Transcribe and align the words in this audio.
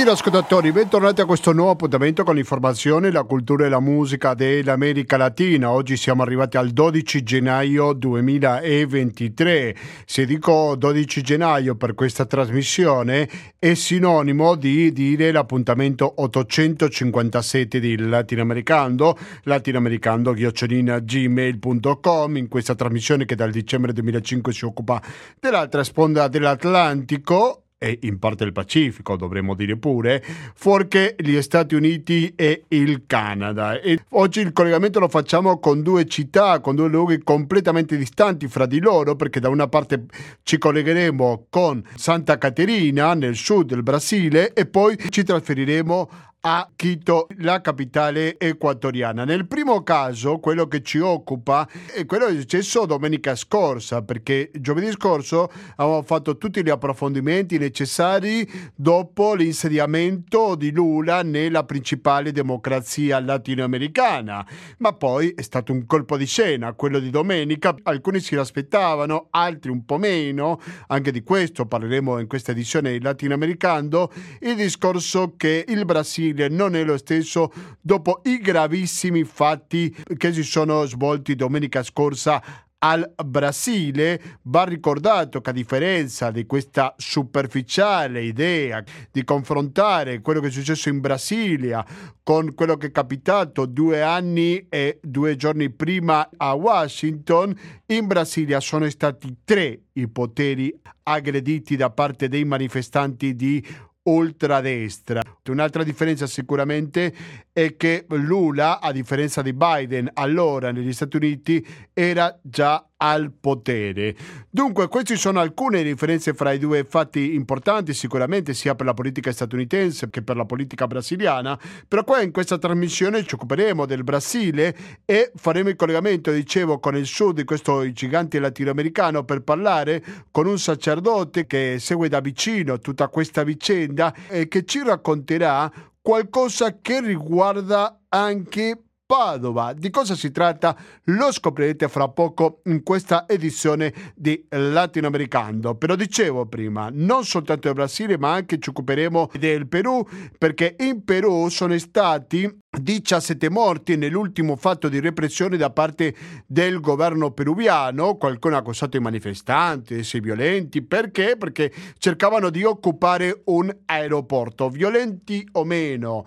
Gentili 0.00 0.18
ascoltatori, 0.18 0.72
bentornati 0.72 1.20
a 1.20 1.26
questo 1.26 1.52
nuovo 1.52 1.72
appuntamento 1.72 2.24
con 2.24 2.34
l'informazione, 2.34 3.10
la 3.10 3.24
cultura 3.24 3.66
e 3.66 3.68
la 3.68 3.80
musica 3.80 4.32
dell'America 4.32 5.18
Latina. 5.18 5.72
Oggi 5.72 5.98
siamo 5.98 6.22
arrivati 6.22 6.56
al 6.56 6.70
12 6.70 7.22
gennaio 7.22 7.92
2023. 7.92 9.76
Se 10.06 10.24
dico 10.24 10.74
12 10.74 11.20
gennaio 11.20 11.74
per 11.74 11.92
questa 11.92 12.24
trasmissione 12.24 13.28
è 13.58 13.74
sinonimo 13.74 14.54
di 14.54 14.90
dire 14.90 15.32
l'appuntamento 15.32 16.10
857 16.16 17.78
di 17.78 17.98
Latinoamericano, 17.98 19.14
latinoamericano-gmail.com 19.42 22.36
in 22.38 22.48
questa 22.48 22.74
trasmissione 22.74 23.26
che 23.26 23.34
dal 23.34 23.50
dicembre 23.50 23.92
2005 23.92 24.50
si 24.50 24.64
occupa 24.64 25.02
dell'altra 25.38 25.84
sponda 25.84 26.26
dell'Atlantico 26.28 27.64
e 27.82 27.98
in 28.02 28.18
parte 28.18 28.44
il 28.44 28.52
Pacifico, 28.52 29.16
dovremmo 29.16 29.54
dire 29.54 29.78
pure, 29.78 30.22
fuorché 30.54 31.16
gli 31.18 31.40
Stati 31.40 31.74
Uniti 31.74 32.30
e 32.36 32.64
il 32.68 33.04
Canada. 33.06 33.80
E 33.80 34.00
oggi 34.10 34.40
il 34.40 34.52
collegamento 34.52 35.00
lo 35.00 35.08
facciamo 35.08 35.58
con 35.58 35.80
due 35.80 36.04
città, 36.04 36.60
con 36.60 36.76
due 36.76 36.88
luoghi 36.88 37.22
completamente 37.22 37.96
distanti 37.96 38.48
fra 38.48 38.66
di 38.66 38.80
loro, 38.80 39.16
perché 39.16 39.40
da 39.40 39.48
una 39.48 39.66
parte 39.66 40.04
ci 40.42 40.58
collegheremo 40.58 41.46
con 41.48 41.82
Santa 41.94 42.36
Caterina 42.36 43.14
nel 43.14 43.34
sud 43.34 43.68
del 43.68 43.82
Brasile 43.82 44.52
e 44.52 44.66
poi 44.66 44.98
ci 45.08 45.22
trasferiremo 45.22 46.10
a 46.42 46.70
Quito, 46.74 47.26
la 47.38 47.60
capitale 47.60 48.38
equatoriana. 48.38 49.24
Nel 49.24 49.46
primo 49.46 49.82
caso, 49.82 50.38
quello 50.38 50.66
che 50.68 50.82
ci 50.82 50.98
occupa 50.98 51.68
è 51.94 52.06
quello 52.06 52.26
che 52.26 52.32
è 52.32 52.40
successo 52.40 52.86
domenica 52.86 53.34
scorsa, 53.34 54.02
perché 54.02 54.50
giovedì 54.54 54.90
scorso 54.90 55.50
abbiamo 55.76 56.02
fatto 56.02 56.38
tutti 56.38 56.62
gli 56.62 56.70
approfondimenti 56.70 57.58
necessari 57.58 58.48
dopo 58.74 59.34
l'insediamento 59.34 60.54
di 60.54 60.70
Lula 60.72 61.22
nella 61.22 61.64
principale 61.64 62.32
democrazia 62.32 63.20
latinoamericana. 63.20 64.46
Ma 64.78 64.94
poi 64.94 65.34
è 65.36 65.42
stato 65.42 65.72
un 65.72 65.84
colpo 65.84 66.16
di 66.16 66.26
scena 66.26 66.72
quello 66.72 67.00
di 67.00 67.10
domenica, 67.10 67.74
alcuni 67.82 68.20
si 68.20 68.34
aspettavano, 68.36 69.26
altri 69.30 69.70
un 69.70 69.84
po' 69.84 69.98
meno, 69.98 70.58
anche 70.86 71.12
di 71.12 71.22
questo 71.22 71.66
parleremo 71.66 72.18
in 72.18 72.26
questa 72.26 72.52
edizione 72.52 72.92
di 72.92 73.00
Latinoamericano, 73.02 74.10
il 74.40 74.54
discorso 74.54 75.34
che 75.36 75.66
il 75.68 75.84
Brasile 75.84 76.28
Brasile 76.32 76.48
non 76.48 76.74
è 76.74 76.84
lo 76.84 76.96
stesso 76.96 77.52
dopo 77.80 78.20
i 78.24 78.38
gravissimi 78.38 79.24
fatti 79.24 79.94
che 80.16 80.32
si 80.32 80.42
sono 80.42 80.84
svolti 80.84 81.34
domenica 81.34 81.82
scorsa 81.82 82.42
al 82.82 83.12
Brasile, 83.26 84.38
va 84.42 84.64
ricordato 84.64 85.42
che 85.42 85.50
a 85.50 85.52
differenza 85.52 86.30
di 86.30 86.46
questa 86.46 86.94
superficiale 86.96 88.22
idea 88.22 88.82
di 89.10 89.22
confrontare 89.22 90.20
quello 90.22 90.40
che 90.40 90.46
è 90.46 90.50
successo 90.50 90.88
in 90.88 91.00
Brasilia 91.00 91.84
con 92.22 92.54
quello 92.54 92.76
che 92.76 92.86
è 92.86 92.90
capitato 92.90 93.66
due 93.66 94.02
anni 94.02 94.66
e 94.70 94.98
due 95.02 95.36
giorni 95.36 95.70
prima 95.70 96.30
a 96.36 96.54
Washington, 96.54 97.54
in 97.86 98.06
Brasilia 98.06 98.60
sono 98.60 98.88
stati 98.88 99.38
tre 99.44 99.80
i 99.94 100.08
poteri 100.08 100.74
aggrediti 101.02 101.76
da 101.76 101.90
parte 101.90 102.28
dei 102.28 102.44
manifestanti 102.44 103.34
di 103.34 103.62
ultradestra. 104.10 105.22
Un'altra 105.48 105.82
differenza 105.82 106.26
sicuramente 106.26 107.12
è 107.52 107.76
che 107.76 108.06
Lula, 108.08 108.80
a 108.80 108.92
differenza 108.92 109.42
di 109.42 109.52
Biden, 109.52 110.10
allora 110.14 110.70
negli 110.70 110.92
Stati 110.92 111.16
Uniti 111.16 111.66
era 111.92 112.38
già 112.42 112.84
al 113.02 113.32
potere. 113.32 114.14
Dunque, 114.50 114.88
queste 114.88 115.16
sono 115.16 115.40
alcune 115.40 115.82
differenze 115.82 116.34
fra 116.34 116.52
i 116.52 116.58
due 116.58 116.84
fatti 116.84 117.34
importanti, 117.34 117.94
sicuramente 117.94 118.52
sia 118.52 118.74
per 118.74 118.86
la 118.86 118.94
politica 118.94 119.32
statunitense 119.32 120.10
che 120.10 120.22
per 120.22 120.36
la 120.36 120.44
politica 120.44 120.86
brasiliana, 120.86 121.58
però 121.88 122.04
qua 122.04 122.20
in 122.20 122.30
questa 122.30 122.58
trasmissione 122.58 123.24
ci 123.24 123.34
occuperemo 123.34 123.86
del 123.86 124.04
Brasile 124.04 124.76
e 125.04 125.32
faremo 125.34 125.70
il 125.70 125.76
collegamento, 125.76 126.30
dicevo, 126.30 126.78
con 126.78 126.96
il 126.96 127.06
sud 127.06 127.36
di 127.36 127.44
questo 127.44 127.90
gigante 127.92 128.38
latinoamericano 128.38 129.24
per 129.24 129.42
parlare 129.42 130.02
con 130.30 130.46
un 130.46 130.58
sacerdote 130.58 131.46
che 131.46 131.76
segue 131.78 132.08
da 132.08 132.20
vicino 132.20 132.78
tutta 132.78 133.08
questa 133.08 133.44
vicenda 133.44 134.14
e 134.28 134.48
che 134.48 134.64
ci 134.64 134.82
racconterà 134.84 135.70
qualcosa 136.02 136.78
che 136.80 137.00
riguarda 137.00 138.00
anche 138.08 138.78
Padova. 139.10 139.72
Di 139.72 139.90
cosa 139.90 140.14
si 140.14 140.30
tratta? 140.30 140.76
Lo 141.06 141.32
scoprirete 141.32 141.88
fra 141.88 142.06
poco 142.10 142.60
in 142.66 142.84
questa 142.84 143.26
edizione 143.26 143.92
di 144.14 144.46
Latinoamericano. 144.50 145.74
Però 145.74 145.96
dicevo 145.96 146.46
prima, 146.46 146.90
non 146.92 147.24
soltanto 147.24 147.66
del 147.66 147.74
Brasile, 147.74 148.16
ma 148.18 148.34
anche 148.34 148.60
ci 148.60 148.68
occuperemo 148.68 149.32
del 149.36 149.66
Perù, 149.66 150.06
perché 150.38 150.76
in 150.78 151.02
Perù 151.02 151.48
sono 151.48 151.76
stati 151.78 152.48
17 152.70 153.50
morti 153.50 153.96
nell'ultimo 153.96 154.54
fatto 154.54 154.88
di 154.88 155.00
repressione 155.00 155.56
da 155.56 155.70
parte 155.70 156.14
del 156.46 156.78
governo 156.78 157.32
peruviano. 157.32 158.14
Qualcuno 158.14 158.54
ha 158.54 158.58
accusato 158.58 158.96
i 158.96 159.00
manifestanti, 159.00 159.94
essere 159.98 160.22
violenti. 160.22 160.82
Perché? 160.82 161.36
Perché 161.36 161.72
cercavano 161.98 162.48
di 162.48 162.62
occupare 162.62 163.42
un 163.46 163.76
aeroporto. 163.86 164.68
Violenti 164.68 165.44
o 165.50 165.64
meno, 165.64 166.24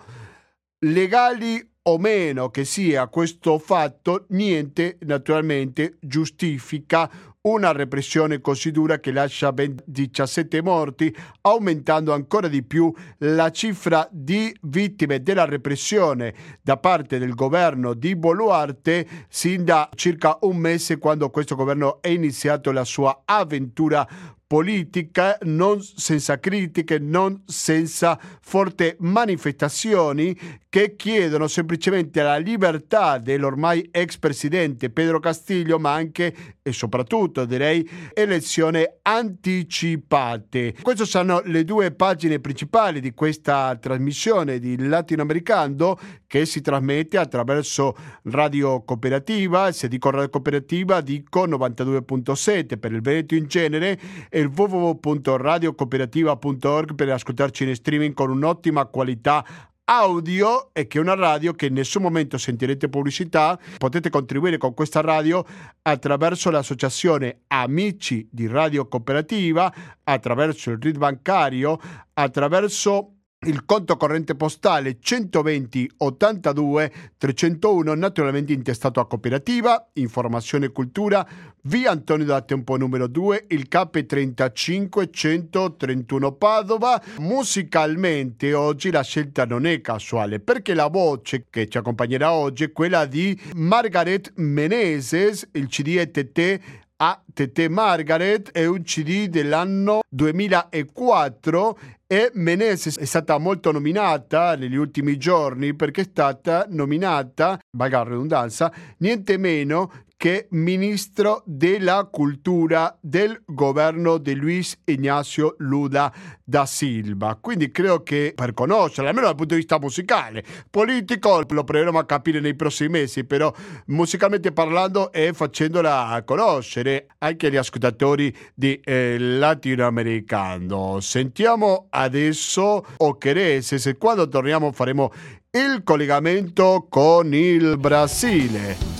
legali 0.80 1.72
o 1.86 1.98
meno 1.98 2.50
che 2.50 2.64
sia 2.64 3.08
questo 3.08 3.58
fatto, 3.58 4.24
niente 4.28 4.96
naturalmente 5.00 5.96
giustifica 6.00 7.10
una 7.46 7.72
repressione 7.72 8.40
così 8.40 8.70
dura 8.70 9.00
che 9.00 9.12
lascia 9.12 9.52
ben 9.52 9.76
17 9.84 10.62
morti, 10.62 11.14
aumentando 11.42 12.14
ancora 12.14 12.48
di 12.48 12.62
più 12.62 12.90
la 13.18 13.50
cifra 13.50 14.08
di 14.10 14.54
vittime 14.62 15.22
della 15.22 15.44
repressione 15.44 16.34
da 16.62 16.78
parte 16.78 17.18
del 17.18 17.34
governo 17.34 17.92
di 17.92 18.16
Boluarte 18.16 19.06
sin 19.28 19.64
da 19.64 19.90
circa 19.94 20.38
un 20.42 20.56
mese 20.56 20.96
quando 20.96 21.28
questo 21.28 21.54
governo 21.54 21.98
ha 22.00 22.08
iniziato 22.08 22.72
la 22.72 22.84
sua 22.84 23.24
avventura 23.26 24.08
politica 24.46 25.38
non 25.42 25.80
senza 25.82 26.38
critiche, 26.38 26.98
non 26.98 27.42
senza 27.46 28.18
forti 28.40 28.94
manifestazioni 28.98 30.36
che 30.68 30.96
chiedono 30.96 31.46
semplicemente 31.46 32.20
la 32.20 32.36
libertà 32.36 33.18
dell'ormai 33.18 33.88
ex 33.92 34.18
presidente 34.18 34.90
Pedro 34.90 35.20
Castillo, 35.20 35.78
ma 35.78 35.92
anche 35.92 36.34
e 36.62 36.72
soprattutto 36.72 37.44
direi 37.44 37.88
elezioni 38.12 38.84
anticipate. 39.02 40.74
Queste 40.82 41.04
sono 41.04 41.42
le 41.44 41.62
due 41.64 41.92
pagine 41.92 42.40
principali 42.40 43.00
di 43.00 43.12
questa 43.12 43.76
trasmissione 43.80 44.58
di 44.58 44.76
Latinoamericano 44.76 45.96
che 46.26 46.44
si 46.46 46.60
trasmette 46.60 47.18
attraverso 47.18 47.94
Radio 48.24 48.82
Cooperativa, 48.82 49.70
se 49.70 49.86
dico 49.86 50.10
Radio 50.10 50.30
Cooperativa 50.30 51.00
dico 51.00 51.46
92.7 51.46 52.78
per 52.80 52.90
il 52.90 53.00
Veneto 53.00 53.36
in 53.36 53.46
genere 53.46 54.00
e 54.34 54.40
il 54.40 54.50
www.radiocooperativa.org 54.52 56.96
per 56.96 57.08
ascoltarci 57.08 57.68
in 57.68 57.74
streaming 57.76 58.14
con 58.14 58.30
un'ottima 58.30 58.86
qualità 58.86 59.46
audio 59.84 60.70
e 60.72 60.88
che 60.88 60.98
è 60.98 61.00
una 61.00 61.14
radio 61.14 61.52
che 61.52 61.66
in 61.66 61.74
nessun 61.74 62.02
momento 62.02 62.36
sentirete 62.36 62.88
pubblicità. 62.88 63.56
Potete 63.78 64.10
contribuire 64.10 64.58
con 64.58 64.74
questa 64.74 65.02
radio 65.02 65.44
attraverso 65.82 66.50
l'associazione 66.50 67.42
Amici 67.46 68.26
di 68.28 68.48
Radio 68.48 68.88
Cooperativa, 68.88 69.72
attraverso 70.02 70.72
il 70.72 70.78
RID 70.80 70.98
bancario, 70.98 71.78
attraverso 72.14 73.13
il 73.44 73.64
conto 73.64 73.96
corrente 73.96 74.34
postale 74.34 74.98
120 75.00 75.90
82 75.98 76.92
301 77.18 77.94
naturalmente 77.94 78.52
intestato 78.52 79.00
a 79.00 79.06
cooperativa, 79.06 79.90
informazione 79.94 80.66
e 80.66 80.72
cultura, 80.72 81.26
via 81.62 81.90
Antonio 81.90 82.24
da 82.24 82.40
Tempo 82.42 82.76
numero 82.76 83.06
2, 83.06 83.46
il 83.48 83.68
KP 83.68 84.06
35 84.06 85.10
131 85.10 86.32
Padova. 86.32 87.02
Musicalmente 87.18 88.54
oggi 88.54 88.90
la 88.90 89.02
scelta 89.02 89.44
non 89.44 89.66
è 89.66 89.80
casuale 89.80 90.40
perché 90.40 90.74
la 90.74 90.88
voce 90.88 91.46
che 91.50 91.68
ci 91.68 91.78
accompagnerà 91.78 92.32
oggi 92.32 92.64
è 92.64 92.72
quella 92.72 93.04
di 93.06 93.38
Margaret 93.54 94.32
Meneses, 94.36 95.48
il 95.52 95.66
CD 95.68 95.96
ETT 95.96 96.60
a 96.96 97.23
Tete 97.34 97.68
Margaret 97.68 98.52
è 98.52 98.64
un 98.64 98.82
CD 98.82 99.26
dell'anno 99.26 100.02
2004 100.08 101.78
e 102.06 102.30
Meneses 102.34 102.96
è 102.96 103.04
stata 103.04 103.38
molto 103.38 103.72
nominata 103.72 104.54
negli 104.54 104.76
ultimi 104.76 105.16
giorni 105.16 105.74
perché 105.74 106.02
è 106.02 106.08
stata 106.08 106.64
nominata, 106.68 107.58
valga 107.76 107.98
la 107.98 108.10
redundanza, 108.10 108.72
niente 108.98 109.36
meno 109.36 109.90
che 110.16 110.46
ministro 110.52 111.42
della 111.44 112.08
cultura 112.10 112.96
del 113.00 113.42
governo 113.44 114.18
di 114.18 114.34
Luis 114.34 114.78
Ignacio 114.84 115.56
Lula 115.58 116.10
da 116.42 116.64
Silva. 116.66 117.36
Quindi 117.40 117.70
credo 117.70 118.02
che 118.02 118.32
per 118.34 118.54
conoscerla, 118.54 119.10
almeno 119.10 119.26
dal 119.26 119.36
punto 119.36 119.54
di 119.54 119.60
vista 119.60 119.78
musicale, 119.78 120.44
politico 120.70 121.44
lo 121.46 121.64
proveremo 121.64 121.98
a 121.98 122.06
capire 122.06 122.40
nei 122.40 122.54
prossimi 122.54 122.90
mesi, 122.90 123.24
però 123.24 123.52
musicalmente 123.86 124.52
parlando 124.52 125.12
e 125.12 125.32
facendola 125.32 126.22
conoscere 126.24 127.08
anche 127.24 127.46
agli 127.46 127.56
ascoltatori 127.56 128.34
di 128.54 128.78
eh, 128.84 129.16
latinoamericano. 129.18 131.00
Sentiamo 131.00 131.86
adesso 131.90 132.84
Occherese 132.98 133.88
e 133.88 133.96
quando 133.96 134.28
torniamo 134.28 134.72
faremo 134.72 135.12
il 135.50 135.82
collegamento 135.82 136.86
con 136.88 137.32
il 137.32 137.78
Brasile. 137.78 138.93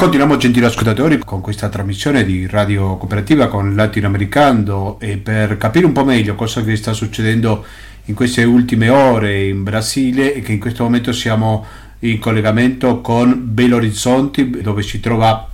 Continuiamo 0.00 0.38
gentili 0.38 0.64
ascoltatori 0.64 1.18
con 1.18 1.42
questa 1.42 1.68
trasmissione 1.68 2.24
di 2.24 2.46
Radio 2.46 2.96
Cooperativa 2.96 3.48
con 3.48 3.74
Latinoamericano 3.74 4.98
e 4.98 5.18
per 5.18 5.58
capire 5.58 5.84
un 5.84 5.92
po' 5.92 6.06
meglio 6.06 6.34
cosa 6.34 6.64
che 6.64 6.74
sta 6.76 6.94
succedendo 6.94 7.62
in 8.06 8.14
queste 8.14 8.42
ultime 8.44 8.88
ore 8.88 9.44
in 9.44 9.62
Brasile 9.62 10.32
e 10.32 10.40
che 10.40 10.52
in 10.52 10.58
questo 10.58 10.84
momento 10.84 11.12
siamo 11.12 11.66
in 11.98 12.18
collegamento 12.18 13.02
con 13.02 13.52
Belo 13.52 13.76
Horizonte 13.76 14.48
dove 14.48 14.80
si 14.82 15.00
trova 15.00 15.46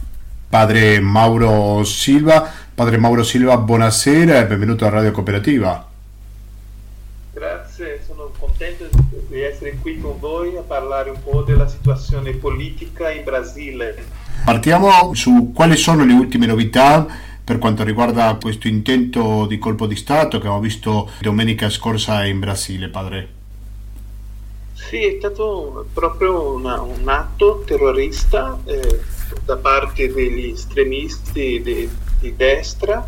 padre 0.48 1.00
Mauro 1.00 1.82
Silva. 1.82 2.48
Padre 2.72 2.98
Mauro 2.98 3.24
Silva, 3.24 3.56
buonasera 3.56 4.38
e 4.38 4.46
benvenuto 4.46 4.86
a 4.86 4.90
Radio 4.90 5.10
Cooperativa. 5.10 5.88
Grazie, 7.32 8.00
sono 8.06 8.30
contento 8.38 8.88
di 9.28 9.40
essere 9.40 9.76
qui 9.82 9.98
con 9.98 10.20
voi 10.20 10.56
a 10.56 10.62
parlare 10.62 11.10
un 11.10 11.20
po' 11.20 11.42
della 11.42 11.66
situazione 11.66 12.30
politica 12.34 13.10
in 13.10 13.24
Brasile. 13.24 14.25
Partiamo 14.46 15.12
su 15.14 15.50
quali 15.52 15.76
sono 15.76 16.04
le 16.04 16.12
ultime 16.12 16.46
novità 16.46 17.04
per 17.42 17.58
quanto 17.58 17.82
riguarda 17.82 18.38
questo 18.40 18.68
intento 18.68 19.44
di 19.44 19.58
colpo 19.58 19.86
di 19.86 19.96
Stato 19.96 20.38
che 20.38 20.46
abbiamo 20.46 20.60
visto 20.60 21.10
domenica 21.20 21.68
scorsa 21.68 22.24
in 22.24 22.38
Brasile, 22.38 22.88
padre. 22.88 23.28
Sì, 24.74 25.04
è 25.04 25.16
stato 25.18 25.86
proprio 25.92 26.52
una, 26.54 26.80
un 26.80 27.08
atto 27.08 27.64
terrorista 27.66 28.56
eh, 28.66 29.00
da 29.44 29.56
parte 29.56 30.12
degli 30.12 30.50
estremisti 30.50 31.60
di, 31.60 31.90
di, 32.20 32.36
destra, 32.36 33.04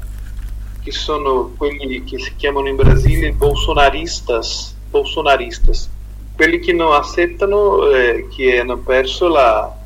che 0.82 0.90
sono 0.90 1.52
quelli 1.56 2.02
che 2.02 2.18
si 2.18 2.32
chiamano 2.34 2.66
in 2.66 2.74
Brasile 2.74 3.30
bolsonaristas, 3.30 4.74
bolsonaristas 4.90 5.88
quelli 6.34 6.58
che 6.58 6.72
non 6.72 6.94
accettano 6.94 7.88
eh, 7.92 8.26
che 8.28 8.58
hanno 8.58 8.78
perso 8.78 9.28
la, 9.28 9.77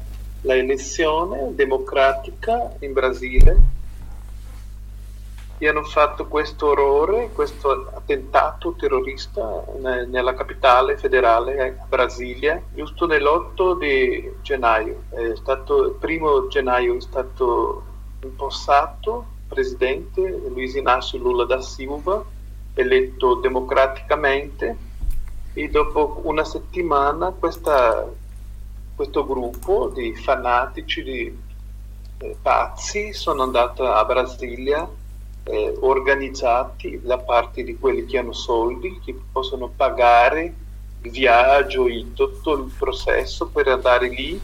la 0.42 0.56
elezione 0.56 1.54
democratica 1.54 2.74
in 2.80 2.92
Brasile 2.92 3.80
e 5.58 5.68
hanno 5.68 5.84
fatto 5.84 6.26
questo 6.26 6.70
orrore, 6.70 7.30
questo 7.32 7.88
attentato 7.94 8.72
terrorista 8.72 9.64
nella 9.78 10.34
capitale 10.34 10.96
federale, 10.96 11.84
Brasilia, 11.88 12.60
giusto 12.74 13.06
nell'8 13.06 13.78
di 13.78 14.32
gennaio. 14.42 15.04
È 15.10 15.36
stato, 15.36 15.84
il 15.84 15.94
primo 16.00 16.48
gennaio 16.48 16.96
è 16.96 17.00
stato 17.00 17.84
impostato 18.22 19.26
presidente 19.46 20.20
Luiz 20.48 20.74
Inácio 20.74 21.18
Lula 21.18 21.44
da 21.44 21.60
Silva, 21.60 22.24
eletto 22.74 23.34
democraticamente, 23.34 24.76
e 25.54 25.68
dopo 25.68 26.22
una 26.24 26.42
settimana 26.42 27.30
questa 27.30 28.10
questo 29.02 29.26
gruppo 29.26 29.90
di 29.92 30.14
fanatici, 30.14 31.02
di 31.02 31.38
eh, 32.18 32.36
pazzi, 32.40 33.12
sono 33.12 33.42
andati 33.42 33.82
a 33.82 34.04
Brasilia 34.04 34.88
eh, 35.42 35.76
organizzati 35.80 37.00
da 37.02 37.18
parte 37.18 37.64
di 37.64 37.76
quelli 37.76 38.04
che 38.04 38.18
hanno 38.18 38.32
soldi, 38.32 39.00
che 39.04 39.12
possono 39.32 39.72
pagare 39.74 40.54
il 41.02 41.10
viaggio 41.10 41.88
e 41.88 42.12
tutto 42.14 42.52
il 42.52 42.70
processo 42.78 43.48
per 43.48 43.66
andare 43.66 44.08
lì 44.08 44.40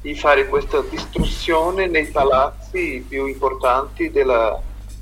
e 0.00 0.14
fare 0.14 0.48
questa 0.48 0.80
distruzione 0.80 1.86
nei 1.86 2.06
palazzi 2.06 3.04
più 3.06 3.26
importanti 3.26 4.10
della, 4.10 4.58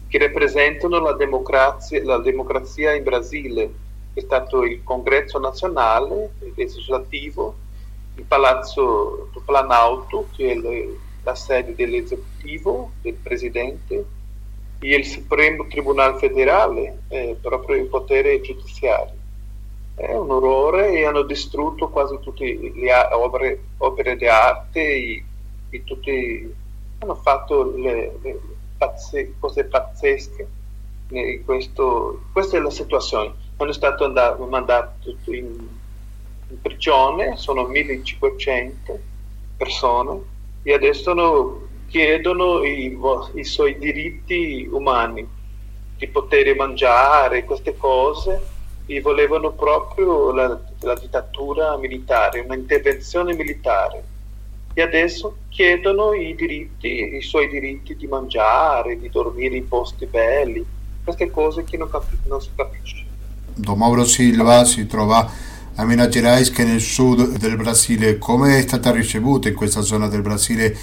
che 0.08 0.18
rappresentano 0.18 0.98
la 0.98 1.12
democrazia, 1.12 2.02
la 2.02 2.18
democrazia 2.18 2.92
in 2.92 3.04
Brasile. 3.04 3.72
È 4.12 4.20
stato 4.20 4.64
il 4.64 4.82
congresso 4.82 5.38
nazionale, 5.38 6.30
il 6.40 6.52
legislativo, 6.56 7.64
il 8.16 8.24
Palazzo 8.24 9.28
do 9.32 9.42
Planalto, 9.44 10.28
che 10.34 10.52
è 10.52 10.88
la 11.22 11.34
sede 11.34 11.74
dell'esecutivo, 11.74 12.92
del 13.02 13.14
presidente, 13.14 14.04
e 14.78 14.94
il 14.94 15.04
Supremo 15.04 15.66
Tribunale 15.66 16.18
Federale, 16.18 17.02
eh, 17.08 17.36
proprio 17.40 17.76
il 17.76 17.86
potere 17.86 18.40
giudiziario. 18.40 19.14
È 19.94 20.12
un 20.14 20.30
orrore 20.30 20.92
e 20.92 21.04
hanno 21.04 21.22
distrutto 21.22 21.88
quasi 21.88 22.18
tutte 22.20 22.44
le 22.44 22.92
opere, 23.12 23.60
opere 23.78 24.16
di 24.16 24.26
arte 24.26 24.80
e, 24.80 25.24
e 25.70 25.84
tutti, 25.84 26.54
hanno 26.98 27.14
fatto 27.16 27.74
le, 27.76 28.18
le 28.20 28.40
pazze, 28.76 29.34
cose 29.38 29.64
pazzesche. 29.64 30.48
Questo, 31.44 32.24
questa 32.32 32.56
è 32.56 32.60
la 32.60 32.70
situazione. 32.70 33.32
Hanno 33.56 33.72
stato 33.72 34.04
andato, 34.04 34.44
mandati 34.44 35.16
in 35.26 35.75
in 36.48 36.60
prigione, 36.60 37.37
sono 37.37 37.64
1500 37.64 38.98
persone 39.56 40.20
e 40.62 40.72
adesso 40.72 41.69
chiedono 41.88 42.62
i, 42.64 42.96
i 43.34 43.44
suoi 43.44 43.78
diritti 43.78 44.69
umani, 44.70 45.26
di 45.96 46.08
poter 46.08 46.54
mangiare, 46.54 47.44
queste 47.44 47.76
cose, 47.76 48.54
e 48.87 49.00
volevano 49.00 49.52
proprio 49.52 50.32
la, 50.32 50.60
la 50.81 50.94
dittatura 50.94 51.76
militare, 51.76 52.40
un'intervenzione 52.40 53.34
militare. 53.34 54.04
E 54.75 54.82
adesso 54.82 55.37
chiedono 55.49 56.12
i 56.12 56.34
diritti, 56.34 57.16
i 57.16 57.22
suoi 57.22 57.49
diritti 57.49 57.96
di 57.96 58.06
mangiare, 58.06 58.99
di 58.99 59.08
dormire 59.08 59.56
in 59.56 59.66
posti 59.66 60.06
belli, 60.06 60.64
queste 61.02 61.31
cose 61.31 61.64
che 61.64 61.76
non, 61.76 61.88
capi- 61.88 62.19
non 62.26 62.40
si 62.40 62.50
capisce. 62.54 63.04
Don 63.54 63.78
Mauro 63.78 64.04
Silva 64.04 64.64
si 64.64 64.87
trova 64.87 65.31
a 65.78 65.84
Minas 65.84 66.08
Gerais 66.08 66.50
che 66.50 66.64
nel 66.64 66.81
sud 66.81 67.37
del 67.37 67.56
Brasile. 67.56 68.17
Come 68.17 68.58
è 68.58 68.62
stata 68.62 68.90
ricevuta 68.90 69.49
in 69.49 69.55
questa 69.55 69.82
zona 69.82 70.08
del 70.08 70.23
Brasile 70.23 70.75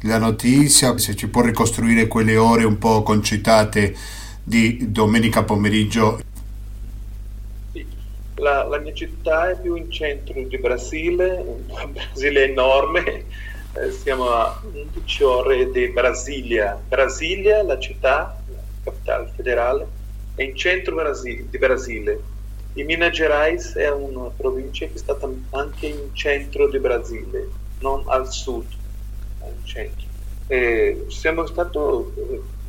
la 0.00 0.18
notizia? 0.18 0.98
Se 0.98 1.14
ci 1.14 1.28
può 1.28 1.42
ricostruire 1.42 2.08
quelle 2.08 2.36
ore 2.36 2.64
un 2.64 2.76
po' 2.76 3.02
concitate 3.02 3.94
di 4.42 4.90
domenica 4.90 5.44
pomeriggio. 5.44 6.20
La, 8.34 8.64
la, 8.64 8.78
mia 8.78 8.92
città 8.92 9.50
è 9.50 9.60
più 9.60 9.76
in 9.76 9.88
centro 9.92 10.34
di 10.42 10.58
Brasile, 10.58 11.44
il 11.46 11.88
Brasile 11.92 12.44
è 12.44 12.48
enorme, 12.48 13.24
eh, 13.74 13.92
siamo 13.92 14.28
a 14.30 14.60
11 14.64 15.22
ore 15.22 15.70
di 15.70 15.86
Brasilia. 15.90 16.76
Brasilia, 16.88 17.62
la 17.62 17.78
città, 17.78 18.36
la 18.48 18.60
capitale 18.82 19.30
federale, 19.36 19.86
è 20.34 20.42
in 20.42 20.56
centro 20.56 20.96
di 21.22 21.58
Brasile 21.58 22.31
e 22.74 22.84
Minas 22.84 23.12
Gerais 23.12 23.74
è 23.74 23.90
una 23.90 24.30
provincia 24.30 24.86
che 24.86 24.94
è 24.94 24.98
stata 24.98 25.30
anche 25.50 25.86
in 25.86 26.14
centro 26.14 26.68
di 26.68 26.78
Brasile, 26.78 27.48
non 27.80 28.04
al 28.06 28.32
sud, 28.32 28.66
in 29.44 29.64
centro. 29.64 30.06
E 30.46 31.04
siamo 31.08 31.46
stati 31.46 31.78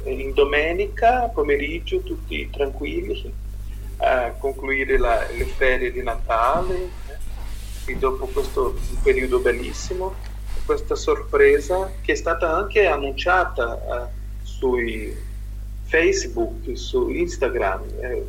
eh, 0.03 0.11
in 0.11 0.33
domenica 0.33 1.29
pomeriggio 1.33 2.01
tutti 2.01 2.49
tranquilli 2.49 3.33
a 3.97 4.31
concludere 4.31 4.97
la, 4.97 5.25
le 5.31 5.45
ferie 5.45 5.91
di 5.91 6.03
Natale 6.03 6.75
eh, 7.85 7.91
e 7.91 7.95
dopo 7.95 8.25
questo 8.27 8.75
periodo 9.01 9.39
bellissimo, 9.39 10.15
questa 10.65 10.95
sorpresa 10.95 11.91
che 12.01 12.11
è 12.11 12.15
stata 12.15 12.53
anche 12.53 12.87
annunciata 12.87 13.73
uh, 13.73 14.45
sui 14.45 15.15
Facebook, 15.85 16.77
su 16.77 17.09
Instagram. 17.09 17.83
Eh, 17.99 18.25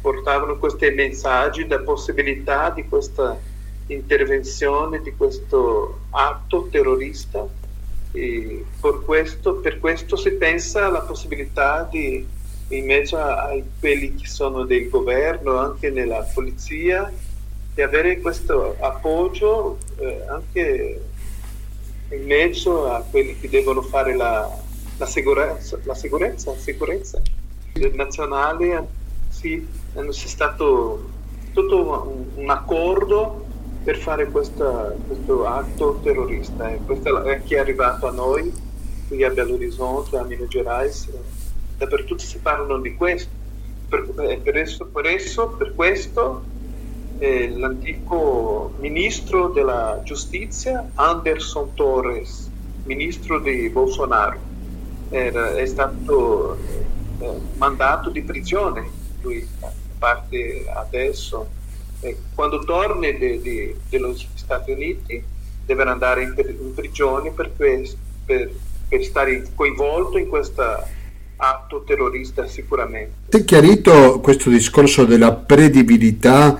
portavano 0.00 0.58
questi 0.58 0.90
messaggi 0.90 1.66
la 1.66 1.80
possibilità 1.80 2.70
di 2.70 2.86
questa 2.88 3.38
intervenzione, 3.86 5.00
di 5.02 5.14
questo 5.16 6.00
atto 6.10 6.68
terrorista. 6.70 7.46
Per 8.12 9.02
questo, 9.04 9.54
per 9.54 9.78
questo 9.78 10.16
si 10.16 10.32
pensa 10.32 10.86
alla 10.86 11.02
possibilità 11.02 11.86
di, 11.90 12.26
in 12.68 12.84
mezzo 12.84 13.18
a 13.18 13.56
quelli 13.78 14.14
che 14.16 14.26
sono 14.26 14.64
del 14.64 14.88
governo, 14.88 15.58
anche 15.58 15.90
nella 15.90 16.26
polizia, 16.34 17.12
di 17.72 17.82
avere 17.82 18.20
questo 18.20 18.76
appoggio 18.80 19.78
eh, 19.98 20.24
anche 20.28 21.00
in 22.10 22.26
mezzo 22.26 22.90
a 22.90 23.04
quelli 23.08 23.38
che 23.38 23.48
devono 23.48 23.82
fare 23.82 24.16
la, 24.16 24.50
la 24.96 25.06
sicurezza, 25.06 25.78
la 25.84 25.94
sicurezza, 25.94 26.52
sicurezza 26.56 27.22
nazionale. 27.92 28.98
Sì, 29.40 29.66
c'è 29.94 30.12
stato 30.12 31.08
tutto 31.54 32.28
un, 32.36 32.42
un 32.42 32.50
accordo 32.50 33.46
per 33.82 33.96
fare 33.96 34.26
questa, 34.26 34.94
questo 35.06 35.46
atto 35.46 35.98
terrorista. 36.02 36.68
E 36.68 36.80
questo 36.84 37.22
è 37.22 37.42
chi 37.42 37.54
è 37.54 37.60
arrivato 37.60 38.06
a 38.06 38.10
noi, 38.10 38.52
qui 39.08 39.24
a 39.24 39.30
Belo 39.30 39.54
Horizonte, 39.54 40.18
a 40.18 40.24
Minas 40.24 40.48
Gerais, 40.48 41.08
dappertutto 41.78 42.22
si 42.22 42.36
parlano 42.36 42.80
di 42.80 42.94
questo. 42.94 43.30
per, 43.88 44.12
eh, 44.18 44.36
per, 44.42 44.58
esso, 44.58 44.84
per, 44.84 45.06
esso, 45.06 45.48
per 45.48 45.74
questo 45.74 46.42
eh, 47.16 47.48
l'antico 47.56 48.74
ministro 48.78 49.48
della 49.48 50.02
giustizia 50.04 50.90
Anderson 50.96 51.72
Torres, 51.72 52.50
ministro 52.84 53.40
di 53.40 53.70
Bolsonaro, 53.70 54.38
era, 55.08 55.56
è 55.56 55.64
stato 55.64 56.58
eh, 57.20 57.40
mandato 57.56 58.10
di 58.10 58.20
prigione, 58.20 58.99
lui 59.22 59.46
parte 59.98 60.64
adesso, 60.74 61.48
eh, 62.00 62.16
quando 62.34 62.60
torna 62.60 63.10
degli 63.10 63.74
Stati 64.34 64.70
Uniti 64.70 65.22
deve 65.66 65.82
andare 65.82 66.22
in, 66.22 66.34
in 66.36 66.74
prigione 66.74 67.30
per, 67.30 67.52
questo, 67.54 67.96
per, 68.24 68.50
per 68.88 69.04
stare 69.04 69.46
coinvolto 69.54 70.18
in 70.18 70.28
questa 70.28 70.86
atto 71.36 71.84
terrorista 71.86 72.46
sicuramente. 72.46 73.12
Si 73.28 73.38
è 73.38 73.44
chiarito 73.44 74.20
questo 74.20 74.50
discorso 74.50 75.04
della 75.04 75.32
predibilità 75.32 76.58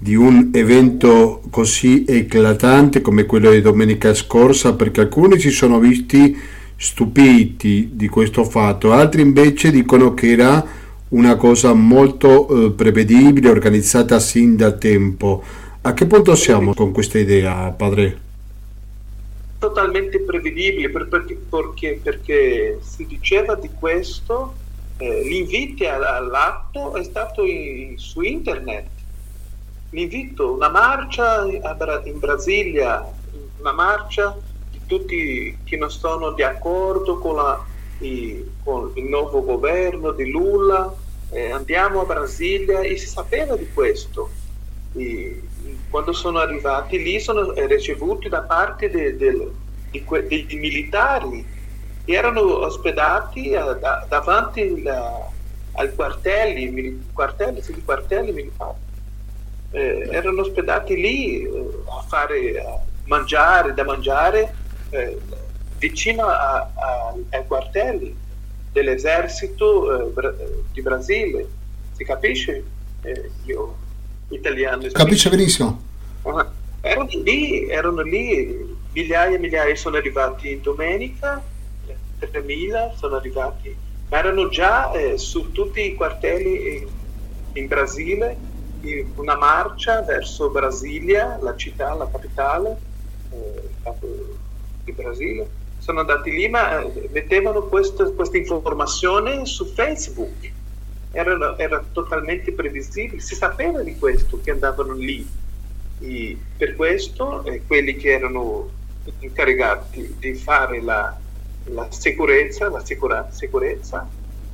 di 0.00 0.14
un 0.14 0.50
evento 0.52 1.42
così 1.50 2.04
eclatante 2.06 3.00
come 3.00 3.26
quello 3.26 3.50
di 3.50 3.60
domenica 3.60 4.14
scorsa 4.14 4.74
perché 4.74 5.00
alcuni 5.00 5.38
si 5.40 5.50
sono 5.50 5.78
visti 5.78 6.36
stupiti 6.76 7.90
di 7.92 8.08
questo 8.08 8.44
fatto, 8.44 8.92
altri 8.92 9.22
invece 9.22 9.72
dicono 9.72 10.14
che 10.14 10.30
era 10.30 10.64
una 11.10 11.36
cosa 11.36 11.72
molto 11.72 12.66
eh, 12.66 12.70
prevedibile, 12.72 13.48
organizzata 13.48 14.18
sin 14.18 14.56
da 14.56 14.72
tempo. 14.72 15.42
A 15.82 15.94
che 15.94 16.06
punto 16.06 16.34
siamo 16.34 16.74
con 16.74 16.92
questa 16.92 17.18
idea, 17.18 17.70
padre? 17.70 18.26
totalmente 19.58 20.20
prevedibile 20.20 20.88
perché, 20.90 21.34
perché, 21.34 22.00
perché 22.02 22.78
si 22.80 23.06
diceva 23.06 23.56
di 23.56 23.70
questo, 23.76 24.54
eh, 24.96 25.22
l'invito 25.24 25.88
all'atto 25.88 26.94
è 26.94 27.02
stato 27.02 27.44
in, 27.44 27.98
su 27.98 28.20
internet. 28.22 28.86
L'invito, 29.90 30.52
una 30.52 30.68
marcia 30.68 31.44
in 31.46 32.18
Brasilia, 32.18 33.04
una 33.58 33.72
marcia 33.72 34.36
di 34.70 34.80
tutti 34.86 35.58
che 35.64 35.76
non 35.76 35.90
sono 35.90 36.30
d'accordo 36.30 37.18
con, 37.18 37.36
la, 37.36 37.64
i, 37.98 38.44
con 38.62 38.92
il 38.94 39.04
nuovo 39.04 39.42
governo 39.42 40.12
di 40.12 40.30
Lula, 40.30 40.94
eh, 41.30 41.50
andiamo 41.50 42.00
a 42.00 42.04
Brasilia 42.04 42.80
e 42.80 42.96
si 42.96 43.06
sapeva 43.06 43.56
di 43.56 43.68
questo. 43.72 44.30
E, 44.94 45.42
quando 45.90 46.12
sono 46.12 46.38
arrivati 46.38 47.02
lì 47.02 47.18
sono 47.20 47.52
ricevuti 47.52 48.28
da 48.28 48.42
parte 48.42 48.90
de, 48.90 49.16
de, 49.16 49.50
di 49.90 50.04
que, 50.04 50.26
dei 50.26 50.46
militari 50.52 51.44
erano 52.04 52.40
ospedati 52.64 53.54
a, 53.54 53.72
da, 53.72 54.06
davanti 54.08 54.82
la, 54.82 55.28
ai 55.72 55.94
quartelli, 55.94 57.08
quartelli, 57.12 57.62
sì, 57.62 57.82
quartelli 57.84 58.32
militari. 58.32 58.86
Eh, 59.70 60.08
erano 60.10 60.40
ospedati 60.40 60.94
lì 60.94 61.42
eh, 61.42 61.68
a 61.86 62.02
fare 62.06 62.60
a 62.60 62.80
mangiare, 63.04 63.74
da 63.74 63.84
mangiare 63.84 64.54
eh, 64.90 65.18
vicino 65.78 66.26
a, 66.26 66.70
a, 66.74 67.14
ai 67.30 67.46
quartelli 67.46 68.14
dell'esercito 68.72 70.12
eh, 70.16 70.62
di 70.72 70.82
Brasile. 70.82 71.48
Si 71.96 72.04
capisce? 72.04 72.64
Eh, 73.02 73.30
io 73.44 73.76
italiano. 74.28 74.86
Capisce 74.92 75.30
benissimo. 75.30 75.82
Uh, 76.22 76.44
erano 76.80 77.08
lì, 77.22 77.68
erano 77.68 78.02
lì, 78.02 78.76
migliaia 78.92 79.36
e 79.36 79.38
migliaia 79.38 79.74
sono 79.76 79.96
arrivati 79.96 80.52
in 80.52 80.62
domenica, 80.62 81.42
3.000 82.20 82.96
sono 82.96 83.16
arrivati, 83.16 83.74
ma 84.08 84.18
erano 84.18 84.48
già 84.48 84.92
eh, 84.92 85.16
su 85.18 85.52
tutti 85.52 85.80
i 85.80 85.94
quartieri 85.94 86.78
in, 86.78 86.88
in 87.54 87.66
Brasile, 87.66 88.36
in 88.82 89.06
una 89.16 89.36
marcia 89.36 90.02
verso 90.02 90.50
Brasilia, 90.50 91.38
la 91.40 91.56
città, 91.56 91.94
la 91.94 92.08
capitale 92.10 92.78
eh, 93.30 93.68
di 94.84 94.92
Brasile. 94.92 95.57
Sono 95.88 96.00
andati 96.00 96.30
lì, 96.30 96.50
ma 96.50 96.82
eh, 96.82 97.08
mettevano 97.10 97.62
questa, 97.62 98.04
questa 98.10 98.36
informazione 98.36 99.46
su 99.46 99.64
Facebook 99.64 100.52
era, 101.12 101.56
era 101.56 101.82
totalmente 101.92 102.52
previsibile, 102.52 103.22
si 103.22 103.34
sapeva 103.34 103.80
di 103.80 103.96
questo 103.96 104.38
che 104.44 104.50
andavano 104.50 104.92
lì. 104.92 105.26
E 106.00 106.36
per 106.58 106.76
questo 106.76 107.42
eh, 107.44 107.62
quelli 107.66 107.96
che 107.96 108.10
erano 108.10 108.68
incaricati 109.20 110.16
di 110.18 110.34
fare 110.34 110.82
la, 110.82 111.16
la 111.64 111.86
sicurezza, 111.88 112.68
la 112.68 112.84
sicura, 112.84 113.26
sicurezza, 113.30 114.06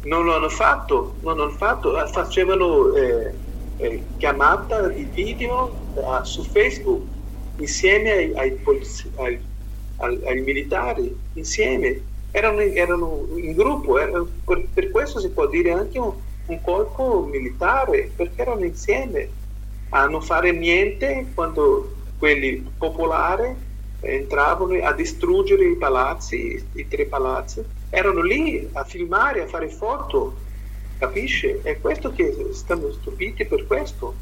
non 0.05 0.27
lo 0.27 0.37
hanno 0.37 0.49
fatto, 0.49 1.17
non 1.23 1.41
hanno 1.41 1.51
fatto 1.51 1.97
facevano 2.13 2.95
eh, 2.95 3.35
eh, 3.79 4.03
chiamata 4.19 4.87
di 4.87 5.03
video 5.13 5.77
uh, 5.95 6.23
su 6.23 6.45
Facebook 6.45 7.03
insieme 7.57 8.13
ai, 8.13 8.33
ai, 8.37 8.53
polizi, 8.53 9.11
ai, 9.17 9.41
ai, 9.97 10.21
ai 10.25 10.41
militari, 10.41 11.17
insieme, 11.35 12.01
erano, 12.31 12.61
erano 12.61 13.29
in 13.37 13.53
gruppo, 13.53 13.99
erano, 13.99 14.29
per, 14.45 14.65
per, 14.73 14.91
questo 14.91 15.21
si 15.21 15.31
può 15.31 15.47
dire 15.47 15.73
anche 15.73 15.99
un, 15.99 16.13
un 16.47 16.61
colpo 16.61 17.29
militare 17.31 18.11
perché 18.15 18.43
erano 18.43 18.65
insieme 18.65 19.29
a 19.91 20.07
non 20.07 20.21
fare 20.21 20.51
niente 20.53 21.27
quando 21.35 21.95
quelli 22.19 22.69
popolari 22.77 23.55
entravano 24.01 24.75
a 24.83 24.93
distruggere 24.93 25.65
i 25.65 25.77
palazzi, 25.77 26.63
i 26.73 26.89
tre 26.89 27.07
palazzi, 27.07 27.63
erano 27.91 28.23
lì 28.23 28.69
a 28.73 28.85
filmare, 28.85 29.43
a 29.43 29.47
fare 29.47 29.69
foto, 29.69 30.37
capisce? 30.99 31.61
È 31.63 31.81
questo 31.81 32.13
che 32.13 32.49
stanno 32.53 32.93
stupiti 32.93 33.45
per 33.45 33.67
questo. 33.67 34.15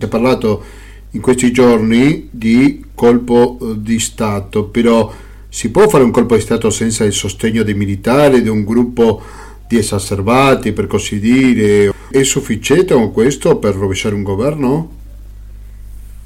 Ha 0.00 0.08
parlato 0.08 0.64
in 1.12 1.20
questi 1.20 1.52
giorni 1.52 2.28
di 2.30 2.84
colpo 2.94 3.58
eh, 3.60 3.74
di 3.78 3.98
Stato, 3.98 4.64
però 4.64 5.12
si 5.48 5.70
può 5.70 5.88
fare 5.88 6.04
un 6.04 6.10
colpo 6.10 6.36
di 6.36 6.40
Stato 6.40 6.70
senza 6.70 7.04
il 7.04 7.12
sostegno 7.12 7.62
dei 7.62 7.74
militari, 7.74 8.42
di 8.42 8.48
un 8.48 8.64
gruppo 8.64 9.20
di 9.66 9.78
esacerbati, 9.78 10.72
per 10.72 10.86
così 10.86 11.18
dire. 11.18 11.92
È 12.10 12.22
sufficiente 12.22 12.94
questo 13.12 13.56
per 13.58 13.74
rovesciare 13.74 14.14
un 14.14 14.22
governo? 14.22 14.98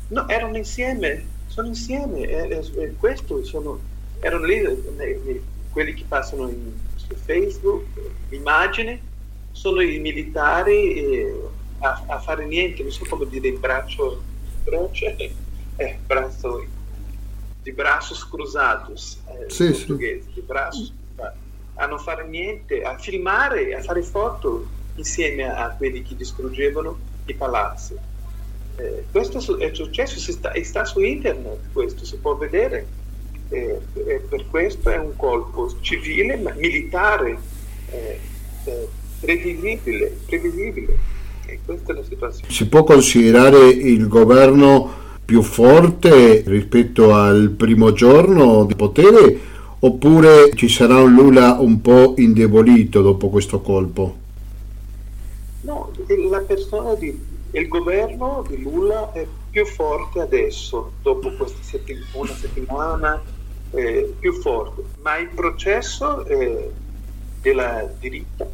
No, 0.09 0.29
erano 0.29 0.57
insieme, 0.57 1.25
sono 1.47 1.69
insieme, 1.69 2.29
questo, 2.99 3.45
sono, 3.45 3.79
erano 4.21 4.45
lì 4.45 4.57
eh, 4.57 5.43
quelli 5.71 5.95
che 5.95 6.05
passano 6.07 6.49
in, 6.49 6.73
su 6.95 7.15
Facebook, 7.15 7.85
l'immagine, 8.29 9.01
sono 9.53 9.81
i 9.81 9.99
militari 9.99 10.95
eh, 10.95 11.35
a, 11.79 12.05
a, 12.07 12.21
fare 12.21 12.47
niente, 12.47 12.83
non 12.83 12.93
so 12.93 13.05
come 13.09 13.27
dire, 13.29 13.49
il 13.49 13.59
braccio, 13.59 14.23
braccio, 14.65 15.07
eh, 15.77 15.99
braccio, 16.05 16.67
di 17.63 17.73
braccios 17.73 18.29
cruzados, 18.29 19.21
eh, 19.29 19.51
sì, 19.51 19.73
sì. 19.75 19.97
di 19.97 20.41
braccio 20.45 21.03
a 21.77 21.87
non 21.87 21.99
fare 21.99 22.27
niente, 22.27 22.83
a 22.83 22.97
filmare, 22.99 23.75
a 23.75 23.83
fare 23.83 24.03
foto 24.03 24.67
insieme 24.97 25.45
a 25.53 25.71
quelli 25.71 26.03
che 26.03 26.15
distruggevano 26.15 26.97
i 27.27 27.35
palazzi. 27.35 27.97
Eh, 28.77 29.05
questo 29.11 29.59
è 29.59 29.73
successo, 29.73 30.19
sta, 30.33 30.53
sta, 30.63 30.85
su 30.85 31.01
internet, 31.01 31.73
questo 31.73 32.05
si 32.05 32.17
può 32.19 32.37
vedere. 32.37 33.03
Eh, 33.49 33.81
eh, 34.07 34.25
per 34.29 34.47
questo 34.49 34.91
è 34.91 34.99
un 34.99 35.17
colpo 35.17 35.73
civile, 35.81 36.37
ma 36.37 36.53
militare, 36.53 37.39
eh, 37.91 38.21
eh, 38.65 38.89
previsibile, 39.21 40.17
previsibile. 40.27 41.13
E 41.55 41.61
questa 41.65 41.93
è 41.93 41.95
la 41.95 42.03
situazione. 42.03 42.53
Si 42.53 42.67
può 42.67 42.83
considerare 42.83 43.69
il 43.69 44.09
governo 44.09 44.91
più 45.25 45.41
forte 45.41 46.43
rispetto 46.47 47.15
al 47.15 47.51
primo 47.51 47.93
giorno 47.93 48.65
di 48.65 48.75
potere 48.75 49.39
oppure 49.79 50.51
ci 50.55 50.69
sarà 50.69 51.01
un 51.01 51.15
Lula 51.15 51.59
un 51.61 51.81
po' 51.81 52.15
indebolito 52.17 53.03
dopo 53.03 53.29
questo 53.29 53.61
colpo? 53.61 54.17
No, 55.61 55.93
la 56.29 56.41
persona 56.41 56.95
di, 56.95 57.17
il 57.53 57.69
governo 57.69 58.45
di 58.49 58.61
Lula 58.61 59.13
è 59.13 59.25
più 59.51 59.65
forte 59.65 60.21
adesso, 60.21 60.93
dopo 61.03 61.31
questa 61.37 61.63
settimana, 61.63 62.07
una 62.13 62.35
settimana, 62.35 63.23
eh, 63.71 64.13
più 64.19 64.33
forte, 64.33 64.83
ma 65.03 65.19
il 65.19 65.29
processo 65.29 66.27
eh, 66.27 66.71
della 67.41 67.89
diritta, 68.01 68.45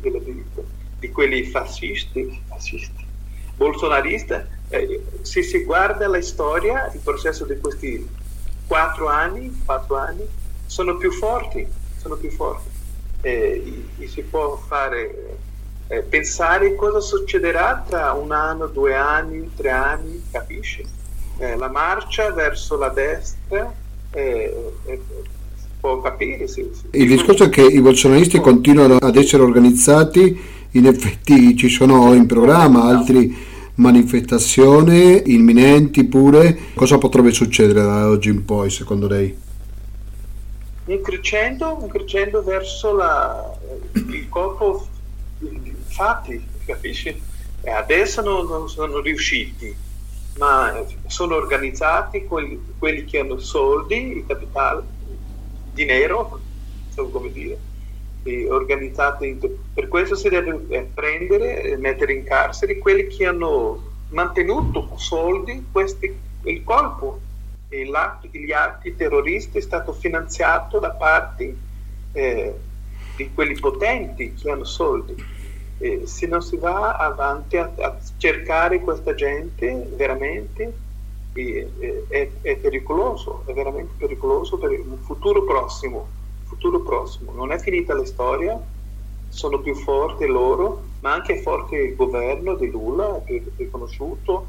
della 0.00 0.18
diritta, 0.18 0.62
di 1.04 1.10
quelli 1.10 1.44
fascisti, 1.44 2.40
fascisti 2.46 3.02
bolsonaristi, 3.56 4.34
eh, 4.70 5.04
se 5.20 5.42
si 5.42 5.62
guarda 5.64 6.08
la 6.08 6.22
storia, 6.22 6.90
il 6.92 7.00
processo 7.00 7.44
di 7.44 7.58
questi 7.60 8.08
quattro 8.66 9.08
anni, 9.08 9.62
quattro 9.64 9.96
anni 9.96 10.26
sono 10.66 10.96
più 10.96 11.12
forti, 11.12 11.66
sono 12.00 12.16
più 12.16 12.30
forti. 12.30 12.70
E, 13.20 13.84
e 13.98 14.08
si 14.08 14.22
può 14.22 14.56
fare, 14.56 15.36
eh, 15.88 16.00
pensare 16.00 16.74
cosa 16.74 17.00
succederà 17.00 17.84
tra 17.86 18.12
un 18.12 18.32
anno, 18.32 18.66
due 18.66 18.94
anni, 18.94 19.50
tre 19.54 19.70
anni, 19.70 20.22
capisci? 20.30 20.84
Eh, 21.38 21.56
la 21.56 21.68
marcia 21.68 22.30
verso 22.32 22.76
la 22.76 22.88
destra 22.88 23.72
eh, 24.10 24.72
eh 24.86 25.02
può 25.84 26.00
capire. 26.00 26.48
Sì, 26.48 26.70
sì. 26.72 26.98
Il 26.98 27.08
discorso 27.08 27.44
è 27.44 27.48
che 27.50 27.60
i 27.60 27.80
bolsonaristi 27.80 28.40
continuano 28.40 28.96
ad 28.96 29.16
essere 29.16 29.42
organizzati 29.42 30.63
in 30.74 30.86
effetti 30.86 31.56
ci 31.56 31.68
sono 31.68 32.14
in 32.14 32.26
programma 32.26 32.84
altre 32.84 33.28
manifestazioni 33.76 35.32
imminenti 35.32 36.04
pure. 36.04 36.56
Cosa 36.74 36.98
potrebbe 36.98 37.32
succedere 37.32 37.82
da 37.82 38.08
oggi 38.08 38.28
in 38.28 38.44
poi 38.44 38.70
secondo 38.70 39.08
lei? 39.08 39.36
Un 40.86 41.00
crescendo, 41.00 41.78
un 41.80 41.88
crescendo 41.88 42.42
verso 42.42 42.94
la, 42.94 43.52
il 43.92 44.28
corpo 44.28 44.86
fatti, 45.86 46.42
capisci? 46.66 47.20
E 47.62 47.70
adesso 47.70 48.20
non, 48.20 48.46
non 48.46 48.68
sono 48.68 49.00
riusciti, 49.00 49.74
ma 50.38 50.84
sono 51.06 51.36
organizzati 51.36 52.24
quelli, 52.24 52.60
quelli 52.78 53.04
che 53.04 53.20
hanno 53.20 53.38
soldi, 53.38 54.18
il 54.18 54.24
capitale, 54.26 54.82
dinero, 55.72 56.40
so 56.92 57.08
come 57.08 57.32
dire, 57.32 57.58
organizzati. 58.48 59.38
Per 59.72 59.88
questo 59.88 60.14
si 60.14 60.28
deve 60.28 60.64
eh, 60.68 60.88
prendere 60.92 61.62
e 61.62 61.76
mettere 61.76 62.12
in 62.12 62.24
carcere 62.24 62.78
quelli 62.78 63.06
che 63.06 63.26
hanno 63.26 63.92
mantenuto 64.10 64.92
soldi 64.96 65.66
questi, 65.70 66.14
il 66.42 66.64
colpo. 66.64 67.20
E 67.68 67.84
gli 68.30 68.52
atti 68.52 68.94
terroristi 68.94 69.58
è 69.58 69.60
stato 69.60 69.92
finanziato 69.92 70.78
da 70.78 70.90
parte 70.90 71.56
eh, 72.12 72.54
di 73.16 73.30
quelli 73.34 73.58
potenti 73.58 74.34
che 74.34 74.50
hanno 74.50 74.64
soldi 74.64 75.14
eh, 75.78 76.06
se 76.06 76.26
non 76.26 76.42
si 76.42 76.56
va 76.56 76.96
avanti 76.96 77.56
a, 77.56 77.70
a 77.76 77.98
cercare 78.16 78.80
questa 78.80 79.14
gente 79.14 79.86
veramente 79.94 80.72
eh, 81.34 82.04
è, 82.08 82.30
è, 82.40 82.56
pericoloso, 82.56 83.42
è 83.46 83.52
veramente 83.52 83.92
pericoloso 83.98 84.56
per 84.56 84.70
un 84.70 84.98
futuro 84.98 85.44
prossimo, 85.44 86.08
futuro 86.64 86.80
prossimo. 86.80 87.32
Non 87.32 87.52
è 87.52 87.58
finita 87.58 87.94
la 87.94 88.06
storia, 88.06 88.58
sono 89.28 89.60
più 89.60 89.74
forti 89.74 90.24
loro, 90.26 90.82
ma 91.00 91.12
anche 91.12 91.42
forte 91.42 91.76
il 91.76 91.94
governo 91.94 92.54
di 92.54 92.70
Lula, 92.70 93.20
che 93.26 93.36
è 93.36 93.42
riconosciuto, 93.56 94.46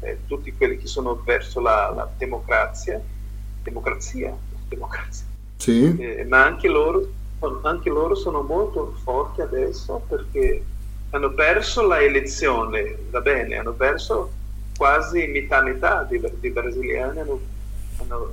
eh, 0.00 0.18
tutti 0.26 0.52
quelli 0.52 0.78
che 0.78 0.86
sono 0.86 1.20
verso 1.24 1.58
la, 1.58 1.92
la 1.94 2.08
democrazia, 2.16 3.02
democrazia, 3.64 4.36
democrazia. 4.68 5.26
Sì. 5.56 5.96
Eh, 5.98 6.24
ma 6.24 6.44
anche 6.44 6.68
loro 6.68 7.24
anche 7.62 7.90
loro 7.90 8.14
sono 8.14 8.40
molto 8.40 8.94
forti 9.02 9.42
adesso 9.42 10.02
perché 10.08 10.64
hanno 11.10 11.30
perso 11.32 11.86
la 11.86 12.00
elezione, 12.00 12.96
va 13.10 13.20
bene, 13.20 13.56
hanno 13.56 13.72
perso 13.72 14.30
quasi 14.74 15.26
metà 15.26 15.60
metà 15.60 16.06
di, 16.08 16.18
di 16.40 16.50
brasiliani 16.50 17.20
hanno, 17.20 17.40
hanno 17.98 18.30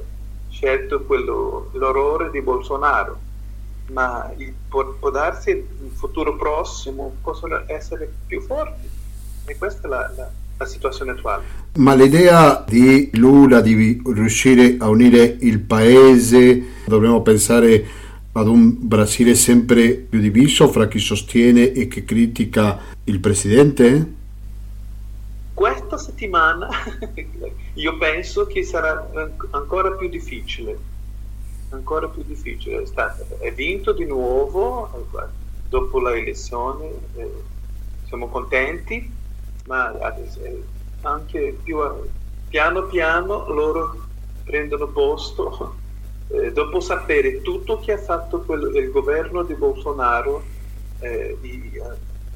scelto 0.53 1.01
quello, 1.01 1.69
l'orrore 1.73 2.29
di 2.29 2.41
Bolsonaro, 2.41 3.19
ma 3.91 4.31
il, 4.37 4.53
può, 4.69 4.93
può, 4.99 5.09
darsi 5.09 5.49
in 5.49 5.89
futuro 5.91 6.35
prossimo 6.35 7.15
possono 7.21 7.63
essere 7.65 8.09
più 8.27 8.39
forti 8.41 8.87
e 9.45 9.57
questa 9.57 9.87
è 9.87 9.89
la, 9.89 10.13
la, 10.15 10.29
la 10.57 10.65
situazione 10.65 11.11
attuale. 11.11 11.43
Ma 11.77 11.95
l'idea 11.95 12.63
di 12.65 13.09
Lula 13.13 13.59
di 13.59 14.01
riuscire 14.05 14.77
a 14.79 14.87
unire 14.89 15.37
il 15.41 15.59
paese, 15.59 16.63
dovremmo 16.85 17.21
pensare 17.21 17.85
ad 18.31 18.47
un 18.47 18.75
Brasile 18.79 19.35
sempre 19.35 19.93
più 19.93 20.19
diviso 20.19 20.67
fra 20.67 20.87
chi 20.87 20.99
sostiene 20.99 21.71
e 21.71 21.87
chi 21.87 22.05
critica 22.05 22.79
il 23.05 23.19
presidente? 23.19 24.21
Questa 25.53 25.97
settimana 25.97 26.67
io 27.73 27.97
penso 27.97 28.47
che 28.47 28.63
sarà 28.63 29.07
ancora 29.51 29.91
più 29.91 30.09
difficile, 30.09 30.77
ancora 31.69 32.07
più 32.07 32.23
difficile. 32.23 32.81
È, 32.81 32.85
stato, 32.85 33.37
è 33.39 33.53
vinto 33.53 33.93
di 33.93 34.05
nuovo 34.05 35.07
dopo 35.69 35.99
la 35.99 36.15
elezione, 36.15 36.89
eh, 37.15 37.31
siamo 38.07 38.29
contenti, 38.29 39.11
ma 39.65 39.93
anche 41.01 41.57
più 41.63 41.79
piano 42.49 42.83
piano 42.83 43.51
loro 43.51 44.01
prendono 44.43 44.87
posto 44.87 45.75
eh, 46.29 46.51
dopo 46.51 46.79
sapere 46.79 47.41
tutto 47.41 47.79
che 47.79 47.93
ha 47.93 47.97
fatto 47.97 48.41
quel, 48.41 48.75
il 48.75 48.91
governo 48.91 49.43
di 49.43 49.53
Bolsonaro, 49.53 50.43
eh, 50.99 51.37
di, 51.39 51.79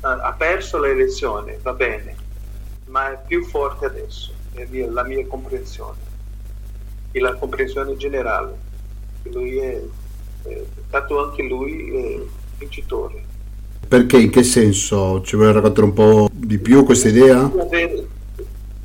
ha, 0.02 0.12
ha, 0.12 0.34
perso 0.34 0.80
l'elezione, 0.80 1.60
va 1.62 1.74
bene, 1.74 2.16
ma 2.88 3.14
è 3.14 3.20
più 3.26 3.44
forte 3.46 3.86
adesso, 3.86 4.32
è 4.54 4.66
la 4.88 5.04
mia 5.04 5.26
comprensione, 5.26 5.98
e 7.12 7.20
la 7.20 7.36
comprensione 7.36 7.96
generale, 7.98 8.56
lui 9.24 9.58
è, 9.58 9.82
è 10.44 10.64
stato 10.88 11.24
anche 11.24 11.44
lui 11.44 11.90
eh, 11.90 12.28
vincitore. 12.58 13.24
Perché? 13.88 14.18
In 14.20 14.30
che 14.30 14.44
senso? 14.44 15.22
Ci 15.22 15.36
vuoi 15.36 15.54
raccontare 15.54 15.86
un 15.86 15.94
po' 15.94 16.30
di 16.32 16.58
più 16.58 16.84
questa 16.84 17.08
idea? 17.08 17.50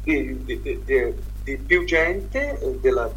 Di, 0.04 0.44
di, 0.44 0.60
di, 0.60 0.80
di 1.44 1.56
più 1.56 1.84
gente 1.84 2.76
della, 2.80 3.10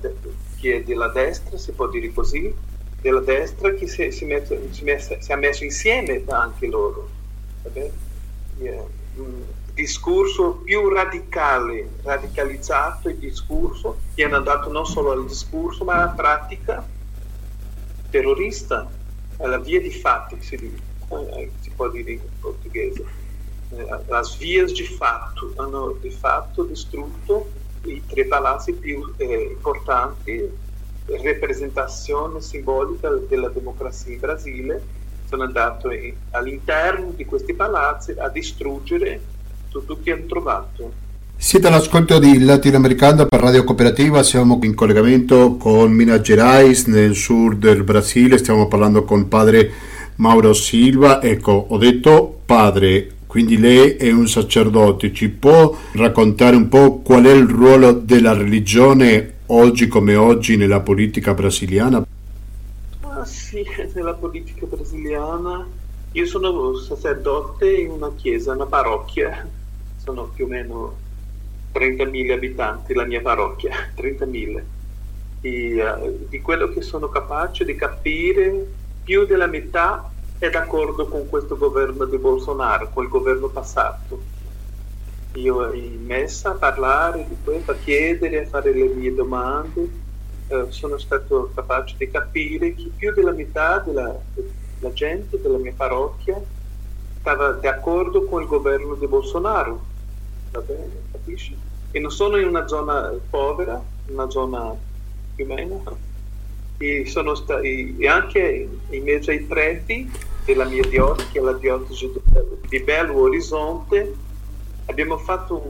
che 0.60 0.78
è 0.78 0.84
della 0.84 1.10
destra, 1.10 1.58
si 1.58 1.72
può 1.72 1.88
dire 1.88 2.12
così, 2.12 2.54
della 3.02 3.20
destra 3.20 3.72
che 3.74 3.88
si, 3.88 4.12
si, 4.12 4.26
mette, 4.26 4.70
si, 4.72 4.84
mette, 4.84 5.22
si 5.22 5.32
è 5.32 5.36
messo 5.36 5.64
insieme 5.64 6.24
anche 6.28 6.68
loro. 6.68 7.10
Yeah. 8.58 8.84
Discorso 9.76 10.62
più 10.64 10.88
radicale, 10.88 11.90
radicalizzato 12.02 13.10
il 13.10 13.18
discorso, 13.18 13.98
che 14.16 14.24
hanno 14.24 14.40
dato 14.40 14.72
non 14.72 14.86
solo 14.86 15.12
al 15.12 15.28
discorso 15.28 15.84
ma 15.84 15.96
alla 15.96 16.08
pratica 16.08 16.88
terrorista, 18.10 18.90
alla 19.38 19.60
via 19.60 19.82
di 19.82 19.92
fatti, 19.92 20.42
si, 20.42 20.56
dice, 20.56 20.82
eh, 21.10 21.52
si 21.60 21.70
può 21.76 21.90
dire 21.90 22.12
in 22.14 22.20
portoghese. 22.40 23.04
Eh, 23.72 23.88
As 24.10 24.38
vias 24.38 24.72
de 24.72 24.86
fato 24.86 25.52
hanno 25.58 25.98
di 26.00 26.10
fatto 26.10 26.64
distrutto 26.64 27.52
i 27.84 28.02
tre 28.08 28.26
palazzi 28.26 28.74
più 28.74 29.14
eh, 29.18 29.50
importanti, 29.52 30.50
rappresentazione 31.08 32.42
simbolica 32.42 33.10
della 33.10 33.50
democrazia 33.50 34.14
in 34.14 34.20
Brasile, 34.20 34.84
sono 35.28 35.44
andato 35.44 35.92
in, 35.92 36.16
all'interno 36.32 37.12
di 37.12 37.26
questi 37.26 37.54
palazzi 37.54 38.12
a 38.12 38.30
distruggere 38.30 39.34
tutto 39.80 39.98
che 40.02 40.12
hanno 40.12 40.26
trovato. 40.26 40.92
Siete 41.36 41.68
all'ascolto 41.68 42.18
di 42.18 42.40
Latinoamericano 42.40 43.26
per 43.26 43.42
Radio 43.42 43.66
Cooperativa, 43.66 44.24
siamo 44.24 44.58
in 44.64 44.74
collegamento 44.74 45.58
con 45.58 45.92
Minas 45.92 46.22
Gerais 46.22 46.86
nel 46.86 47.14
sud 47.14 47.60
del 47.60 47.84
Brasile, 47.84 48.38
stiamo 48.38 48.68
parlando 48.68 49.04
con 49.04 49.28
padre 49.28 49.70
Mauro 50.16 50.54
Silva. 50.54 51.22
Ecco, 51.22 51.66
ho 51.70 51.78
detto 51.78 52.40
padre, 52.46 53.16
quindi 53.28 53.60
lei 53.60 53.96
è 53.96 54.12
un 54.12 54.30
sacerdote, 54.30 55.12
ci 55.12 55.28
può 55.28 55.76
raccontare 55.92 56.56
un 56.56 56.70
po' 56.70 57.02
qual 57.02 57.26
è 57.26 57.34
il 57.34 57.48
ruolo 57.48 57.92
della 57.92 58.34
religione 58.34 59.34
oggi 59.48 59.88
come 59.88 60.16
oggi 60.16 60.56
nella 60.56 60.80
politica 60.80 61.34
brasiliana? 61.34 62.06
Ah 63.02 63.26
sì, 63.26 63.62
nella 63.94 64.14
politica 64.14 64.66
brasiliana 64.66 65.68
io 66.16 66.26
sono 66.26 66.74
sacerdote 66.76 67.70
in 67.70 67.92
una 67.92 68.10
chiesa, 68.16 68.54
una 68.54 68.66
parrocchia, 68.66 69.46
sono 70.06 70.26
più 70.26 70.46
o 70.46 70.48
meno 70.48 70.96
30.000 71.74 72.32
abitanti 72.32 72.94
la 72.94 73.06
mia 73.06 73.22
parrocchia, 73.22 73.72
30.000. 73.98 74.64
E, 75.42 75.84
uh, 75.84 76.28
di 76.30 76.42
quello 76.42 76.70
che 76.70 76.82
sono 76.82 77.10
capace 77.10 77.66
di 77.66 77.76
capire, 77.76 78.66
più 79.04 79.26
della 79.26 79.48
metà 79.48 80.10
è 80.38 80.50
d'accordo 80.50 81.08
con 81.08 81.28
questo 81.28 81.58
governo 81.58 82.06
di 82.06 82.18
Bolsonaro, 82.18 82.92
col 82.94 83.10
governo 83.10 83.48
passato. 83.48 84.34
Io 85.34 85.74
in 85.74 86.06
messa 86.06 86.52
a 86.52 86.56
parlare 86.56 87.26
di 87.28 87.36
questo, 87.44 87.72
a 87.72 87.76
chiedere, 87.76 88.46
a 88.46 88.48
fare 88.48 88.72
le 88.72 88.88
mie 88.88 89.14
domande, 89.14 89.90
eh, 90.48 90.66
sono 90.70 90.98
stato 90.98 91.52
capace 91.54 91.96
di 91.98 92.10
capire 92.10 92.74
che 92.74 92.92
più 92.96 93.14
della 93.14 93.32
metà 93.32 93.80
della, 93.80 94.16
della 94.34 94.94
gente 94.94 95.42
della 95.42 95.58
mia 95.58 95.74
parrocchia 95.76 96.42
stava 97.20 97.54
d'accordo 97.54 98.26
con 98.26 98.44
il 98.44 98.48
governo 98.48 98.94
di 98.94 99.08
Bolsonaro. 99.08 99.94
Va 100.56 100.62
bene, 100.62 100.90
capisci? 101.12 101.58
E 101.92 102.00
non 102.00 102.12
sono 102.12 102.38
in 102.38 102.48
una 102.48 102.66
zona 102.66 103.14
povera, 103.30 103.84
una 104.08 104.30
zona 104.30 104.74
più 105.36 105.44
o 105.44 105.54
meno 105.54 105.84
e, 106.78 107.06
sta- 107.06 107.60
e 107.60 108.08
anche 108.08 108.70
in 108.90 109.04
mezzo 109.04 109.32
ai 109.32 109.42
preti 109.42 110.10
della 110.46 110.64
mia 110.64 110.88
diocesi, 110.88 111.32
che 111.32 111.40
è 111.40 111.42
la 111.42 111.54
diocesi 111.54 112.10
di 112.70 112.80
Belo 112.80 113.18
Horizonte, 113.18 114.16
abbiamo 114.86 115.18
fatto 115.18 115.62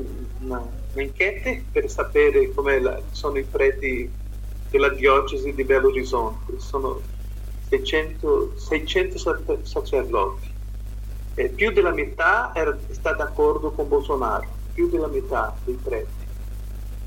una, 0.41 0.63
un'inchiesta 0.93 1.49
per 1.71 1.89
sapere 1.89 2.53
come 2.53 3.01
sono 3.09 3.39
i 3.39 3.43
preti 3.43 4.07
della 4.69 4.89
diocesi 4.89 5.51
di 5.51 5.63
Belo 5.63 5.87
Horizonte. 5.87 6.59
Sono 6.59 7.01
600, 7.69 8.53
600 8.55 9.63
sacerdoti. 9.63 10.53
E 11.33 11.49
più 11.49 11.71
della 11.71 11.91
metà 11.91 12.51
era, 12.53 12.77
sta 12.91 13.13
d'accordo 13.13 13.71
con 13.71 13.87
Bolsonaro, 13.87 14.54
più 14.75 14.89
della 14.89 15.07
metà 15.07 15.55
dei 15.63 15.79
preti. 15.81 16.23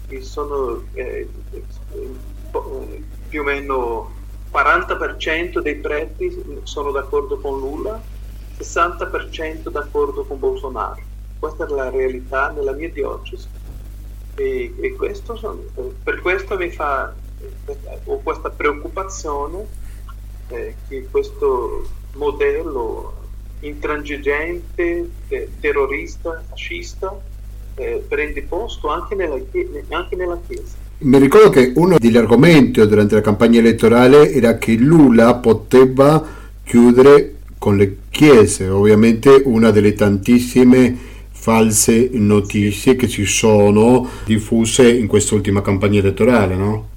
E 0.08 0.22
sono 0.22 0.82
eh, 0.94 1.28
eh, 1.52 1.66
più 3.28 3.42
o 3.42 3.44
meno 3.44 4.10
40% 4.50 5.60
dei 5.60 5.76
preti 5.76 6.60
sono 6.64 6.90
d'accordo 6.90 7.38
con 7.38 7.60
Lula 7.60 8.16
60% 8.58 9.68
d'accordo 9.70 10.24
con 10.24 10.38
Bolsonaro. 10.38 11.00
Questa 11.38 11.66
è 11.66 11.68
la 11.68 11.90
realtà 11.90 12.50
nella 12.50 12.72
mia 12.72 12.90
diocesi. 12.90 13.46
E, 14.34 14.74
e 14.80 14.92
questo 14.94 15.36
sono, 15.36 15.62
per 16.02 16.20
questo 16.20 16.56
mi 16.56 16.70
fa, 16.70 17.12
ho 18.04 18.18
questa 18.20 18.50
preoccupazione 18.50 19.66
eh, 20.48 20.74
che 20.88 21.08
questo 21.10 21.88
modello 22.14 23.14
intransigente, 23.60 25.10
terrorista, 25.60 26.42
fascista, 26.48 27.20
eh, 27.78 28.04
prende 28.06 28.42
posto 28.42 28.88
anche 28.88 29.14
nella, 29.14 29.38
anche 29.90 30.16
nella 30.16 30.38
Chiesa. 30.46 30.76
Mi 31.00 31.18
ricordo 31.18 31.50
che 31.50 31.72
uno 31.76 31.96
degli 31.96 32.16
argomenti 32.16 32.84
durante 32.86 33.14
la 33.14 33.20
campagna 33.20 33.60
elettorale 33.60 34.32
era 34.32 34.58
che 34.58 34.72
Lula 34.72 35.36
poteva 35.36 36.26
chiudere 36.64 37.36
con 37.56 37.76
le 37.76 37.98
chiese, 38.10 38.68
ovviamente 38.68 39.42
una 39.44 39.70
delle 39.70 39.92
tantissime 39.94 40.96
false 41.30 42.10
notizie 42.12 42.96
che 42.96 43.08
ci 43.08 43.24
sono 43.26 44.08
diffuse 44.24 44.90
in 44.90 45.06
quest'ultima 45.06 45.62
campagna 45.62 46.00
elettorale, 46.00 46.56
no? 46.56 46.88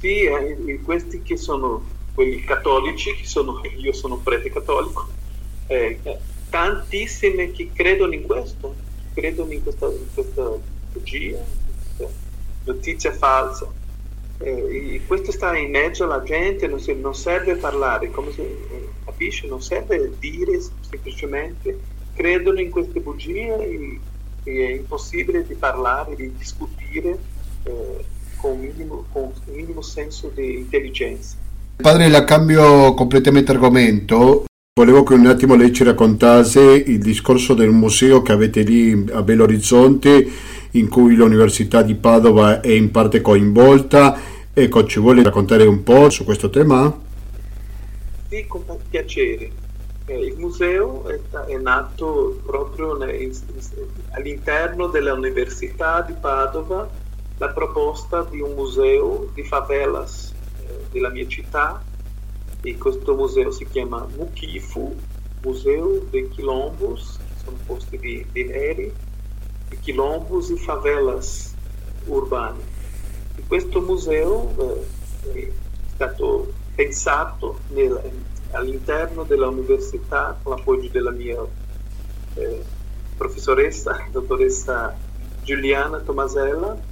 Sì, 0.00 0.22
eh, 0.22 0.80
questi 0.82 1.20
che 1.22 1.36
sono 1.36 1.84
quelli 2.14 2.42
cattolici, 2.42 3.14
che 3.14 3.26
sono, 3.26 3.60
io 3.76 3.92
sono 3.92 4.16
prete 4.16 4.50
cattolico, 4.50 5.08
eh, 5.66 5.98
tantissime 6.48 7.52
che 7.52 7.68
credono 7.72 8.14
in 8.14 8.22
questo, 8.22 8.74
credono 9.14 9.52
in 9.52 9.62
questa, 9.62 9.86
in 9.86 10.06
questa 10.12 10.50
bugia, 10.92 11.38
notizia 12.64 13.12
falsa. 13.12 13.66
Eh, 14.38 15.02
questo 15.06 15.32
sta 15.32 15.56
in 15.56 15.70
mezzo 15.70 16.04
alla 16.04 16.22
gente, 16.22 16.66
non, 16.66 16.80
si, 16.80 16.94
non 16.94 17.14
serve 17.14 17.56
parlare, 17.56 18.10
come 18.10 18.32
si 18.32 18.40
eh, 18.40 18.88
capisce, 19.04 19.46
non 19.46 19.60
serve 19.60 20.12
dire 20.18 20.58
semplicemente 20.88 21.98
credono 22.20 22.60
in 22.60 22.70
queste 22.70 23.00
bugie 23.00 23.56
e, 23.58 24.00
e 24.44 24.66
è 24.66 24.70
impossibile 24.72 25.46
di 25.46 25.54
parlare, 25.54 26.14
di 26.14 26.30
discutere 26.36 27.18
eh, 27.62 28.04
con, 28.36 28.58
minimo, 28.58 29.06
con 29.10 29.32
minimo 29.46 29.80
senso 29.80 30.30
di 30.34 30.58
intelligenza. 30.58 31.36
Padre, 31.76 32.08
la 32.08 32.24
cambio 32.24 32.92
completamente 32.92 33.52
argomento. 33.52 34.44
Volevo 34.72 35.02
che 35.02 35.14
un 35.14 35.26
attimo 35.26 35.56
lei 35.56 35.72
ci 35.72 35.82
raccontasse 35.82 36.62
il 36.62 37.00
discorso 37.00 37.54
del 37.54 37.70
museo 37.70 38.22
che 38.22 38.30
avete 38.30 38.62
lì 38.62 39.04
a 39.10 39.20
Belo 39.20 39.42
Horizonte 39.42 40.26
in 40.70 40.88
cui 40.88 41.16
l'Università 41.16 41.82
di 41.82 41.96
Padova 41.96 42.60
è 42.60 42.70
in 42.70 42.92
parte 42.92 43.20
coinvolta. 43.20 44.16
Ecco, 44.54 44.86
ci 44.86 45.00
vuole 45.00 45.24
raccontare 45.24 45.64
un 45.64 45.82
po' 45.82 46.08
su 46.08 46.24
questo 46.24 46.50
tema? 46.50 46.98
Sì, 48.28 48.46
con 48.46 48.64
piacere. 48.88 49.50
Eh, 50.06 50.18
il 50.18 50.36
museo 50.38 51.04
è, 51.08 51.56
nato 51.58 52.40
proprio 52.46 52.96
all'interno 54.12 54.86
dell'Università 54.86 56.00
di 56.02 56.14
Padova 56.18 56.88
la 57.38 57.48
proposta 57.48 58.24
di 58.30 58.40
un 58.40 58.54
museo 58.54 59.30
di 59.34 59.42
favelas 59.42 60.32
eh, 60.60 60.84
della 60.92 61.10
mia 61.10 61.26
città 61.26 61.82
e 62.62 62.76
questo 62.76 63.14
museo 63.14 63.50
si 63.50 63.66
chiama 63.66 64.06
Mukifu, 64.16 64.94
Museo 65.42 66.06
dei 66.10 66.28
Quilombos, 66.28 67.18
sono 67.42 67.56
posti 67.66 67.98
di, 67.98 68.26
di 68.32 68.44
neri 68.44 68.92
di 69.70 69.78
quilombos 69.78 70.50
e 70.50 70.56
favelas 70.56 71.54
urbane. 72.06 72.58
E 73.36 73.42
questo 73.46 73.80
museo 73.80 74.84
eh, 75.32 75.32
è 75.32 75.52
stato 75.94 76.52
pensato 76.74 77.60
nel, 77.68 77.98
all'interno 78.50 79.22
dell'università 79.22 80.36
con 80.42 80.56
l'appoggio 80.56 80.88
della 80.90 81.12
mia 81.12 81.40
eh, 82.34 82.64
professoressa, 83.16 84.06
dottoressa 84.10 84.96
Giuliana 85.44 85.98
Tomasella. 86.00 86.88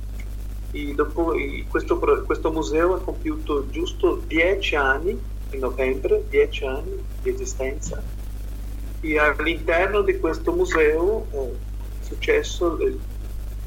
E 0.71 0.95
dopo, 0.95 1.33
e 1.33 1.65
questo, 1.69 1.99
questo 1.99 2.53
museo 2.53 2.95
ha 2.95 3.01
compiuto 3.01 3.69
giusto 3.71 4.23
dieci 4.27 4.77
anni, 4.77 5.19
in 5.51 5.61
novembre, 5.61 6.25
dieci 6.29 6.65
anni 6.65 7.03
di 7.23 7.31
esistenza. 7.31 8.03
E 9.01 9.19
all'interno 9.19 10.03
di 10.03 10.19
questo 10.19 10.53
museo 10.53 11.27
eh, 11.31 11.53
successo 12.01 12.77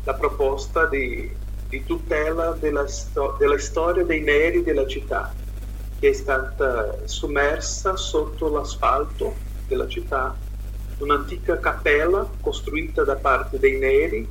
la 0.04 0.14
proposta 0.14 0.86
di, 0.86 1.32
di 1.70 1.84
tutela 1.86 2.52
della, 2.60 2.88
sto- 2.88 3.36
della, 3.40 3.58
storia 3.58 4.04
dei 4.04 4.22
neri 4.22 4.64
della 4.64 4.86
città, 4.86 5.34
che 6.00 6.10
è 6.10 6.14
stata 6.14 7.08
sommersa 7.08 7.96
sotto 7.96 8.50
l'asfalto 8.50 9.34
della 9.68 9.88
città, 9.88 10.36
un'antica 10.98 11.60
cappella 11.60 12.30
costruita 12.42 13.04
da 13.04 13.16
parte 13.16 13.58
dei 13.58 13.78
neri. 13.78 14.28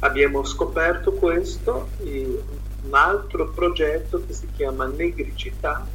Abbiamo 0.00 0.44
scoperto 0.44 1.12
questo 1.12 1.88
e 2.04 2.42
un 2.82 2.94
altro 2.94 3.48
progetto 3.48 4.22
che 4.26 4.34
si 4.34 4.48
chiama 4.54 4.86
Negricità, 4.86 5.86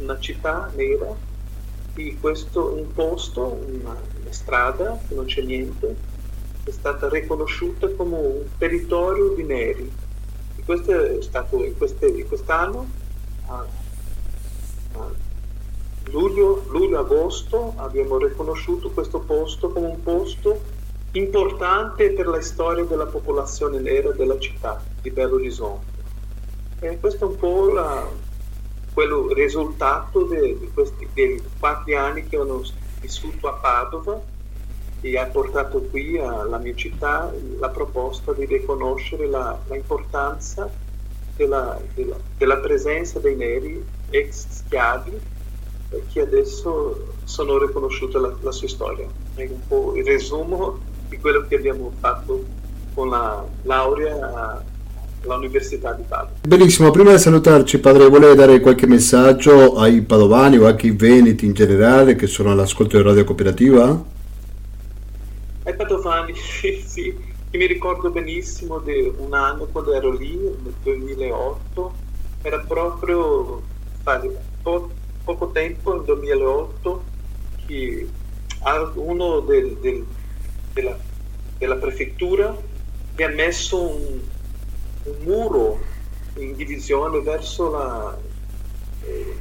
una 0.00 0.18
città 0.18 0.70
nera, 0.74 1.14
e 1.94 2.16
questo 2.20 2.72
un 2.74 2.92
posto, 2.92 3.60
una, 3.66 3.96
una 4.20 4.32
strada, 4.32 4.98
non 5.08 5.24
c'è 5.24 5.42
niente, 5.42 5.96
è 6.64 6.70
stata 6.70 7.08
riconosciuta 7.08 7.88
come 7.88 8.16
un 8.16 8.42
territorio 8.56 9.30
di 9.30 9.42
neri. 9.42 9.92
E 10.56 10.62
questo 10.64 10.92
è 10.92 11.22
stato 11.22 11.64
in, 11.64 11.76
queste, 11.76 12.24
quest'anno, 12.26 12.88
a, 13.46 13.66
a 14.94 15.10
luglio, 16.10 16.64
luglio-agosto, 16.68 17.74
abbiamo 17.76 18.18
riconosciuto 18.18 18.90
questo 18.90 19.20
posto 19.20 19.70
come 19.70 19.86
un 19.86 20.02
posto 20.02 20.76
importante 21.12 22.10
per 22.10 22.26
la 22.26 22.40
storia 22.40 22.84
della 22.84 23.06
popolazione 23.06 23.80
nera 23.80 24.10
della 24.12 24.38
città 24.38 24.82
di 25.00 25.10
Belo 25.10 25.36
Horizonte. 25.36 25.96
E 26.80 27.00
questo 27.00 27.24
è 27.24 27.28
un 27.28 27.36
po' 27.36 27.72
la, 27.72 28.08
quello 28.98 29.32
risultato 29.32 30.24
di 30.24 30.70
questi 30.74 31.08
quattro 31.60 31.96
anni 31.96 32.26
che 32.26 32.36
ho 32.36 32.64
vissuto 33.00 33.46
a 33.46 33.52
Padova 33.52 34.20
e 35.00 35.16
ha 35.16 35.24
portato 35.26 35.82
qui 35.82 36.18
alla 36.18 36.58
mia 36.58 36.74
città 36.74 37.32
la 37.60 37.68
proposta 37.68 38.32
di 38.32 38.44
riconoscere 38.44 39.28
la, 39.28 39.56
la 39.68 39.76
importanza 39.76 40.68
della, 41.36 41.80
della, 41.94 42.16
della, 42.36 42.56
presenza 42.56 43.20
dei 43.20 43.36
neri 43.36 43.86
ex 44.10 44.48
schiavi 44.48 45.20
eh, 45.90 46.02
che 46.12 46.20
adesso 46.20 47.14
sono 47.22 47.56
riconosciute 47.56 48.18
la, 48.18 48.34
la, 48.40 48.50
sua 48.50 48.66
storia. 48.66 49.06
È 49.36 49.42
un 49.42 49.64
po' 49.68 49.94
il 49.94 50.04
resumo 50.04 50.76
di 51.08 51.18
quello 51.18 51.46
che 51.46 51.54
abbiamo 51.54 51.92
fatto 52.00 52.44
con 52.94 53.10
la 53.10 53.46
laurea 53.62 54.60
all'Università 55.26 55.92
di 55.92 56.02
Padova. 56.06 56.36
Benissimo, 56.46 56.90
prima 56.90 57.12
di 57.12 57.18
salutarci 57.18 57.78
padre, 57.78 58.08
vuole 58.08 58.34
dare 58.34 58.60
qualche 58.60 58.86
messaggio 58.86 59.76
ai 59.76 60.02
padovani 60.02 60.58
o 60.58 60.66
anche 60.66 60.86
ai 60.86 60.92
veneti 60.92 61.46
in 61.46 61.52
generale 61.52 62.14
che 62.14 62.26
sono 62.26 62.52
all'ascolto 62.52 62.96
di 62.96 63.02
Radio 63.02 63.24
Cooperativa? 63.24 64.04
Ai 65.64 65.74
Padovani, 65.74 66.34
sì, 66.36 67.14
mi 67.50 67.66
ricordo 67.66 68.10
benissimo 68.10 68.78
di 68.78 69.12
un 69.16 69.34
anno 69.34 69.64
quando 69.66 69.94
ero 69.94 70.12
lì, 70.12 70.36
nel 70.36 70.74
2008, 70.82 71.94
era 72.42 72.58
proprio 72.60 73.62
po- 74.62 74.90
poco 75.24 75.50
tempo, 75.50 75.94
nel 75.94 76.04
2008, 76.04 77.04
che 77.66 78.08
uno 78.94 79.40
del, 79.40 79.76
del, 79.80 80.04
della, 80.72 80.98
della, 81.58 81.76
prefettura 81.76 82.56
mi 83.16 83.24
ha 83.24 83.28
messo 83.28 83.80
un, 83.80 84.20
un 85.08 85.24
muro 85.24 85.80
in 86.36 86.54
divisione 86.54 87.20
verso 87.20 87.70
la, 87.70 88.18
eh, 89.04 89.36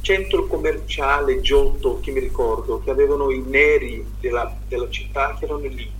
centro 0.00 0.46
commerciale 0.46 1.40
Giotto, 1.40 2.00
che 2.00 2.10
mi 2.10 2.20
ricordo, 2.20 2.80
che 2.82 2.90
avevano 2.90 3.30
i 3.30 3.42
neri 3.46 4.04
della, 4.20 4.56
della 4.66 4.88
città 4.88 5.36
che 5.38 5.44
erano 5.44 5.66
lì, 5.66 5.90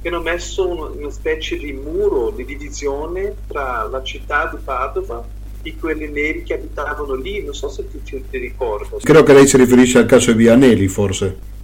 che 0.00 0.08
hanno 0.08 0.22
messo 0.22 0.66
una, 0.66 0.86
una, 0.86 1.10
specie 1.10 1.56
di 1.56 1.72
muro 1.72 2.30
di 2.30 2.44
divisione 2.44 3.34
tra 3.46 3.84
la 3.84 4.02
città 4.02 4.50
di 4.52 4.60
Padova 4.62 5.24
e 5.62 5.76
quelli 5.76 6.08
neri 6.08 6.42
che 6.42 6.54
abitavano 6.54 7.14
lì, 7.14 7.44
non 7.44 7.54
so 7.54 7.68
se 7.68 7.86
ti, 7.88 8.24
ti, 8.28 8.38
ricordo. 8.38 8.98
Credo 9.02 9.22
che 9.22 9.32
lei 9.34 9.46
si 9.46 9.56
riferisce 9.56 9.98
al 9.98 10.06
caso 10.06 10.32
di 10.32 10.38
Vianelli, 10.38 10.88
forse. 10.88 11.56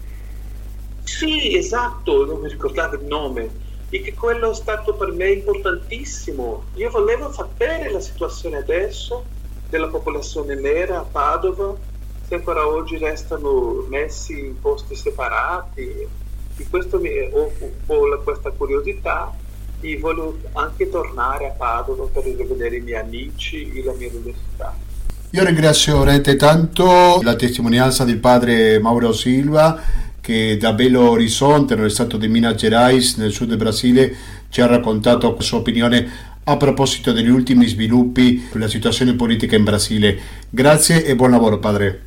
Sì, 1.03 1.57
esatto, 1.57 2.25
non 2.25 2.41
mi 2.41 2.49
ricordavo 2.49 2.97
il 2.97 3.05
nome 3.05 3.64
e 3.95 4.01
che 4.01 4.13
quello 4.13 4.51
è 4.51 4.55
stato 4.55 4.95
per 4.95 5.13
me 5.13 5.31
importantissimo. 5.31 6.65
Io 6.75 6.91
volevo 6.91 7.31
sapere 7.31 7.93
la 7.93 8.01
situazione 8.01 8.57
adesso 8.57 9.25
della 9.69 9.87
popolazione 9.87 10.57
nera 10.57 10.99
a 10.99 11.03
Padova, 11.09 11.77
se 12.27 12.35
ancora 12.35 12.67
oggi 12.67 12.99
restano 12.99 13.87
messi 13.89 14.37
in 14.37 14.61
posti 14.61 14.97
separati. 14.97 16.09
E 16.57 16.67
questo 16.69 16.99
mi 16.99 17.11
ho 17.31 17.53
po' 17.87 18.21
questa 18.25 18.51
curiosità 18.51 19.33
e 19.81 19.97
voglio 19.99 20.39
anche 20.55 20.91
tornare 20.91 21.47
a 21.47 21.51
Padova 21.51 22.07
per 22.13 22.25
rivedere 22.25 22.79
i 22.79 22.81
miei 22.81 23.01
amici 23.01 23.71
e 23.75 23.85
la 23.85 23.93
mia 23.93 24.09
università. 24.09 24.75
Io 25.31 25.45
ringrazio 25.45 25.99
veramente 25.99 26.35
tanto 26.35 27.21
la 27.23 27.37
testimonianza 27.37 28.03
del 28.03 28.19
padre 28.19 28.81
Mauro 28.81 29.13
Silva 29.13 30.04
che 30.25 30.57
da 30.57 30.73
Belo 30.73 31.11
Horizonte, 31.11 31.75
nello 31.75 31.91
stato 31.91 32.17
di 32.17 32.29
Minas 32.29 32.55
Gerais, 32.55 33.17
nel 33.17 33.31
sud 33.31 33.49
del 33.49 33.59
Brasile, 33.59 34.17
ci 34.49 34.63
ha 34.63 34.67
raccontato 34.67 35.35
la 35.37 35.43
sua 35.43 35.59
opinione 35.59 36.09
a 36.45 36.57
proposito 36.57 37.13
degli 37.13 37.29
ultimi 37.29 37.67
sviluppi 37.67 38.47
sulla 38.51 38.69
situazione 38.69 39.13
politica 39.17 39.55
in 39.55 39.65
Brasile. 39.65 40.19
Grazie 40.49 41.05
e 41.05 41.15
buon 41.15 41.31
lavoro 41.31 41.59
padre. 41.59 42.03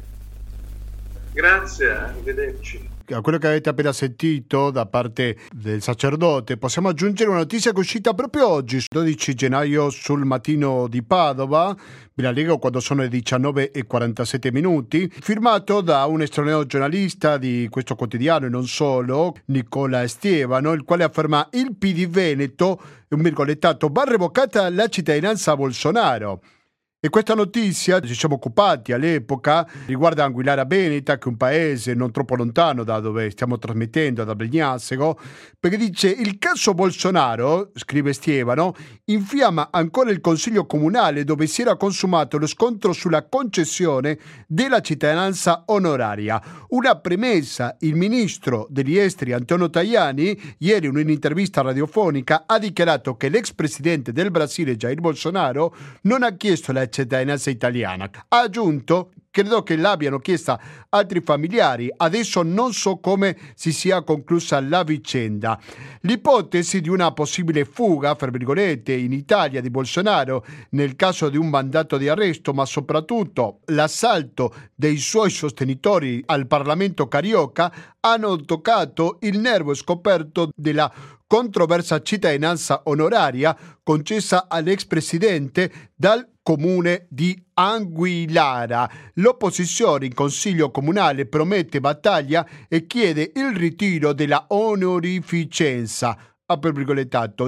Grazie, 1.32 1.90
arrivederci 1.92 2.87
a 3.10 3.22
quello 3.22 3.38
che 3.38 3.48
avete 3.48 3.70
appena 3.70 3.94
sentito 3.94 4.70
da 4.70 4.86
parte 4.86 5.38
del 5.54 5.82
sacerdote, 5.82 6.58
possiamo 6.58 6.90
aggiungere 6.90 7.30
una 7.30 7.40
notizia 7.40 7.72
che 7.72 7.78
è 7.78 7.80
uscita 7.80 8.14
proprio 8.14 8.48
oggi, 8.48 8.84
12 8.90 9.34
gennaio, 9.34 9.90
sul 9.90 10.26
mattino 10.26 10.88
di 10.88 11.02
Padova. 11.04 11.76
Vi 12.14 12.24
la 12.24 12.32
leggo 12.32 12.58
quando 12.58 12.80
sono 12.80 13.02
le 13.02 13.10
19 13.10 13.72
e 13.72 13.86
47 13.86 14.52
minuti, 14.52 15.10
firmato 15.20 15.82
da 15.82 16.06
un 16.06 16.22
estraneo 16.22 16.66
giornalista 16.66 17.38
di 17.38 17.68
questo 17.70 17.96
quotidiano 17.96 18.48
e 18.48 18.50
non 18.50 18.66
solo, 18.66 19.36
Nicola 19.46 20.04
Estevano, 20.04 20.74
il 20.74 20.84
quale 20.84 21.04
afferma 21.04 21.48
il 21.52 21.76
PD 21.78 22.08
Veneto, 22.08 22.82
un 23.10 23.22
virgolettato, 23.22 23.90
va 23.92 24.04
revocata 24.04 24.70
la 24.70 24.88
cittadinanza 24.88 25.52
a 25.52 25.56
Bolsonaro. 25.56 26.42
E 27.08 27.10
questa 27.10 27.36
notizia, 27.36 28.02
ci 28.02 28.14
siamo 28.14 28.36
occupati 28.36 28.92
all'epoca, 28.92 29.66
riguarda 29.86 30.26
Anguillara 30.26 30.66
Beneta, 30.66 31.18
che 31.18 31.24
è 31.24 31.28
un 31.30 31.38
paese 31.38 31.94
non 31.94 32.12
troppo 32.12 32.36
lontano 32.36 32.84
da 32.84 33.00
dove 33.00 33.30
stiamo 33.30 33.58
trasmettendo, 33.58 34.26
da 34.26 34.36
Bregnasego, 34.36 35.18
perché 35.58 35.78
dice 35.78 36.10
il 36.10 36.38
caso 36.38 36.74
Bolsonaro, 36.74 37.72
scrive 37.76 38.12
Stievano, 38.12 38.76
infiamma 39.06 39.70
ancora 39.72 40.10
il 40.10 40.20
Consiglio 40.20 40.66
Comunale 40.66 41.24
dove 41.24 41.48
si 41.48 41.62
era 41.62 41.78
consumato 41.78 42.38
lo 42.38 42.46
scontro 42.46 42.92
sulla 42.92 43.24
concessione 43.24 44.20
della 44.46 44.82
cittadinanza 44.82 45.64
onoraria. 45.68 46.42
Una 46.72 46.98
premessa, 46.98 47.78
il 47.80 47.96
ministro 47.96 48.68
degli 48.70 48.98
esteri 48.98 49.32
Antonio 49.32 49.70
Tajani, 49.70 50.56
ieri 50.58 50.88
in 50.88 50.98
un'intervista 50.98 51.62
radiofonica, 51.62 52.44
ha 52.46 52.60
dichiarato 52.60 53.16
che 53.16 53.30
l'ex 53.30 53.54
presidente 53.54 54.12
del 54.12 54.30
Brasile 54.30 54.76
Jair 54.76 55.00
Bolsonaro 55.00 55.74
non 56.02 56.24
ha 56.24 56.36
chiesto 56.36 56.74
la 56.74 56.82
cittadinanza 57.04 57.50
italiana. 57.50 58.10
Ha 58.28 58.40
aggiunto 58.40 59.12
credo 59.38 59.62
che 59.62 59.76
l'abbiano 59.76 60.18
chiesta 60.18 60.60
altri 60.90 61.22
familiari. 61.22 61.94
Adesso 61.96 62.42
non 62.42 62.74
so 62.74 62.98
come 62.98 63.38
si 63.54 63.72
sia 63.72 64.02
conclusa 64.02 64.60
la 64.60 64.82
vicenda. 64.84 65.60
L'ipotesi 66.02 66.82
di 66.82 66.90
una 66.90 67.12
possibile 67.12 67.64
fuga, 67.64 68.16
fra 68.16 68.32
virgolette, 68.32 68.94
in 68.94 69.12
Italia 69.12 69.62
di 69.62 69.70
Bolsonaro 69.70 70.44
nel 70.72 70.96
caso 70.96 71.30
di 71.30 71.38
un 71.38 71.50
mandato 71.50 71.98
di 71.98 72.10
arresto, 72.10 72.52
ma 72.52 72.66
soprattutto 72.66 73.60
l'assalto 73.66 74.54
dei 74.74 74.98
suoi 74.98 75.30
sostenitori 75.30 76.24
al 76.26 76.48
Parlamento 76.48 77.08
carioca 77.08 77.72
hanno 78.00 78.38
toccato 78.38 79.18
il 79.22 79.38
nervo 79.38 79.76
scoperto 79.76 80.50
della 80.56 80.92
controversa 81.28 82.02
cittadinanza 82.02 82.82
onoraria 82.86 83.56
concessa 83.84 84.48
all'ex 84.48 84.86
presidente 84.86 85.92
dal 85.94 86.28
comune 86.42 87.08
di 87.10 87.38
Anguillara. 87.56 88.90
L'opposizione 89.16 90.06
in 90.06 90.14
consiglio 90.14 90.72
comunale 90.72 91.26
promette 91.26 91.82
battaglia 91.82 92.48
e 92.70 92.88
chiede 92.88 93.34
il 93.36 93.54
ritiro 93.54 94.14
della 94.14 94.46
onorificenza 94.48 96.18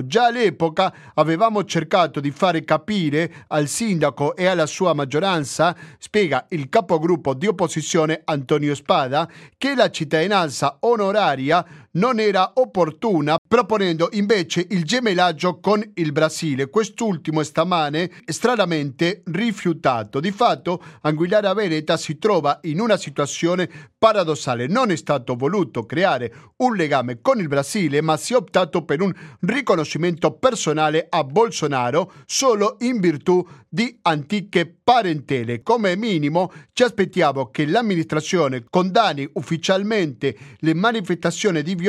già 0.05 0.25
all'epoca 0.25 0.93
avevamo 1.13 1.63
cercato 1.63 2.19
di 2.19 2.31
fare 2.31 2.65
capire 2.65 3.45
al 3.47 3.67
sindaco 3.67 4.35
e 4.35 4.45
alla 4.45 4.65
sua 4.65 4.93
maggioranza, 4.93 5.73
spiega 5.97 6.47
il 6.49 6.67
capogruppo 6.67 7.33
di 7.33 7.47
opposizione 7.47 8.21
Antonio 8.25 8.75
Spada, 8.75 9.29
che 9.57 9.73
la 9.73 9.89
cittadinanza 9.89 10.79
onoraria 10.81 11.65
non 11.91 12.19
era 12.19 12.53
opportuna, 12.55 13.37
proponendo 13.45 14.09
invece 14.13 14.65
il 14.69 14.83
gemellaggio 14.83 15.59
con 15.59 15.83
il 15.95 16.11
Brasile. 16.11 16.69
Quest'ultimo 16.69 17.43
stamane 17.43 18.11
stranamente 18.25 19.23
rifiutato. 19.25 20.19
Di 20.19 20.31
fatto, 20.31 20.83
Anguillara 21.01 21.53
Veneta 21.53 21.97
si 21.97 22.17
trova 22.17 22.59
in 22.63 22.79
una 22.79 22.97
situazione 22.97 23.69
paradossale. 23.97 24.67
Non 24.67 24.91
è 24.91 24.95
stato 24.95 25.35
voluto 25.35 25.85
creare 25.85 26.33
un 26.57 26.75
legame 26.75 27.21
con 27.21 27.39
il 27.39 27.47
Brasile, 27.47 28.01
ma 28.01 28.17
si 28.17 28.33
è 28.33 28.35
optato 28.35 28.83
per 28.83 29.01
un 29.01 29.13
riconoscimento 29.41 30.31
personale 30.33 31.07
a 31.09 31.23
Bolsonaro 31.23 32.11
solo 32.25 32.77
in 32.79 32.99
virtù 32.99 33.45
di 33.67 33.99
antiche 34.01 34.65
parentele. 34.83 35.61
Come 35.61 35.95
minimo 35.95 36.51
ci 36.73 36.83
aspettiamo 36.83 37.49
che 37.51 37.67
l'amministrazione 37.67 38.63
condanni 38.69 39.29
ufficialmente 39.33 40.35
le 40.59 40.73
manifestazioni 40.73 41.61
di 41.61 41.75
violenza 41.75 41.88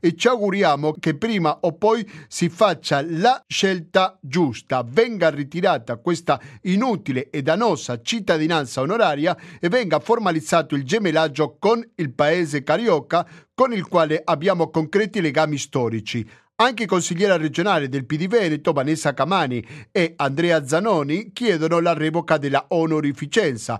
e 0.00 0.14
ci 0.14 0.28
auguriamo 0.28 0.94
che 0.98 1.16
prima 1.16 1.58
o 1.62 1.72
poi 1.72 2.08
si 2.28 2.48
faccia 2.48 3.04
la 3.06 3.42
scelta 3.46 4.16
giusta, 4.20 4.84
venga 4.86 5.30
ritirata 5.30 5.96
questa 5.96 6.40
inutile 6.62 7.30
e 7.30 7.42
dannosa 7.42 8.00
cittadinanza 8.00 8.80
onoraria 8.80 9.36
e 9.60 9.68
venga 9.68 9.98
formalizzato 9.98 10.74
il 10.74 10.84
gemellaggio 10.84 11.56
con 11.58 11.84
il 11.96 12.12
paese 12.12 12.62
carioca 12.62 13.26
con 13.54 13.72
il 13.72 13.88
quale 13.88 14.20
abbiamo 14.22 14.68
concreti 14.68 15.20
legami 15.20 15.56
storici. 15.56 16.28
Anche 16.58 16.86
consigliera 16.86 17.36
regionale 17.36 17.90
del 17.90 18.06
PD 18.06 18.28
Veneto, 18.28 18.72
Vanessa 18.72 19.12
Camani 19.12 19.62
e 19.92 20.14
Andrea 20.16 20.66
Zanoni 20.66 21.30
chiedono 21.34 21.80
la 21.80 21.92
revoca 21.92 22.38
della 22.38 22.64
onorificenza. 22.68 23.78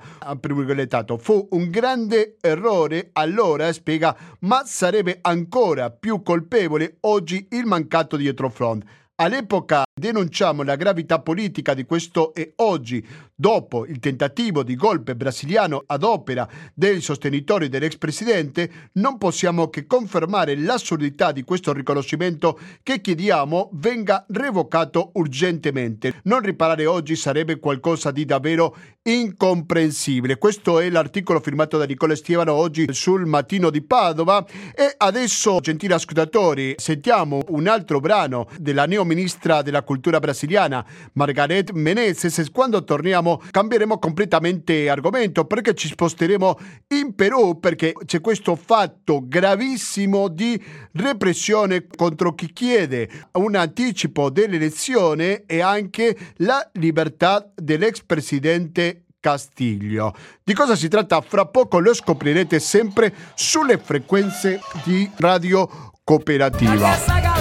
Fu 1.17 1.49
un 1.53 1.71
grande 1.71 2.37
errore 2.39 3.09
allora, 3.15 3.73
spiega, 3.73 4.15
ma 4.41 4.63
sarebbe 4.67 5.21
ancora 5.23 5.91
più 5.91 6.21
colpevole 6.21 6.99
oggi 7.01 7.49
il 7.53 7.65
mancato 7.65 8.19
dietrofront. 8.19 8.85
All'epoca 9.15 9.86
denunciamo 9.99 10.63
la 10.63 10.77
gravità 10.77 11.21
politica 11.21 11.73
di 11.73 11.87
questo 11.87 12.35
e 12.35 12.53
oggi, 12.57 13.03
dopo 13.35 13.87
il 13.87 13.99
tentativo 13.99 14.63
di 14.63 14.77
golpe 14.77 15.17
brasiliano 15.17 15.85
ad 15.87 16.03
opera 16.03 16.47
dei 16.75 17.01
sostenitori 17.01 17.71
dell'ex 17.71 17.97
presidente, 17.97 18.91
non 18.93 19.17
possiamo 19.17 19.71
che 19.71 19.87
confermare 19.87 20.55
l'assurdità 20.55 21.33
di 21.33 21.45
questo 21.45 21.73
riconoscimento 21.73 22.61
che 22.83 23.01
chiediamo 23.01 23.71
venga 23.73 24.27
revocato 24.29 25.13
urgentemente. 25.15 26.21
Non 26.25 26.41
riparare 26.41 26.85
oggi 26.85 27.17
sarebbe 27.17 27.59
qualcosa 27.59 28.11
di 28.11 28.27
davvero 28.27 28.77
incomprensibile. 29.03 30.37
Questo 30.37 30.79
è 30.79 30.91
l'articolo 30.91 31.41
firmato 31.41 31.79
da 31.79 31.87
Nicola 31.87 32.15
Stievano 32.15 32.53
oggi 32.53 32.87
sul 32.91 33.25
Mattino 33.25 33.71
di 33.71 33.81
Padova 33.81 34.45
e 34.75 34.93
adesso, 34.99 35.61
gentili 35.61 35.95
ascoltatori, 35.95 36.75
sentiamo 36.77 37.41
un 37.49 37.67
altro 37.67 37.99
brano 38.01 38.47
della 38.59 38.85
neo 38.85 39.05
ministra 39.05 39.63
della 39.63 39.85
cultura 39.87 40.19
brasiliana, 40.19 40.85
Margaret 41.15 41.71
Menezes. 41.71 42.39
E 42.39 42.51
quando 42.51 42.85
torniamo 42.85 43.41
cambieremo 43.51 43.99
completamente 43.99 44.91
argomento 44.91 45.47
perché 45.47 45.73
ci 45.73 45.89
sposteremo 45.89 46.59
in 46.89 47.15
Perù 47.15 47.59
perché 47.59 47.95
c'è 48.05 48.21
questo 48.21 48.57
fatto 48.57 49.23
gravissimo 49.27 50.29
di 50.29 50.63
repressione 50.93 51.87
contro 51.87 52.35
chi 52.35 52.53
chiede 52.53 53.09
un 53.33 53.55
anticipo 53.55 54.29
dell'elezione 54.29 55.45
e 55.47 55.61
anche 55.61 56.17
la 56.39 56.69
libertà 56.75 57.51
dell'ex 57.55 58.03
presidente 58.05 59.03
Castiglio. 59.27 60.15
Di 60.45 60.55
cosa 60.55 60.77
si 60.77 60.87
tratta? 60.87 61.21
Fra 61.21 61.47
poco 61.47 61.81
lo 61.81 61.93
scoprirete 61.93 62.61
sempre 62.61 63.13
sulle 63.35 63.79
frequenze 63.79 64.61
di 64.85 65.11
Radio 65.17 65.91
Cooperativa. 66.05 67.36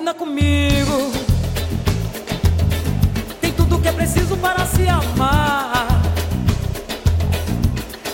Combina 0.00 0.14
comigo. 0.14 1.12
Tem 3.40 3.52
tudo 3.52 3.78
que 3.78 3.88
é 3.88 3.92
preciso 3.92 4.36
para 4.38 4.64
se 4.64 4.88
amar. 4.88 5.86